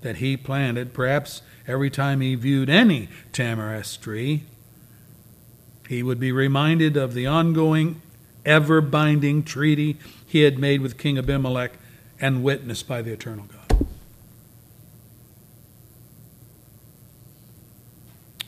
that 0.00 0.16
he 0.16 0.36
planted, 0.36 0.94
perhaps 0.94 1.42
every 1.66 1.90
time 1.90 2.20
he 2.20 2.34
viewed 2.34 2.70
any 2.70 3.08
tamarisk 3.32 4.00
tree, 4.00 4.44
he 5.88 6.02
would 6.02 6.18
be 6.18 6.32
reminded 6.32 6.96
of 6.96 7.12
the 7.14 7.26
ongoing, 7.26 8.00
ever 8.46 8.80
binding 8.80 9.42
treaty 9.42 9.98
he 10.26 10.42
had 10.42 10.58
made 10.58 10.80
with 10.80 10.96
King 10.96 11.18
Abimelech 11.18 11.72
and 12.20 12.42
witnessed 12.42 12.88
by 12.88 13.02
the 13.02 13.12
eternal 13.12 13.44
God. 13.44 13.86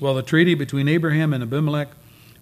Well, 0.01 0.15
the 0.15 0.23
treaty 0.23 0.55
between 0.55 0.89
Abraham 0.89 1.35
and 1.35 1.43
Abimelech 1.43 1.89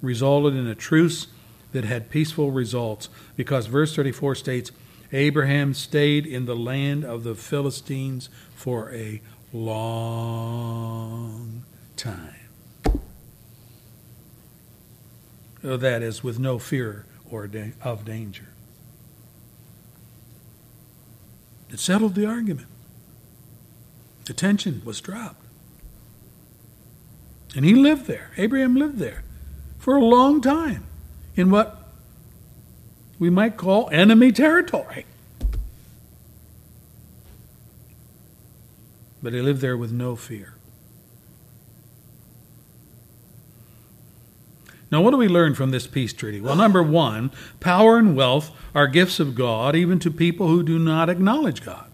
resulted 0.02 0.54
in 0.54 0.66
a 0.66 0.74
truce 0.74 1.28
that 1.72 1.84
had 1.84 2.10
peaceful 2.10 2.50
results 2.50 3.08
because 3.34 3.66
verse 3.66 3.96
34 3.96 4.34
states 4.34 4.70
Abraham 5.12 5.72
stayed 5.72 6.26
in 6.26 6.44
the 6.44 6.56
land 6.56 7.04
of 7.04 7.24
the 7.24 7.34
Philistines 7.34 8.28
for 8.54 8.92
a 8.92 9.22
long 9.52 11.64
time. 11.96 12.34
Oh, 15.64 15.76
that 15.76 16.02
is, 16.02 16.22
with 16.22 16.38
no 16.38 16.58
fear 16.58 17.06
or 17.30 17.48
of 17.82 18.04
danger. 18.04 18.48
It 21.70 21.80
settled 21.80 22.14
the 22.14 22.26
argument. 22.26 22.68
The 24.26 24.32
tension 24.32 24.82
was 24.84 25.00
dropped. 25.00 25.44
And 27.54 27.64
he 27.64 27.74
lived 27.74 28.06
there. 28.06 28.30
Abraham 28.36 28.76
lived 28.76 28.98
there 28.98 29.22
for 29.78 29.96
a 29.96 30.04
long 30.04 30.40
time 30.40 30.84
in 31.36 31.50
what 31.50 31.88
we 33.18 33.30
might 33.30 33.56
call 33.56 33.88
enemy 33.90 34.32
territory. 34.32 35.06
But 39.22 39.32
he 39.32 39.40
lived 39.40 39.60
there 39.60 39.76
with 39.76 39.92
no 39.92 40.16
fear. 40.16 40.55
Now, 44.96 45.02
what 45.02 45.10
do 45.10 45.18
we 45.18 45.28
learn 45.28 45.54
from 45.54 45.72
this 45.72 45.86
peace 45.86 46.14
treaty? 46.14 46.40
Well, 46.40 46.56
number 46.56 46.82
one, 46.82 47.30
power 47.60 47.98
and 47.98 48.16
wealth 48.16 48.50
are 48.74 48.86
gifts 48.86 49.20
of 49.20 49.34
God 49.34 49.76
even 49.76 49.98
to 49.98 50.10
people 50.10 50.48
who 50.48 50.62
do 50.62 50.78
not 50.78 51.10
acknowledge 51.10 51.62
God. 51.62 51.90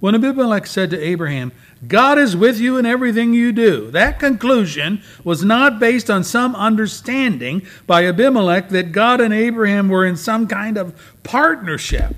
When 0.00 0.14
Abimelech 0.14 0.66
said 0.66 0.88
to 0.92 0.98
Abraham, 0.98 1.52
God 1.86 2.18
is 2.18 2.34
with 2.34 2.58
you 2.58 2.78
in 2.78 2.86
everything 2.86 3.34
you 3.34 3.52
do, 3.52 3.90
that 3.90 4.18
conclusion 4.18 5.02
was 5.24 5.44
not 5.44 5.78
based 5.78 6.08
on 6.08 6.24
some 6.24 6.56
understanding 6.56 7.60
by 7.86 8.06
Abimelech 8.06 8.70
that 8.70 8.92
God 8.92 9.20
and 9.20 9.34
Abraham 9.34 9.90
were 9.90 10.06
in 10.06 10.16
some 10.16 10.46
kind 10.46 10.78
of 10.78 10.98
partnership. 11.22 12.16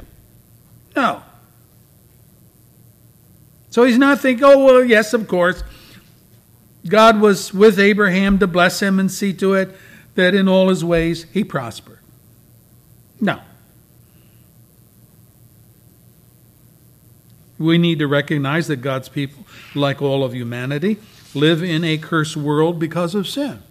No. 0.94 1.24
So 3.70 3.82
he's 3.82 3.98
not 3.98 4.20
thinking, 4.20 4.44
oh, 4.44 4.64
well, 4.64 4.84
yes, 4.84 5.12
of 5.12 5.26
course. 5.26 5.64
God 6.86 7.20
was 7.20 7.54
with 7.54 7.78
Abraham 7.78 8.38
to 8.38 8.46
bless 8.46 8.80
him 8.80 8.98
and 8.98 9.10
see 9.10 9.32
to 9.34 9.54
it 9.54 9.74
that 10.14 10.34
in 10.34 10.48
all 10.48 10.68
his 10.68 10.84
ways 10.84 11.24
he 11.32 11.42
prospered. 11.44 11.98
No. 13.20 13.40
We 17.58 17.78
need 17.78 18.00
to 18.00 18.06
recognize 18.06 18.66
that 18.66 18.76
God's 18.76 19.08
people, 19.08 19.46
like 19.74 20.02
all 20.02 20.24
of 20.24 20.34
humanity, 20.34 20.98
live 21.34 21.62
in 21.62 21.84
a 21.84 21.98
cursed 21.98 22.36
world 22.36 22.78
because 22.78 23.14
of 23.14 23.26
sin. 23.26 23.62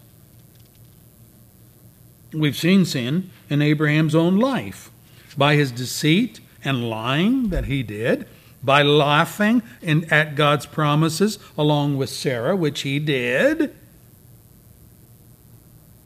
We've 2.33 2.55
seen 2.55 2.85
sin 2.85 3.29
in 3.49 3.61
Abraham's 3.61 4.15
own 4.15 4.37
life 4.37 4.89
by 5.37 5.55
his 5.55 5.71
deceit 5.71 6.39
and 6.63 6.89
lying 6.89 7.49
that 7.49 7.65
he 7.65 7.83
did, 7.83 8.27
by 8.63 8.81
laughing 8.81 9.61
in, 9.81 10.11
at 10.11 10.35
God's 10.35 10.65
promises 10.65 11.37
along 11.57 11.97
with 11.97 12.09
Sarah, 12.09 12.55
which 12.55 12.81
he 12.81 12.99
did. 12.99 13.75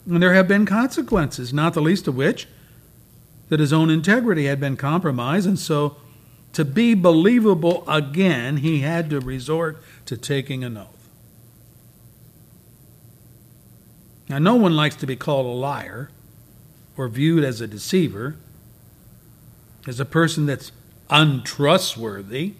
And 0.06 0.22
there 0.22 0.34
have 0.34 0.48
been 0.48 0.66
consequences, 0.66 1.52
not 1.52 1.74
the 1.74 1.82
least 1.82 2.08
of 2.08 2.16
which 2.16 2.48
that 3.48 3.60
his 3.60 3.72
own 3.72 3.90
integrity 3.90 4.46
had 4.46 4.60
been 4.60 4.76
compromised, 4.76 5.46
and 5.46 5.58
so 5.58 5.96
to 6.52 6.64
be 6.64 6.94
believable 6.94 7.84
again, 7.88 8.58
he 8.58 8.80
had 8.80 9.10
to 9.10 9.20
resort 9.20 9.82
to 10.06 10.16
taking 10.16 10.64
an 10.64 10.76
oath. 10.76 11.08
Now, 14.28 14.38
no 14.38 14.56
one 14.56 14.76
likes 14.76 14.96
to 14.96 15.06
be 15.06 15.16
called 15.16 15.46
a 15.46 15.50
liar 15.50 16.10
or 16.96 17.08
viewed 17.08 17.44
as 17.44 17.60
a 17.60 17.66
deceiver, 17.66 18.36
as 19.86 20.00
a 20.00 20.04
person 20.04 20.44
that's 20.46 20.72
untrustworthy. 21.10 22.54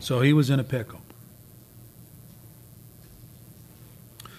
So 0.00 0.20
he 0.20 0.32
was 0.32 0.50
in 0.50 0.58
a 0.58 0.64
pickle. 0.64 1.00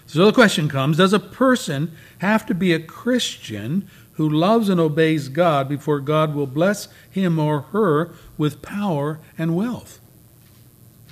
So 0.06 0.26
the 0.26 0.34
question 0.34 0.70
comes 0.70 0.98
Does 0.98 1.14
a 1.14 1.20
person 1.20 1.96
have 2.20 2.46
to 2.46 2.54
be 2.54 2.74
a 2.74 2.80
Christian 2.80 3.90
who 4.14 4.30
loves 4.30 4.70
and 4.70 4.80
obeys 4.80 5.28
God 5.28 5.68
before 5.68 6.00
God 6.00 6.36
will 6.36 6.46
bless 6.46 6.88
him 7.10 7.40
or 7.40 7.62
her 7.62 8.12
with 8.38 8.62
power 8.62 9.20
and 9.38 9.56
wealth? 9.56 10.00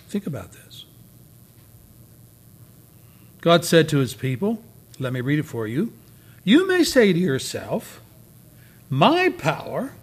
Think 0.07 0.27
about 0.27 0.51
this. 0.51 0.85
God 3.39 3.65
said 3.65 3.89
to 3.89 3.97
his 3.97 4.13
people, 4.13 4.63
let 5.01 5.13
me 5.13 5.21
read 5.21 5.39
it 5.39 5.43
for 5.43 5.67
you. 5.67 5.93
You 6.43 6.67
may 6.67 6.83
say 6.83 7.11
to 7.11 7.19
yourself, 7.19 8.01
My 8.89 9.29
power 9.29 9.93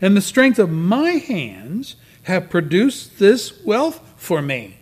and 0.00 0.16
the 0.16 0.20
strength 0.20 0.58
of 0.58 0.70
my 0.70 1.12
hands 1.12 1.96
have 2.24 2.50
produced 2.50 3.18
this 3.18 3.62
wealth 3.64 4.00
for 4.16 4.40
me. 4.40 4.78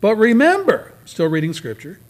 But 0.00 0.16
remember, 0.16 0.94
still 1.04 1.28
reading 1.28 1.52
scripture, 1.52 2.00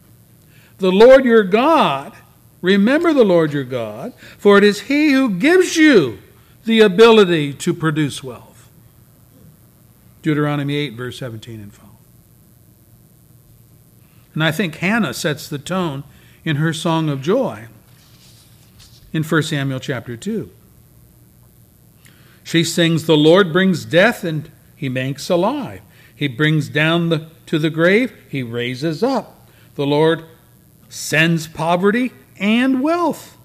the 0.78 0.92
Lord 0.92 1.24
your 1.24 1.44
God, 1.44 2.14
remember 2.61 3.12
the 3.12 3.24
Lord 3.24 3.53
your 3.53 3.64
God, 3.64 4.14
for 4.38 4.59
it 4.59 4.64
is 4.64 4.82
he 4.82 5.12
who 5.12 5.38
gives 5.38 5.76
you 5.76 6.18
the 6.64 6.80
ability 6.80 7.53
to 7.55 7.74
produce 7.74 8.22
wealth. 8.22 8.70
Deuteronomy 10.22 10.76
8, 10.76 10.94
verse 10.94 11.18
17 11.18 11.61
and 11.61 11.72
following. 11.72 11.91
And 14.35 14.43
I 14.43 14.51
think 14.53 14.76
Hannah 14.76 15.14
sets 15.14 15.49
the 15.49 15.59
tone 15.59 16.05
in 16.45 16.57
her 16.57 16.72
song 16.72 17.09
of 17.09 17.22
joy 17.22 17.66
in 19.12 19.22
1 19.22 19.43
Samuel 19.43 19.80
chapter 19.80 20.16
2. 20.16 20.51
She 22.45 22.64
sings, 22.64 23.07
The 23.07 23.16
Lord 23.16 23.53
brings 23.53 23.85
death 23.85 24.24
and 24.24 24.51
he 24.74 24.89
makes 24.89 25.28
alive. 25.30 25.80
He 26.14 26.28
brings 26.28 26.68
down 26.68 27.09
the, 27.09 27.28
to 27.47 27.59
the 27.59 27.70
grave, 27.70 28.12
he 28.28 28.43
raises 28.43 29.03
up. 29.03 29.49
The 29.74 29.87
Lord 29.87 30.24
sends 30.89 31.47
poverty 31.47 32.12
and 32.39 32.83
wealth. 32.83 33.37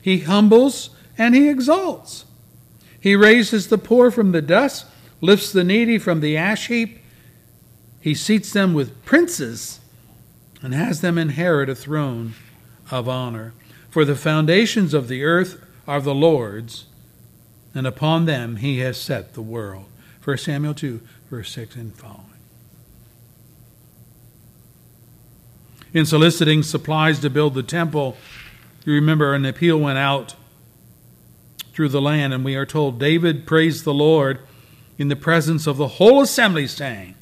He 0.00 0.20
humbles 0.20 0.90
and 1.16 1.34
he 1.34 1.48
exalts. 1.48 2.24
He 3.00 3.16
raises 3.16 3.68
the 3.68 3.78
poor 3.78 4.10
from 4.10 4.32
the 4.32 4.42
dust, 4.42 4.86
lifts 5.20 5.52
the 5.52 5.64
needy 5.64 5.98
from 5.98 6.20
the 6.20 6.36
ash 6.36 6.68
heap. 6.68 6.98
He 8.06 8.14
seats 8.14 8.52
them 8.52 8.72
with 8.72 9.04
princes 9.04 9.80
and 10.62 10.72
has 10.72 11.00
them 11.00 11.18
inherit 11.18 11.68
a 11.68 11.74
throne 11.74 12.34
of 12.88 13.08
honor. 13.08 13.52
For 13.90 14.04
the 14.04 14.14
foundations 14.14 14.94
of 14.94 15.08
the 15.08 15.24
earth 15.24 15.60
are 15.88 16.00
the 16.00 16.14
Lord's, 16.14 16.84
and 17.74 17.84
upon 17.84 18.26
them 18.26 18.58
he 18.58 18.78
has 18.78 18.96
set 18.96 19.34
the 19.34 19.42
world. 19.42 19.86
1 20.22 20.38
Samuel 20.38 20.72
2, 20.72 21.00
verse 21.30 21.50
6 21.50 21.74
and 21.74 21.96
following. 21.96 22.22
In 25.92 26.06
soliciting 26.06 26.62
supplies 26.62 27.18
to 27.18 27.28
build 27.28 27.54
the 27.54 27.64
temple, 27.64 28.16
you 28.84 28.92
remember 28.92 29.34
an 29.34 29.44
appeal 29.44 29.80
went 29.80 29.98
out 29.98 30.36
through 31.72 31.88
the 31.88 32.00
land, 32.00 32.32
and 32.32 32.44
we 32.44 32.54
are 32.54 32.66
told 32.66 33.00
David 33.00 33.48
praised 33.48 33.82
the 33.82 33.92
Lord 33.92 34.38
in 34.96 35.08
the 35.08 35.16
presence 35.16 35.66
of 35.66 35.76
the 35.76 35.88
whole 35.88 36.22
assembly, 36.22 36.68
saying, 36.68 37.16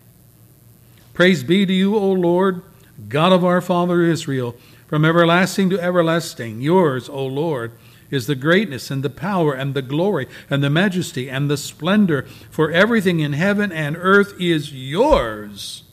Praise 1.14 1.44
be 1.44 1.64
to 1.64 1.72
you, 1.72 1.94
O 1.94 2.10
Lord, 2.10 2.62
God 3.08 3.32
of 3.32 3.44
our 3.44 3.60
father 3.60 4.02
Israel, 4.02 4.56
from 4.88 5.04
everlasting 5.04 5.70
to 5.70 5.80
everlasting. 5.80 6.60
Yours, 6.60 7.08
O 7.08 7.24
Lord, 7.24 7.70
is 8.10 8.26
the 8.26 8.34
greatness 8.34 8.90
and 8.90 9.04
the 9.04 9.10
power 9.10 9.54
and 9.54 9.74
the 9.74 9.82
glory 9.82 10.26
and 10.50 10.62
the 10.62 10.68
majesty 10.68 11.30
and 11.30 11.48
the 11.48 11.56
splendor, 11.56 12.22
for 12.50 12.72
everything 12.72 13.20
in 13.20 13.32
heaven 13.32 13.70
and 13.70 13.96
earth 13.96 14.34
is 14.40 14.72
yours. 14.72 15.84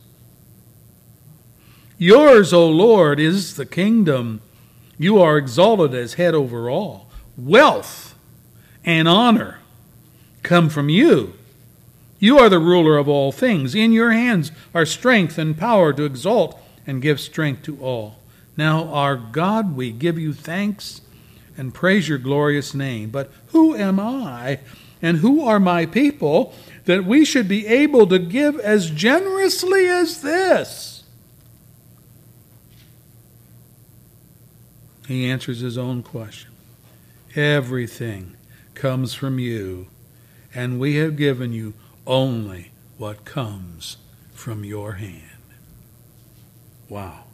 Yours, 2.00 2.52
O 2.52 2.68
Lord, 2.68 3.20
is 3.20 3.56
the 3.58 3.66
kingdom. 3.66 4.42
You 4.98 5.22
are 5.22 5.38
exalted 5.38 5.94
as 5.94 6.16
head 6.16 6.34
over 6.34 6.68
all. 6.68 7.10
Wealth 7.38 8.16
and 8.84 9.08
honor 9.08 9.60
come 10.42 10.68
from 10.68 10.90
you. 10.90 11.36
You 12.22 12.38
are 12.38 12.50
the 12.50 12.60
ruler 12.60 13.00
of 13.00 13.10
all 13.10 13.32
things. 13.32 13.74
In 13.74 13.92
your 13.92 14.12
hands 14.12 14.52
are 14.76 14.86
strength 14.86 15.40
and 15.40 15.58
power 15.58 15.92
to 15.92 16.06
exalt 16.06 16.58
and 16.86 17.02
give 17.02 17.20
strength 17.20 17.64
to 17.64 17.80
all. 17.82 18.20
Now, 18.56 18.90
our 18.90 19.16
God, 19.16 19.76
we 19.76 19.92
give 19.92 20.20
you 20.20 20.32
thanks 20.32 21.02
and 21.58 21.74
praise 21.74 22.08
your 22.08 22.20
glorious 22.20 22.76
name. 22.76 23.10
But 23.10 23.32
who 23.48 23.76
am 23.76 24.00
I 24.00 24.60
and 25.02 25.18
who 25.18 25.44
are 25.44 25.60
my 25.60 25.88
people 25.88 26.54
that 26.86 27.06
we 27.06 27.26
should 27.26 27.48
be 27.48 27.66
able 27.66 28.06
to 28.06 28.20
give 28.20 28.60
as 28.60 28.92
generously 28.92 29.88
as 29.88 30.22
this? 30.22 31.04
He 35.08 35.28
answers 35.28 35.62
his 35.62 35.76
own 35.76 36.04
question. 36.04 36.52
Everything 37.36 38.36
comes 38.76 39.16
from 39.16 39.40
you, 39.40 39.88
and 40.54 40.80
we 40.80 40.98
have 40.98 41.16
given 41.16 41.52
you 41.52 41.74
only 42.06 42.72
what 42.98 43.26
comes 43.26 43.98
from 44.34 44.64
your 44.64 44.94
hand. 44.94 45.24
Wow. 46.90 47.26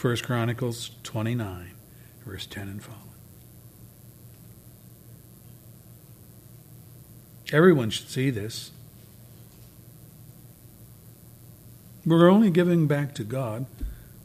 1 0.00 0.16
Chronicles 0.18 0.90
29, 1.02 1.72
verse 2.24 2.46
10 2.46 2.68
and 2.68 2.82
following. 2.82 3.02
Everyone 7.52 7.90
should 7.90 8.08
see 8.08 8.30
this. 8.30 8.72
We're 12.04 12.28
only 12.28 12.50
giving 12.50 12.86
back 12.86 13.14
to 13.14 13.24
God 13.24 13.66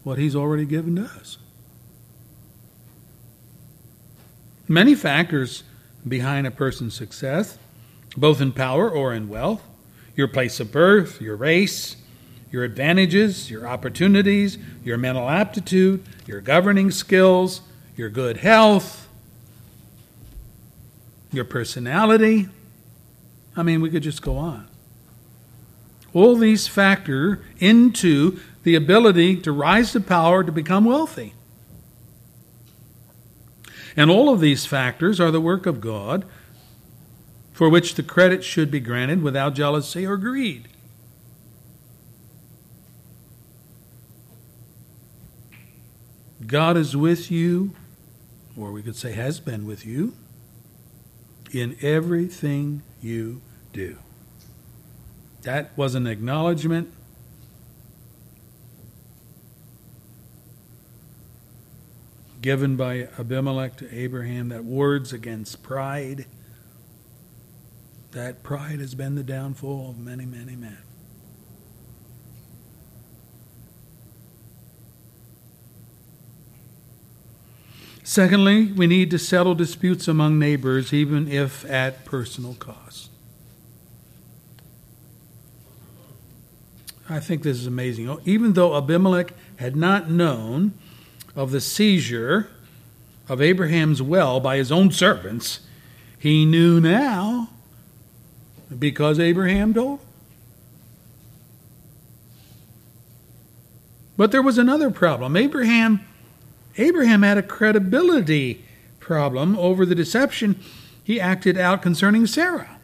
what 0.04 0.18
He's 0.18 0.36
already 0.36 0.66
given 0.66 0.96
to 0.98 1.04
us. 1.04 1.38
Many 4.68 4.96
factors 4.96 5.64
behind 6.08 6.48
a 6.48 6.52
person's 6.52 6.94
success, 6.94 7.58
both 8.18 8.42
in 8.42 8.52
power 8.52 8.90
or 8.90 9.14
in 9.14 9.30
wealth 9.30 9.64
your 10.16 10.28
place 10.28 10.60
of 10.60 10.72
birth, 10.72 11.22
your 11.22 11.36
race, 11.36 11.96
your 12.52 12.64
advantages, 12.64 13.50
your 13.50 13.68
opportunities, 13.68 14.58
your 14.84 14.98
mental 14.98 15.30
aptitude, 15.30 16.04
your 16.28 16.42
governing 16.42 16.92
skills, 16.92 17.62
your 17.96 18.10
good 18.10 18.38
health, 18.38 19.08
your 21.32 21.46
personality. 21.46 22.50
I 23.56 23.64
mean, 23.64 23.82
we 23.82 23.90
could 23.90 24.04
just 24.04 24.22
go 24.22 24.38
on. 24.38 24.68
All 26.14 26.36
these 26.36 26.68
factor 26.68 27.42
into 27.60 28.40
the 28.64 28.76
ability 28.76 29.38
to 29.38 29.52
rise 29.52 29.94
to 29.94 30.02
power 30.02 30.44
to 30.44 30.52
become 30.52 30.86
wealthy. 30.86 31.34
And 33.96 34.12
all 34.12 34.30
of 34.30 34.40
these 34.40 34.66
factors 34.66 35.20
are 35.20 35.32
the 35.32 35.42
work 35.42 35.66
of 35.66 35.82
God 35.82 36.26
for 37.62 37.70
which 37.70 37.94
the 37.94 38.02
credit 38.02 38.44
should 38.44 38.72
be 38.72 38.80
granted 38.80 39.22
without 39.22 39.54
jealousy 39.54 40.04
or 40.04 40.18
greed. 40.18 40.68
God 46.48 46.76
is 46.76 46.98
with 46.98 47.30
you, 47.30 47.76
or 48.58 48.72
we 48.72 48.82
could 48.82 48.96
say 48.96 49.12
has 49.12 49.40
been 49.40 49.68
with 49.68 49.86
you, 49.86 50.16
in 51.52 51.78
everything 51.84 52.82
you 53.00 53.44
do. 53.74 54.00
That 55.44 55.70
was 55.78 55.94
an 55.94 56.08
acknowledgement. 56.08 56.92
Given 62.42 62.76
by 62.76 63.08
Abimelech 63.20 63.76
to 63.76 63.96
Abraham, 63.96 64.50
that 64.50 64.66
words 64.66 65.14
against 65.14 65.62
pride, 65.62 66.26
that 68.12 68.44
pride 68.44 68.80
has 68.80 68.94
been 68.96 69.16
the 69.16 69.24
downfall 69.24 69.92
of 69.92 69.98
many, 69.98 70.26
many 70.26 70.56
men. 70.56 70.78
Secondly, 78.04 78.72
we 78.74 78.88
need 78.88 79.10
to 79.12 79.18
settle 79.18 79.56
disputes 79.56 80.08
among 80.08 80.38
neighbors, 80.38 80.94
even 80.94 81.28
if 81.30 81.64
at 81.66 82.04
personal 82.04 82.56
cost. 82.56 83.10
I 87.08 87.20
think 87.20 87.44
this 87.44 87.58
is 87.58 87.68
amazing. 87.68 88.10
Oh, 88.10 88.20
even 88.26 88.54
though 88.54 88.76
Abimelech 88.76 89.34
had 89.58 89.76
not 89.76 90.10
known 90.10 90.74
of 91.36 91.52
the 91.52 91.62
seizure 91.62 92.50
of 93.30 93.42
Abraham's 93.42 94.02
well 94.02 94.40
by 94.40 94.58
his 94.58 94.72
own 94.72 94.92
servants, 94.92 95.62
he 96.18 96.46
knew 96.46 96.82
now 96.82 97.50
because 98.78 99.20
Abraham 99.20 99.74
told 99.74 100.00
him. 100.00 100.06
But 104.18 104.32
there 104.32 104.42
was 104.42 104.58
another 104.58 104.92
problem. 104.92 105.36
Abraham 105.36 106.06
Abraham 106.78 107.24
had 107.24 107.38
a 107.38 107.44
credibility 107.44 108.64
problem 109.00 109.58
over 109.58 109.86
the 109.86 109.96
deception 109.96 110.60
he 111.04 111.20
acted 111.20 111.58
out 111.58 111.82
concerning 111.82 112.26
Sarah. 112.26 112.78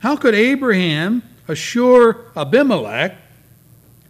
How 0.00 0.16
could 0.16 0.34
Abraham 0.34 1.22
assure 1.48 2.26
Abimelech 2.36 3.16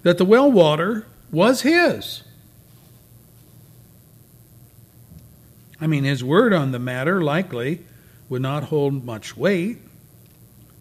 that 0.03 0.19
the 0.19 0.25
well 0.25 0.51
water 0.51 1.07
was 1.31 1.63
his? 1.63 2.25
I 5.81 5.87
mean, 5.87 6.05
his 6.05 6.25
word 6.25 6.53
on 6.53 6.73
the 6.73 6.79
matter 6.79 7.23
likely 7.23 7.85
would 8.29 8.43
not 8.43 8.65
hold 8.65 9.05
much 9.05 9.37
weight. 9.37 9.79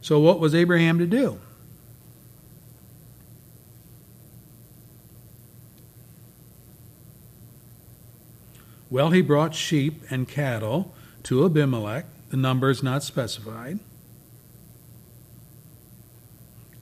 So, 0.02 0.20
what 0.20 0.40
was 0.40 0.54
Abraham 0.54 1.00
to 1.00 1.06
do? 1.06 1.40
Well, 8.90 9.10
he 9.10 9.22
brought 9.22 9.54
sheep 9.54 10.04
and 10.10 10.28
cattle 10.28 10.94
to 11.24 11.46
Abimelech. 11.46 12.06
The 12.30 12.38
number 12.38 12.70
is 12.70 12.82
not 12.82 13.04
specified. 13.04 13.80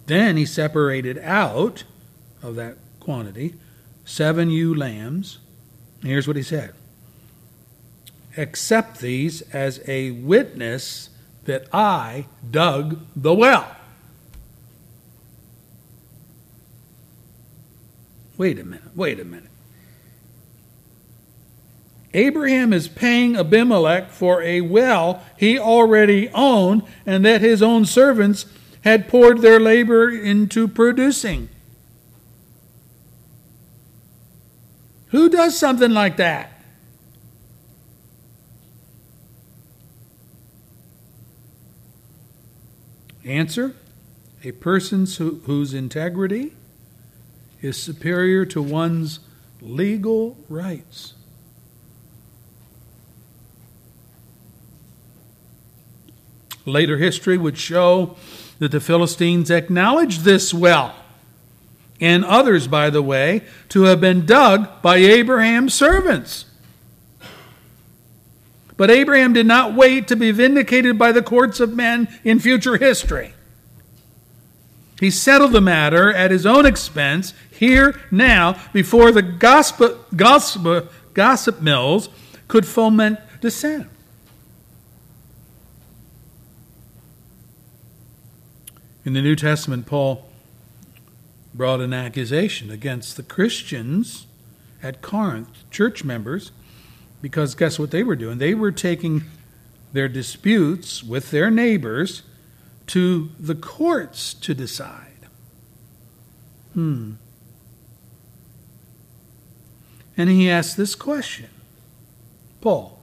Then 0.06 0.38
he 0.38 0.46
separated 0.46 1.18
out 1.20 1.84
of 2.44 2.56
that 2.56 2.78
quantity 3.00 3.56
seven 4.04 4.52
ewe 4.52 4.74
lambs. 4.74 5.40
Here's 6.04 6.28
what 6.28 6.36
he 6.36 6.44
said 6.44 6.76
accept 8.38 9.00
these 9.00 9.42
as 9.54 9.82
a 9.88 10.12
witness 10.12 11.10
that 11.46 11.68
I 11.74 12.28
dug 12.50 13.06
the 13.16 13.34
well. 13.34 13.76
Wait 18.38 18.60
a 18.60 18.64
minute, 18.64 18.96
wait 18.96 19.20
a 19.20 19.26
minute. 19.26 19.50
Abraham 22.14 22.72
is 22.72 22.88
paying 22.88 23.36
Abimelech 23.36 24.10
for 24.10 24.42
a 24.42 24.62
well 24.62 25.22
he 25.38 25.60
already 25.60 26.30
owned 26.30 26.84
and 27.06 27.26
that 27.26 27.42
his 27.42 27.62
own 27.62 27.86
servants 27.86 28.46
had 28.86 29.10
poured 29.10 29.42
their 29.42 29.60
labor 29.60 30.10
into 30.10 30.68
producing. 30.68 31.50
Who 35.08 35.30
does 35.30 35.58
something 35.58 35.92
like 35.92 36.18
that? 36.18 36.55
Answer 43.26 43.76
A 44.44 44.52
person 44.52 45.08
who, 45.08 45.42
whose 45.46 45.74
integrity 45.74 46.54
is 47.62 47.76
superior 47.76 48.46
to 48.46 48.62
one's 48.62 49.20
legal 49.60 50.38
rights. 50.48 51.14
Later 56.66 56.98
history 56.98 57.38
would 57.38 57.58
show 57.58 58.16
that 58.60 58.72
the 58.72 58.80
Philistines 58.80 59.50
acknowledged 59.50 60.22
this 60.22 60.54
well, 60.54 60.96
and 62.00 62.24
others, 62.24 62.68
by 62.68 62.90
the 62.90 63.02
way, 63.02 63.42
to 63.70 63.84
have 63.84 64.02
been 64.02 64.26
dug 64.26 64.82
by 64.82 64.98
Abraham's 64.98 65.74
servants. 65.74 66.46
But 68.78 68.92
Abraham 68.92 69.34
did 69.34 69.46
not 69.46 69.74
wait 69.74 70.08
to 70.10 70.16
be 70.16 70.32
vindicated 70.32 70.98
by 70.98 71.12
the 71.12 71.22
courts 71.22 71.60
of 71.60 71.74
men 71.74 72.08
in 72.24 72.40
future 72.40 72.78
history. 72.78 73.34
He 75.00 75.10
settled 75.10 75.52
the 75.52 75.62
matter 75.62 76.14
at 76.14 76.32
his 76.32 76.46
own 76.46 76.66
expense 76.66 77.34
here 77.52 78.00
now 78.12 78.60
before 78.74 79.12
the 79.12 79.22
gossip, 79.22 80.06
gossip, 80.16 80.92
gossip 81.14 81.62
mills 81.62 82.10
could 82.48 82.66
foment 82.66 83.20
dissent. 83.42 83.88
In 89.04 89.14
the 89.14 89.22
New 89.22 89.36
Testament, 89.36 89.86
Paul 89.86 90.26
brought 91.54 91.80
an 91.80 91.94
accusation 91.94 92.72
against 92.72 93.18
the 93.18 93.24
Christians 93.24 94.26
at 94.82 95.02
Corinth, 95.02 95.70
church 95.70 96.04
members, 96.04 96.52
because 97.26 97.56
guess 97.56 97.80
what 97.80 97.90
they 97.90 98.04
were 98.04 98.16
doing? 98.16 98.38
They 98.38 98.54
were 98.54 98.72
taking 98.72 99.24
their 99.94 100.08
disputes 100.08 101.04
with 101.04 101.32
their 101.32 101.50
neighbors 101.50 102.22
to 102.86 103.32
the 103.40 103.56
courts 103.56 104.32
to 104.36 104.54
decide. 104.54 105.26
Hmm. 106.76 107.14
And 110.16 110.30
he 110.30 110.48
asked 110.52 110.78
this 110.78 110.94
question 110.94 111.50
Paul, 112.62 113.02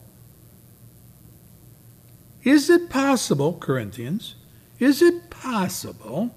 is 2.45 2.71
it 2.71 2.89
possible, 2.89 3.55
Corinthians, 3.55 4.37
is 4.79 5.03
it 5.03 5.31
possible 5.31 6.33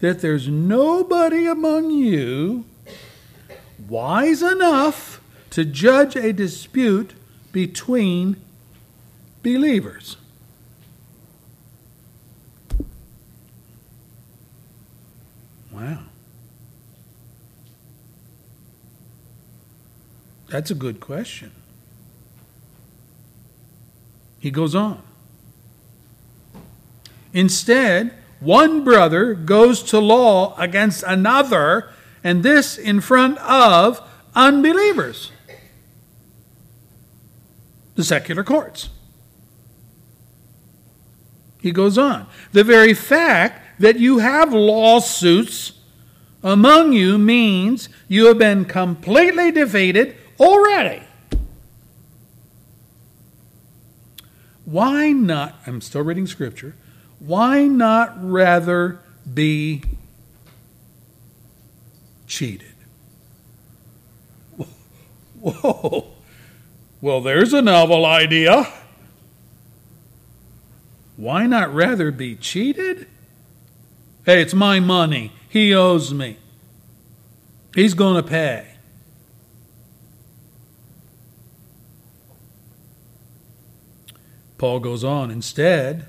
that 0.00 0.22
there's 0.22 0.48
nobody 0.48 1.46
among 1.46 1.92
you 1.92 2.64
wise 3.88 4.42
enough 4.42 5.20
to 5.54 5.64
judge 5.64 6.16
a 6.16 6.32
dispute 6.32 7.14
between 7.52 8.34
believers? 9.44 10.16
Wow. 15.70 16.00
That's 20.48 20.72
a 20.72 20.74
good 20.74 20.98
question. 20.98 21.52
He 24.40 24.50
goes 24.50 24.74
on. 24.74 25.02
Instead, 27.32 28.12
one 28.40 28.82
brother 28.82 29.34
goes 29.34 29.84
to 29.84 30.00
law 30.00 30.56
against 30.58 31.04
another, 31.04 31.90
and 32.24 32.42
this 32.42 32.76
in 32.76 33.00
front 33.00 33.38
of 33.38 34.00
unbelievers, 34.34 35.30
the 37.94 38.04
secular 38.04 38.44
courts. 38.44 38.90
He 41.60 41.72
goes 41.72 41.96
on. 41.96 42.26
The 42.52 42.64
very 42.64 42.92
fact 42.92 43.80
that 43.80 43.98
you 43.98 44.18
have 44.18 44.52
lawsuits 44.52 45.72
among 46.42 46.92
you 46.92 47.16
means 47.16 47.88
you 48.06 48.26
have 48.26 48.38
been 48.38 48.66
completely 48.66 49.50
defeated 49.50 50.16
already. 50.38 51.02
Why 54.64 55.12
not? 55.12 55.58
I'm 55.66 55.80
still 55.80 56.02
reading 56.02 56.26
scripture. 56.26 56.74
Why 57.18 57.66
not 57.66 58.14
rather 58.20 59.00
be 59.32 59.82
cheated? 62.26 62.74
Whoa. 65.40 66.13
Well, 67.04 67.20
there's 67.20 67.52
a 67.52 67.60
novel 67.60 68.06
idea. 68.06 68.66
Why 71.18 71.46
not 71.46 71.74
rather 71.74 72.10
be 72.10 72.34
cheated? 72.34 73.06
Hey, 74.24 74.40
it's 74.40 74.54
my 74.54 74.80
money. 74.80 75.30
He 75.50 75.74
owes 75.74 76.14
me. 76.14 76.38
He's 77.74 77.92
going 77.92 78.16
to 78.16 78.26
pay. 78.26 78.68
Paul 84.56 84.80
goes 84.80 85.04
on, 85.04 85.30
instead, 85.30 86.06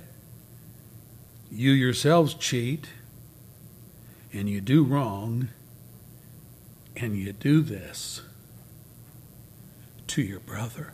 you 1.52 1.72
yourselves 1.72 2.36
cheat 2.36 2.88
and 4.32 4.50
you 4.50 4.62
do 4.62 4.86
wrong 4.86 5.50
and 6.96 7.18
you 7.18 7.34
do 7.34 7.60
this 7.60 8.22
to 10.16 10.22
your 10.22 10.40
brother. 10.40 10.94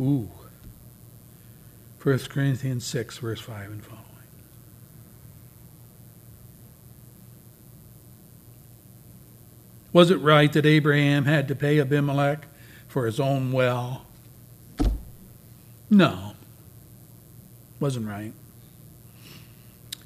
Ooh. 0.00 0.28
1 2.02 2.18
Corinthians 2.30 2.84
6, 2.84 3.18
verse 3.18 3.40
5 3.40 3.70
and 3.70 3.84
following. 3.84 4.04
Was 9.92 10.10
it 10.10 10.16
right 10.16 10.52
that 10.52 10.66
Abraham 10.66 11.26
had 11.26 11.46
to 11.46 11.54
pay 11.54 11.78
Abimelech 11.78 12.48
for 12.88 13.06
his 13.06 13.20
own 13.20 13.52
well? 13.52 14.04
No. 15.88 16.32
Wasn't 17.78 18.08
right. 18.08 18.32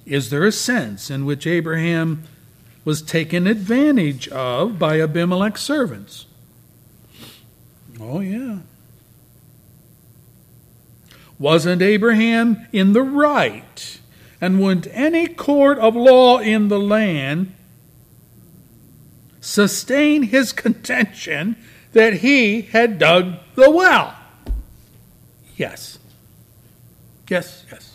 Is 0.04 0.28
there 0.28 0.44
a 0.44 0.52
sense 0.52 1.10
in 1.10 1.24
which 1.24 1.46
Abraham 1.46 2.24
was 2.84 3.02
taken 3.02 3.46
advantage 3.46 4.28
of 4.28 4.78
by 4.78 5.00
Abimelech's 5.00 5.62
servants? 5.62 6.26
Oh, 8.00 8.20
yeah. 8.20 8.58
Wasn't 11.38 11.82
Abraham 11.82 12.66
in 12.72 12.92
the 12.92 13.02
right? 13.02 14.00
And 14.40 14.60
wouldn't 14.60 14.88
any 14.92 15.26
court 15.26 15.78
of 15.78 15.94
law 15.94 16.38
in 16.38 16.68
the 16.68 16.78
land 16.78 17.54
sustain 19.40 20.24
his 20.24 20.52
contention 20.52 21.56
that 21.92 22.14
he 22.14 22.62
had 22.62 22.98
dug 22.98 23.34
the 23.54 23.70
well? 23.70 24.14
Yes. 25.56 25.98
Yes, 27.28 27.64
yes. 27.70 27.89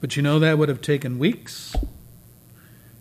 But 0.00 0.16
you 0.16 0.22
know 0.22 0.38
that 0.38 0.58
would 0.58 0.68
have 0.68 0.80
taken 0.80 1.18
weeks. 1.18 1.74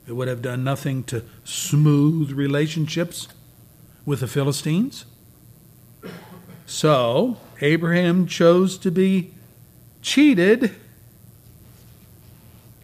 It 0.08 0.14
would 0.14 0.28
have 0.28 0.42
done 0.42 0.64
nothing 0.64 1.04
to 1.06 1.24
smooth 1.44 2.32
relationships 2.32 3.28
with 4.06 4.20
the 4.20 4.28
Philistines. 4.28 5.06
So, 6.66 7.38
Abraham 7.62 8.28
chose 8.28 8.78
to 8.80 8.92
be 8.92 9.32
cheated 10.02 10.76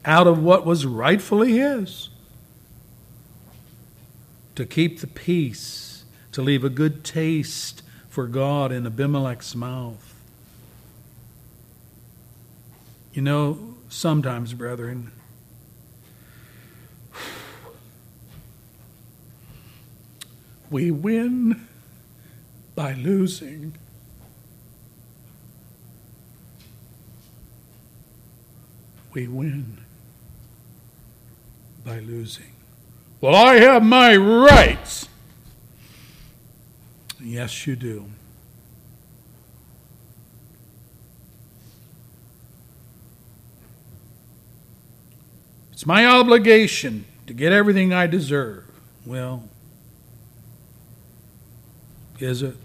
out 0.04 0.28
of 0.28 0.42
what 0.42 0.66
was 0.66 0.86
rightfully 0.86 1.58
his. 1.58 2.10
To 4.56 4.66
keep 4.66 5.00
the 5.00 5.08
peace, 5.08 6.04
to 6.32 6.42
leave 6.42 6.64
a 6.64 6.70
good 6.70 7.04
taste 7.04 7.84
for 8.10 8.28
God 8.28 8.72
in 8.72 8.86
Abimelech's 8.86 9.56
mouth. 9.56 10.16
You 13.14 13.22
know, 13.22 13.71
sometimes, 13.92 14.54
brethren, 14.54 15.12
We 20.72 20.90
win 20.90 21.68
by 22.76 22.94
losing. 22.94 23.76
We 29.12 29.28
win 29.28 29.80
by 31.84 32.00
losing. 32.00 32.54
Well, 33.20 33.36
I 33.36 33.56
have 33.56 33.84
my 33.84 34.16
rights. 34.16 35.10
Yes, 37.20 37.68
you 37.68 37.76
do. 37.76 38.06
It's 45.82 45.88
my 45.88 46.06
obligation 46.06 47.06
to 47.26 47.34
get 47.34 47.52
everything 47.52 47.92
I 47.92 48.06
deserve. 48.06 48.66
Well, 49.04 49.50
is 52.20 52.44
it? 52.44 52.56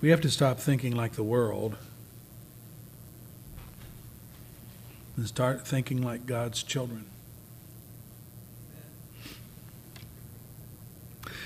We 0.00 0.08
have 0.08 0.22
to 0.22 0.30
stop 0.30 0.58
thinking 0.58 0.96
like 0.96 1.12
the 1.12 1.22
world 1.22 1.76
and 5.14 5.26
start 5.26 5.68
thinking 5.68 6.00
like 6.00 6.24
God's 6.24 6.62
children. 6.62 7.04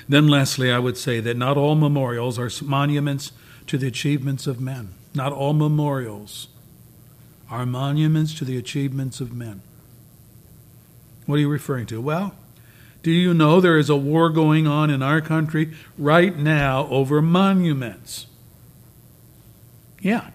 Then, 0.09 0.27
lastly, 0.27 0.73
I 0.73 0.79
would 0.79 0.97
say 0.97 1.21
that 1.21 1.37
not 1.37 1.57
all 1.57 1.75
memorials 1.75 2.39
are 2.39 2.51
monuments 2.65 3.33
to 3.67 3.77
the 3.77 3.87
achievements 3.87 4.47
of 4.47 4.61
men. 4.61 4.95
Not 5.15 5.33
all 5.33 5.53
memorials 5.53 6.49
are 7.51 7.67
monuments 7.67 8.35
to 8.35 8.45
the 8.45 8.57
achievements 8.57 9.21
of 9.21 9.33
men. 9.33 9.63
What 11.27 11.37
are 11.37 11.41
you 11.41 11.49
referring 11.49 11.87
to? 11.87 12.01
Well, 12.01 12.35
do 13.03 13.11
you 13.11 13.35
know 13.35 13.61
there 13.61 13.79
is 13.79 13.91
a 13.91 13.97
war 13.97 14.31
going 14.31 14.67
on 14.67 14.91
in 14.91 15.03
our 15.03 15.21
country 15.21 15.73
right 15.99 16.37
now 16.37 16.87
over 16.89 17.21
monuments? 17.21 18.27
Yeah. 20.01 20.31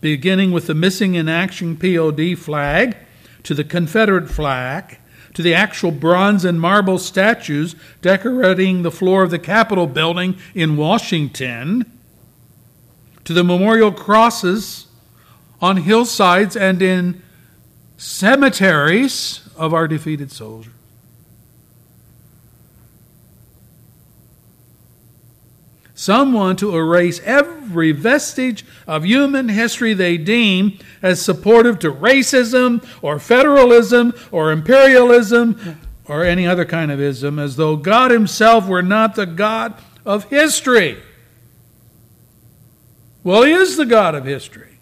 Beginning 0.00 0.52
with 0.52 0.68
the 0.68 0.74
missing 0.74 1.14
in 1.14 1.28
action 1.28 1.76
POD 1.76 2.38
flag 2.38 2.96
to 3.42 3.54
the 3.54 3.64
Confederate 3.64 4.30
flag 4.30 4.97
to 5.38 5.42
the 5.42 5.54
actual 5.54 5.92
bronze 5.92 6.44
and 6.44 6.60
marble 6.60 6.98
statues 6.98 7.76
decorating 8.02 8.82
the 8.82 8.90
floor 8.90 9.22
of 9.22 9.30
the 9.30 9.38
Capitol 9.38 9.86
building 9.86 10.36
in 10.52 10.76
Washington, 10.76 11.88
to 13.22 13.32
the 13.32 13.44
memorial 13.44 13.92
crosses 13.92 14.88
on 15.60 15.76
hillsides 15.76 16.56
and 16.56 16.82
in 16.82 17.22
cemeteries 17.96 19.48
of 19.54 19.72
our 19.72 19.86
defeated 19.86 20.32
soldiers. 20.32 20.72
Some 25.98 26.32
want 26.32 26.60
to 26.60 26.76
erase 26.76 27.20
every 27.24 27.90
vestige 27.90 28.64
of 28.86 29.04
human 29.04 29.48
history 29.48 29.94
they 29.94 30.16
deem 30.16 30.78
as 31.02 31.20
supportive 31.20 31.80
to 31.80 31.90
racism 31.90 32.86
or 33.02 33.18
federalism 33.18 34.14
or 34.30 34.52
imperialism 34.52 35.80
or 36.04 36.22
any 36.22 36.46
other 36.46 36.64
kind 36.64 36.92
of 36.92 37.00
ism, 37.00 37.40
as 37.40 37.56
though 37.56 37.74
God 37.74 38.12
Himself 38.12 38.68
were 38.68 38.80
not 38.80 39.16
the 39.16 39.26
God 39.26 39.74
of 40.06 40.30
history. 40.30 41.02
Well, 43.24 43.42
He 43.42 43.50
is 43.50 43.76
the 43.76 43.84
God 43.84 44.14
of 44.14 44.24
history. 44.24 44.78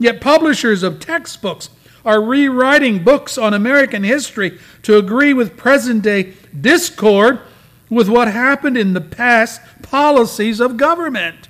Yet 0.00 0.20
publishers 0.20 0.82
of 0.82 0.98
textbooks 0.98 1.70
are 2.04 2.20
rewriting 2.20 3.04
books 3.04 3.38
on 3.38 3.54
American 3.54 4.02
history 4.02 4.58
to 4.82 4.98
agree 4.98 5.32
with 5.32 5.56
present 5.56 6.02
day 6.02 6.34
discord 6.60 7.38
with 7.92 8.08
what 8.08 8.26
happened 8.26 8.78
in 8.78 8.94
the 8.94 9.02
past 9.02 9.60
policies 9.82 10.60
of 10.60 10.78
government 10.78 11.46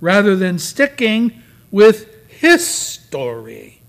rather 0.00 0.34
than 0.34 0.58
sticking 0.58 1.42
with 1.70 2.30
history, 2.30 3.82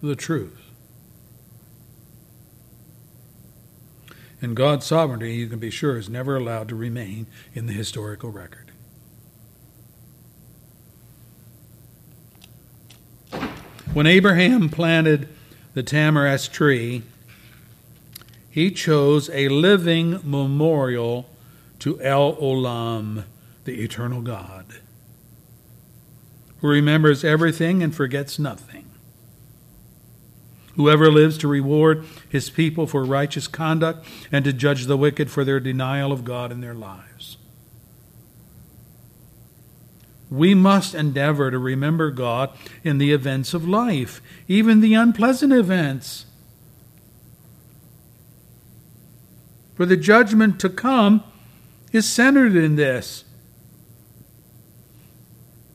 the 0.00 0.14
truth. 0.14 0.56
And 4.40 4.54
God's 4.54 4.86
sovereignty, 4.86 5.34
you 5.34 5.48
can 5.48 5.58
be 5.58 5.70
sure, 5.70 5.98
is 5.98 6.08
never 6.08 6.36
allowed 6.36 6.68
to 6.68 6.76
remain 6.76 7.26
in 7.52 7.66
the 7.66 7.72
historical 7.72 8.30
record. 8.30 8.70
When 13.92 14.06
Abraham 14.06 14.68
planted 14.68 15.28
the 15.74 15.82
tamarisk 15.82 16.52
tree, 16.52 17.02
he 18.50 18.70
chose 18.70 19.30
a 19.30 19.48
living 19.48 20.20
memorial 20.24 21.30
to 21.78 22.00
El 22.02 22.34
Olam, 22.36 23.24
the 23.64 23.82
eternal 23.82 24.20
God, 24.20 24.66
who 26.58 26.68
remembers 26.68 27.24
everything 27.24 27.82
and 27.82 27.94
forgets 27.94 28.38
nothing. 28.38 28.90
Whoever 30.74 31.10
lives 31.10 31.38
to 31.38 31.48
reward 31.48 32.04
his 32.28 32.50
people 32.50 32.86
for 32.86 33.04
righteous 33.04 33.46
conduct 33.46 34.06
and 34.32 34.44
to 34.44 34.52
judge 34.52 34.86
the 34.86 34.96
wicked 34.96 35.30
for 35.30 35.44
their 35.44 35.60
denial 35.60 36.12
of 36.12 36.24
God 36.24 36.50
in 36.50 36.60
their 36.60 36.74
lives. 36.74 37.36
We 40.30 40.54
must 40.54 40.94
endeavor 40.94 41.50
to 41.50 41.58
remember 41.58 42.10
God 42.10 42.50
in 42.84 42.98
the 42.98 43.12
events 43.12 43.52
of 43.52 43.68
life, 43.68 44.22
even 44.46 44.80
the 44.80 44.94
unpleasant 44.94 45.52
events. 45.52 46.26
For 49.80 49.86
the 49.86 49.96
judgment 49.96 50.60
to 50.60 50.68
come 50.68 51.24
is 51.90 52.06
centered 52.06 52.54
in 52.54 52.76
this. 52.76 53.24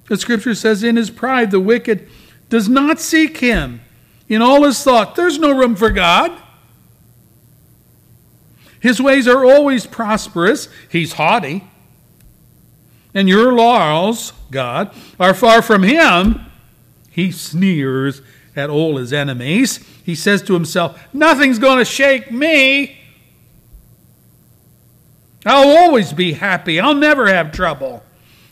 The 0.09 0.17
scripture 0.17 0.53
says, 0.53 0.83
In 0.83 0.95
his 0.95 1.09
pride, 1.09 1.49
the 1.49 1.59
wicked 1.59 2.07
does 2.47 2.69
not 2.69 2.99
seek 2.99 3.37
him. 3.37 3.81
In 4.29 4.43
all 4.43 4.61
his 4.61 4.83
thought, 4.83 5.15
there's 5.15 5.39
no 5.39 5.57
room 5.57 5.75
for 5.75 5.89
God. 5.89 6.39
His 8.79 9.01
ways 9.01 9.27
are 9.27 9.43
always 9.43 9.87
prosperous. 9.87 10.69
He's 10.87 11.13
haughty. 11.13 11.63
And 13.15 13.27
your 13.27 13.53
laurels, 13.53 14.33
God, 14.51 14.93
are 15.19 15.33
far 15.33 15.63
from 15.63 15.81
him. 15.81 16.45
He 17.09 17.31
sneers 17.31 18.21
at 18.55 18.69
all 18.69 18.97
his 18.97 19.11
enemies. 19.11 19.77
He 20.03 20.13
says 20.13 20.43
to 20.43 20.53
himself, 20.53 21.03
Nothing's 21.11 21.57
going 21.57 21.79
to 21.79 21.85
shake 21.85 22.31
me. 22.31 22.99
I'll 25.45 25.77
always 25.77 26.11
be 26.11 26.33
happy. 26.33 26.79
I'll 26.79 26.95
never 26.95 27.27
have 27.27 27.51
trouble. 27.51 28.03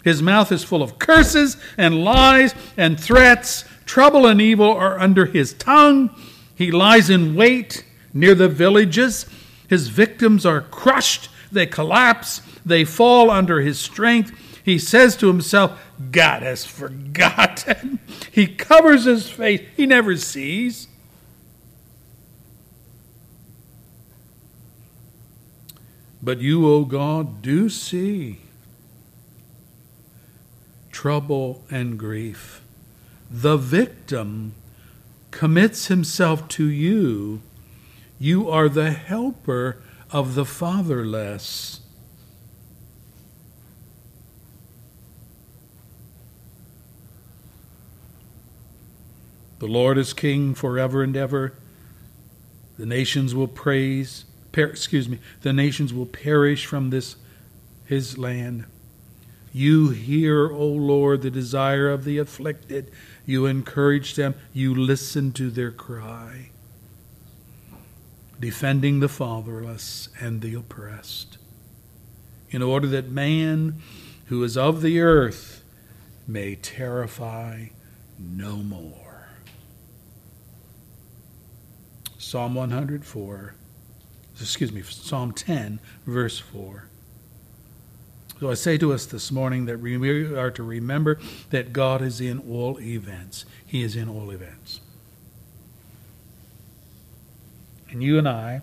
His 0.03 0.22
mouth 0.22 0.52
is 0.52 0.64
full 0.64 0.84
of 0.84 0.99
curses 0.99 1.57
and 1.78 2.03
lies 2.03 2.53
and 2.78 2.99
threats. 2.99 3.65
Trouble 3.86 4.28
and 4.28 4.41
evil 4.41 4.72
are 4.72 4.99
under 4.99 5.26
his 5.26 5.53
tongue. 5.53 6.14
He 6.56 6.72
lies 6.72 7.10
in 7.10 7.36
wait 7.36 7.86
near 8.14 8.36
the 8.36 8.49
villages. 8.49 9.26
His 9.68 9.88
victims 9.88 10.45
are 10.45 10.61
crushed. 10.61 11.30
They 11.52 11.65
collapse. 11.65 12.41
They 12.65 12.86
fall 12.86 13.32
under 13.32 13.61
his 13.61 13.80
strength. 13.80 14.32
He 14.64 14.78
says 14.78 15.18
to 15.18 15.28
himself, 15.28 15.80
God 16.11 16.44
has 16.44 16.65
forgotten. 16.65 17.99
He 18.32 18.48
covers 18.48 19.03
his 19.03 19.30
face. 19.30 19.61
He 19.78 19.86
never 19.86 20.18
sees. 20.18 20.88
But 26.24 26.40
you, 26.40 26.66
O 26.66 26.86
God, 26.86 27.41
do 27.41 27.68
see 27.70 28.40
trouble 30.90 31.66
and 31.70 32.00
grief. 32.00 32.62
The 33.30 33.58
victim 33.58 34.54
commits 35.32 35.88
himself 35.88 36.48
to 36.50 36.66
you. 36.66 37.41
You 38.20 38.50
are 38.50 38.70
the 38.70 38.91
helper 38.91 39.82
of 40.12 40.36
the 40.36 40.45
fatherless. 40.45 41.82
The 49.60 49.68
Lord 49.68 49.98
is 49.98 50.14
king 50.14 50.54
forever 50.54 51.04
and 51.04 51.18
ever. 51.18 51.54
The 52.78 52.86
nations 52.86 53.36
will 53.36 53.48
praise 53.50 54.24
per, 54.54 54.64
excuse 54.64 55.10
me, 55.10 55.20
the 55.42 55.52
nations 55.52 55.94
will 55.94 56.06
perish 56.06 56.66
from 56.66 56.90
this 56.90 57.18
his 57.86 58.18
land. 58.18 58.64
You 59.52 59.90
hear, 59.90 60.50
O 60.50 60.66
Lord, 60.66 61.22
the 61.22 61.30
desire 61.30 61.90
of 61.90 62.06
the 62.06 62.18
afflicted. 62.18 62.90
You 63.26 63.46
encourage 63.46 64.16
them. 64.16 64.36
You 64.54 64.74
listen 64.74 65.32
to 65.34 65.52
their 65.52 65.72
cry, 65.72 66.50
defending 68.40 69.00
the 69.00 69.10
fatherless 69.10 70.10
and 70.20 70.42
the 70.42 70.56
oppressed, 70.56 71.38
in 72.50 72.64
order 72.64 72.88
that 72.88 73.10
man 73.10 73.82
who 74.28 74.44
is 74.44 74.58
of 74.58 74.82
the 74.82 75.02
earth 75.02 75.64
may 76.28 76.56
terrify 76.56 77.68
no 78.18 78.56
more. 78.58 79.28
Psalm 82.18 82.56
104, 82.56 83.56
excuse 84.40 84.72
me, 84.72 84.82
Psalm 84.82 85.32
10, 85.32 85.80
verse 86.06 86.40
4. 86.40 86.88
So 88.40 88.50
I 88.52 88.56
say 88.56 88.78
to 88.80 88.92
us 88.92 89.06
this 89.06 89.32
morning 89.32 89.68
that 89.68 89.80
we 89.80 89.96
are 90.36 90.52
to 90.52 90.64
remember 90.64 91.20
that 91.52 91.72
God 91.72 92.02
is 92.02 92.20
in 92.20 92.40
all 92.40 92.80
events. 92.82 93.46
He 93.66 93.84
is 93.84 93.96
in 93.96 94.10
all 94.10 94.32
events. 94.32 94.82
And 97.90 98.04
you 98.04 98.18
and 98.18 98.28
I 98.28 98.62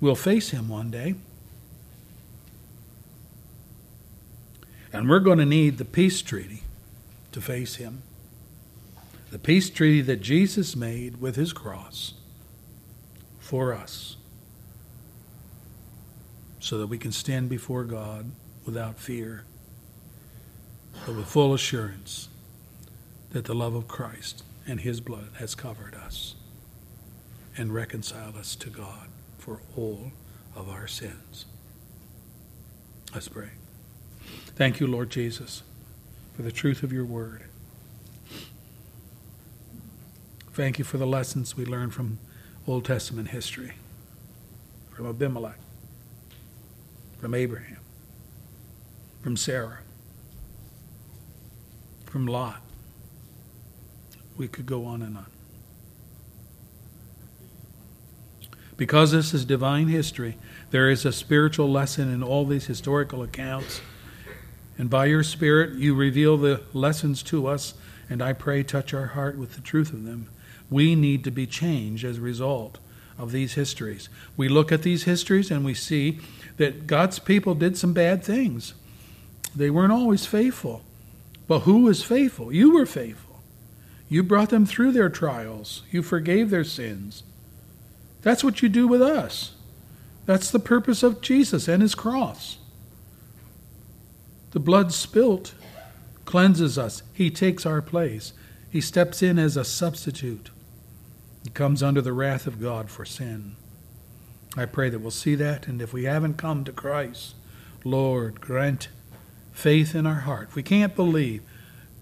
will 0.00 0.14
face 0.14 0.50
Him 0.50 0.68
one 0.68 0.90
day. 0.90 1.14
And 4.92 5.08
we're 5.08 5.18
going 5.18 5.38
to 5.38 5.46
need 5.46 5.78
the 5.78 5.84
peace 5.84 6.22
treaty 6.22 6.62
to 7.32 7.40
face 7.40 7.76
Him. 7.76 8.02
The 9.30 9.38
peace 9.38 9.68
treaty 9.68 10.02
that 10.02 10.20
Jesus 10.20 10.76
made 10.76 11.20
with 11.20 11.36
His 11.36 11.52
cross 11.52 12.14
for 13.46 13.72
us 13.72 14.16
so 16.58 16.78
that 16.78 16.88
we 16.88 16.98
can 16.98 17.12
stand 17.12 17.48
before 17.48 17.84
God 17.84 18.32
without 18.64 18.98
fear, 18.98 19.44
but 21.06 21.14
with 21.14 21.26
full 21.26 21.54
assurance 21.54 22.28
that 23.30 23.44
the 23.44 23.54
love 23.54 23.76
of 23.76 23.86
Christ 23.86 24.42
and 24.66 24.80
His 24.80 25.00
blood 25.00 25.28
has 25.38 25.54
covered 25.54 25.94
us 25.94 26.34
and 27.56 27.72
reconciled 27.72 28.36
us 28.36 28.56
to 28.56 28.68
God 28.68 29.08
for 29.38 29.60
all 29.76 30.10
of 30.56 30.68
our 30.68 30.88
sins. 30.88 31.46
Let's 33.14 33.28
pray. 33.28 33.50
Thank 34.56 34.80
you, 34.80 34.88
Lord 34.88 35.10
Jesus, 35.10 35.62
for 36.34 36.42
the 36.42 36.50
truth 36.50 36.82
of 36.82 36.92
your 36.92 37.04
word. 37.04 37.44
Thank 40.52 40.80
you 40.80 40.84
for 40.84 40.98
the 40.98 41.06
lessons 41.06 41.56
we 41.56 41.64
learn 41.64 41.90
from 41.90 42.18
Old 42.66 42.84
Testament 42.84 43.28
history, 43.28 43.72
from 44.92 45.06
Abimelech 45.06 45.58
from 47.18 47.34
Abraham, 47.34 47.78
from 49.22 49.36
Sarah, 49.36 49.78
from 52.04 52.26
Lot. 52.26 52.62
We 54.36 54.48
could 54.48 54.66
go 54.66 54.84
on 54.84 55.02
and 55.02 55.16
on. 55.16 55.26
Because 58.76 59.12
this 59.12 59.32
is 59.32 59.46
divine 59.46 59.88
history, 59.88 60.36
there 60.70 60.90
is 60.90 61.06
a 61.06 61.12
spiritual 61.12 61.70
lesson 61.70 62.12
in 62.12 62.22
all 62.22 62.44
these 62.44 62.66
historical 62.66 63.22
accounts. 63.22 63.80
And 64.76 64.90
by 64.90 65.06
your 65.06 65.22
Spirit, 65.22 65.78
you 65.78 65.94
reveal 65.94 66.36
the 66.36 66.60
lessons 66.74 67.22
to 67.24 67.46
us, 67.46 67.72
and 68.10 68.20
I 68.20 68.34
pray 68.34 68.62
touch 68.62 68.92
our 68.92 69.06
heart 69.06 69.38
with 69.38 69.54
the 69.54 69.62
truth 69.62 69.94
of 69.94 70.04
them. 70.04 70.28
We 70.70 70.94
need 70.94 71.24
to 71.24 71.30
be 71.30 71.46
changed 71.46 72.04
as 72.04 72.18
a 72.18 72.22
result 72.22 72.78
of 73.18 73.32
these 73.32 73.54
histories. 73.54 74.08
We 74.36 74.48
look 74.48 74.72
at 74.72 74.82
these 74.82 75.04
histories 75.04 75.50
and 75.50 75.64
we 75.64 75.74
see 75.74 76.20
that 76.56 76.86
God's 76.86 77.18
people 77.18 77.54
did 77.54 77.76
some 77.76 77.92
bad 77.92 78.22
things. 78.22 78.74
They 79.54 79.70
weren't 79.70 79.92
always 79.92 80.26
faithful. 80.26 80.82
But 81.46 81.60
who 81.60 81.82
was 81.82 82.02
faithful? 82.02 82.52
You 82.52 82.72
were 82.72 82.86
faithful. 82.86 83.40
You 84.08 84.22
brought 84.22 84.50
them 84.50 84.66
through 84.66 84.92
their 84.92 85.08
trials, 85.08 85.82
you 85.90 86.02
forgave 86.02 86.50
their 86.50 86.64
sins. 86.64 87.24
That's 88.22 88.44
what 88.44 88.62
you 88.62 88.68
do 88.68 88.86
with 88.86 89.02
us. 89.02 89.52
That's 90.26 90.50
the 90.50 90.58
purpose 90.58 91.02
of 91.02 91.20
Jesus 91.20 91.68
and 91.68 91.82
his 91.82 91.94
cross. 91.94 92.58
The 94.50 94.60
blood 94.60 94.92
spilt 94.92 95.54
cleanses 96.24 96.78
us. 96.78 97.02
He 97.12 97.30
takes 97.30 97.64
our 97.64 97.80
place. 97.80 98.32
He 98.70 98.80
steps 98.80 99.22
in 99.22 99.38
as 99.38 99.56
a 99.56 99.64
substitute. 99.64 100.50
He 101.46 101.50
comes 101.50 101.80
under 101.80 102.02
the 102.02 102.12
wrath 102.12 102.48
of 102.48 102.60
God 102.60 102.90
for 102.90 103.04
sin. 103.04 103.54
I 104.56 104.64
pray 104.64 104.90
that 104.90 104.98
we'll 104.98 105.12
see 105.12 105.36
that, 105.36 105.68
and 105.68 105.80
if 105.80 105.92
we 105.92 106.02
haven't 106.02 106.38
come 106.38 106.64
to 106.64 106.72
Christ, 106.72 107.36
Lord, 107.84 108.40
grant 108.40 108.88
faith 109.52 109.94
in 109.94 110.06
our 110.06 110.22
heart. 110.22 110.48
If 110.48 110.56
we 110.56 110.64
can't 110.64 110.96
believe, 110.96 111.42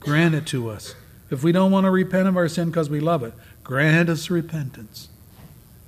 grant 0.01 0.35
it 0.35 0.47
to 0.47 0.71
us. 0.71 0.95
If 1.29 1.45
we 1.45 1.53
don't 1.53 1.71
want 1.71 1.85
to 1.85 1.91
repent 1.91 2.27
of 2.27 2.39
our 2.39 2.49
sin 2.49 2.71
because 2.71 2.89
we 2.89 3.01
love 3.01 3.23
it, 3.23 3.35
grant 3.63 4.09
us 4.09 4.31
repentance. 4.31 5.11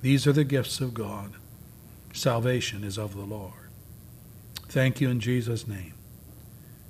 These 0.03 0.27
are 0.27 0.33
the 0.33 0.43
gifts 0.43 0.79
of 0.79 0.93
God. 0.93 1.31
Salvation 2.13 2.83
is 2.83 2.99
of 2.99 3.15
the 3.15 3.25
Lord. 3.25 3.71
Thank 4.69 5.01
you 5.01 5.09
in 5.09 5.19
Jesus' 5.19 5.67
name. 5.67 5.95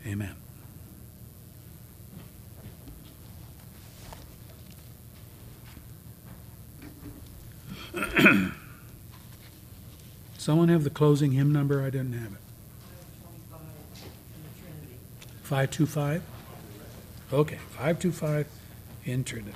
Amen. 0.05 0.35
Someone 10.37 10.69
have 10.69 10.83
the 10.83 10.89
closing 10.89 11.31
hymn 11.31 11.51
number? 11.51 11.81
I 11.81 11.89
didn't 11.89 12.13
have 12.13 12.33
it. 12.33 12.39
525? 15.43 16.21
Okay, 17.33 17.57
525 17.71 18.47
in 19.05 19.23
Trinity. 19.23 19.53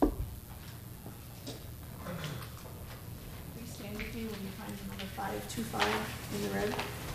Please 0.00 0.10
stand 3.72 3.96
with 3.96 4.14
me 4.14 4.22
when 4.22 4.40
you 4.42 4.50
find 4.58 4.72
number 4.88 5.04
525 5.16 6.34
in 6.34 6.42
the 6.42 6.48
red. 6.54 7.07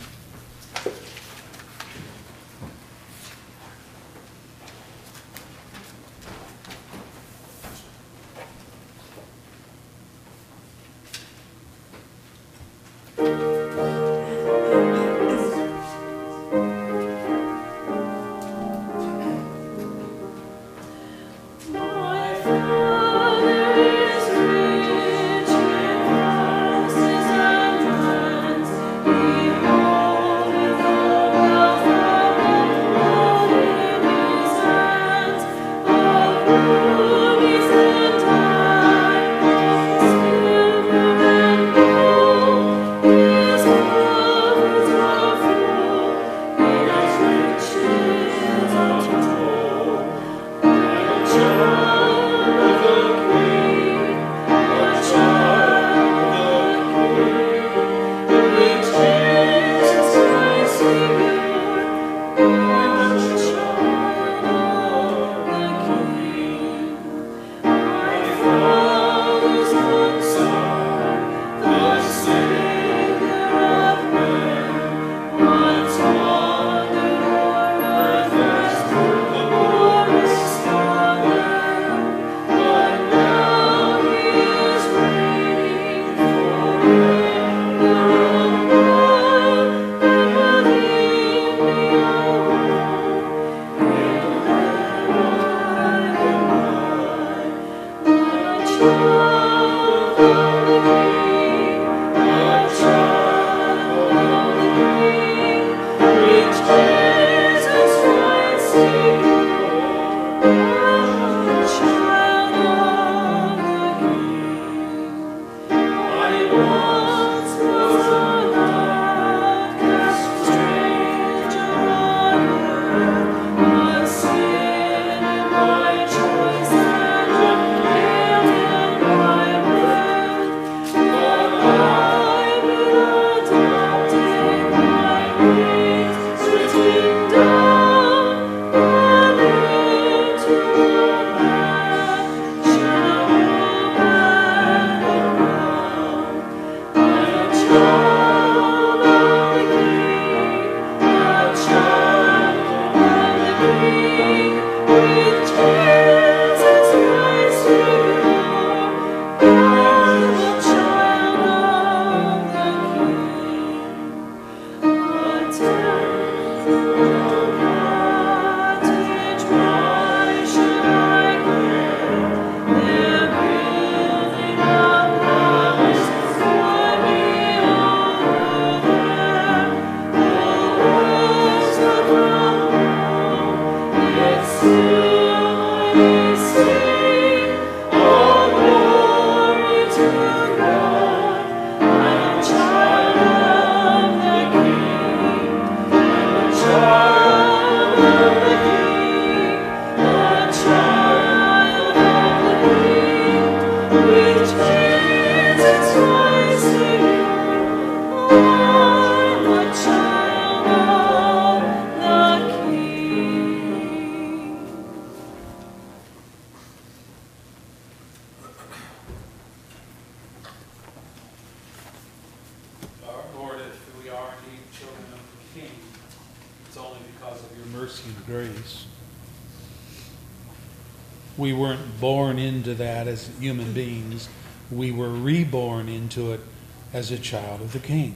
As 237.03 237.11
a 237.11 237.17
child 237.17 237.59
of 237.59 237.73
the 237.73 237.79
King, 237.79 238.15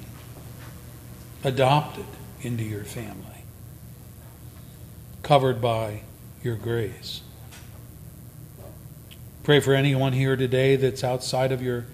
adopted 1.43 2.05
into 2.41 2.64
your 2.64 2.85
family, 2.85 3.43
covered 5.23 5.59
by 5.59 6.03
your 6.41 6.55
grace. 6.55 7.19
Pray 9.43 9.59
for 9.59 9.73
anyone 9.73 10.14
here 10.14 10.38
today 10.38 10.77
that's 10.77 11.03
outside 11.03 11.51
of 11.51 11.61
your 11.61 11.85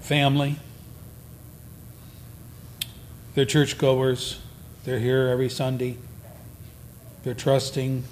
family. 0.00 0.54
They're 3.34 3.44
churchgoers. 3.44 4.38
They're 4.84 5.00
here 5.00 5.26
every 5.26 5.48
Sunday. 5.48 5.96
They're 7.24 7.34
trusting 7.34 8.04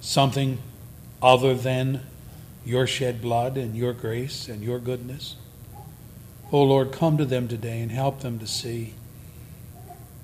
something 0.00 0.58
other 1.20 1.54
than 1.54 2.06
your 2.68 2.86
shed 2.86 3.22
blood 3.22 3.56
and 3.56 3.74
your 3.74 3.94
grace 3.94 4.46
and 4.46 4.62
your 4.62 4.78
goodness. 4.78 5.36
Oh 6.52 6.62
Lord, 6.62 6.92
come 6.92 7.16
to 7.16 7.24
them 7.24 7.48
today 7.48 7.80
and 7.80 7.90
help 7.90 8.20
them 8.20 8.38
to 8.40 8.46
see 8.46 8.92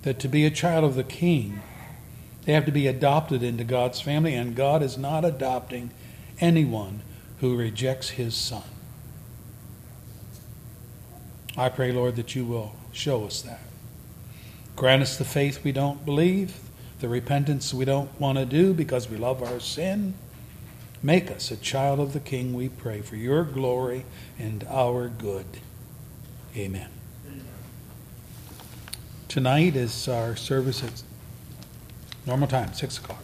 that 0.03 0.19
to 0.19 0.29
be 0.29 0.45
a 0.45 0.51
child 0.51 0.85
of 0.85 0.95
the 0.95 1.05
King, 1.05 1.63
they 2.45 2.53
have 2.53 2.67
to 2.67 2.73
be 2.73 2.87
adopted 2.87 3.43
into 3.43 3.65
God's 3.65 4.03
family, 4.03 4.35
and 4.35 4.55
God 4.55 4.83
is 4.83 4.99
not 4.99 5.25
adopting 5.25 5.91
anyone 6.39 7.01
who 7.41 7.57
rejects 7.57 8.11
his 8.11 8.35
Son. 8.35 8.63
I 11.57 11.71
pray, 11.71 11.93
Lord, 11.93 12.17
that 12.17 12.35
you 12.35 12.45
will 12.45 12.77
show 12.93 13.25
us 13.25 13.41
that. 13.41 13.61
Grant 14.77 15.01
us 15.01 15.17
the 15.17 15.25
faith 15.25 15.65
we 15.65 15.73
don't 15.73 16.05
believe, 16.05 16.55
the 17.01 17.09
repentance 17.09 17.73
we 17.73 17.87
don't 17.87 18.21
want 18.21 18.37
to 18.37 18.45
do 18.45 18.75
because 18.75 19.09
we 19.09 19.17
love 19.17 19.43
our 19.43 19.61
sin. 19.61 20.13
Make 21.05 21.31
us 21.31 21.51
a 21.51 21.57
child 21.59 22.01
of 22.01 22.15
the 22.15 22.19
King, 22.19 22.55
we 22.55 22.71
pray, 22.71 23.03
for 23.03 23.17
your 23.17 23.45
glory 23.45 24.07
and 24.39 24.65
our 24.71 25.09
good. 25.09 25.45
Amen. 26.57 26.89
Tonight 29.29 29.77
is 29.77 30.09
our 30.09 30.35
service 30.35 30.83
at 30.83 31.03
normal 32.25 32.49
time, 32.49 32.73
6 32.73 32.99
o'clock. 32.99 33.23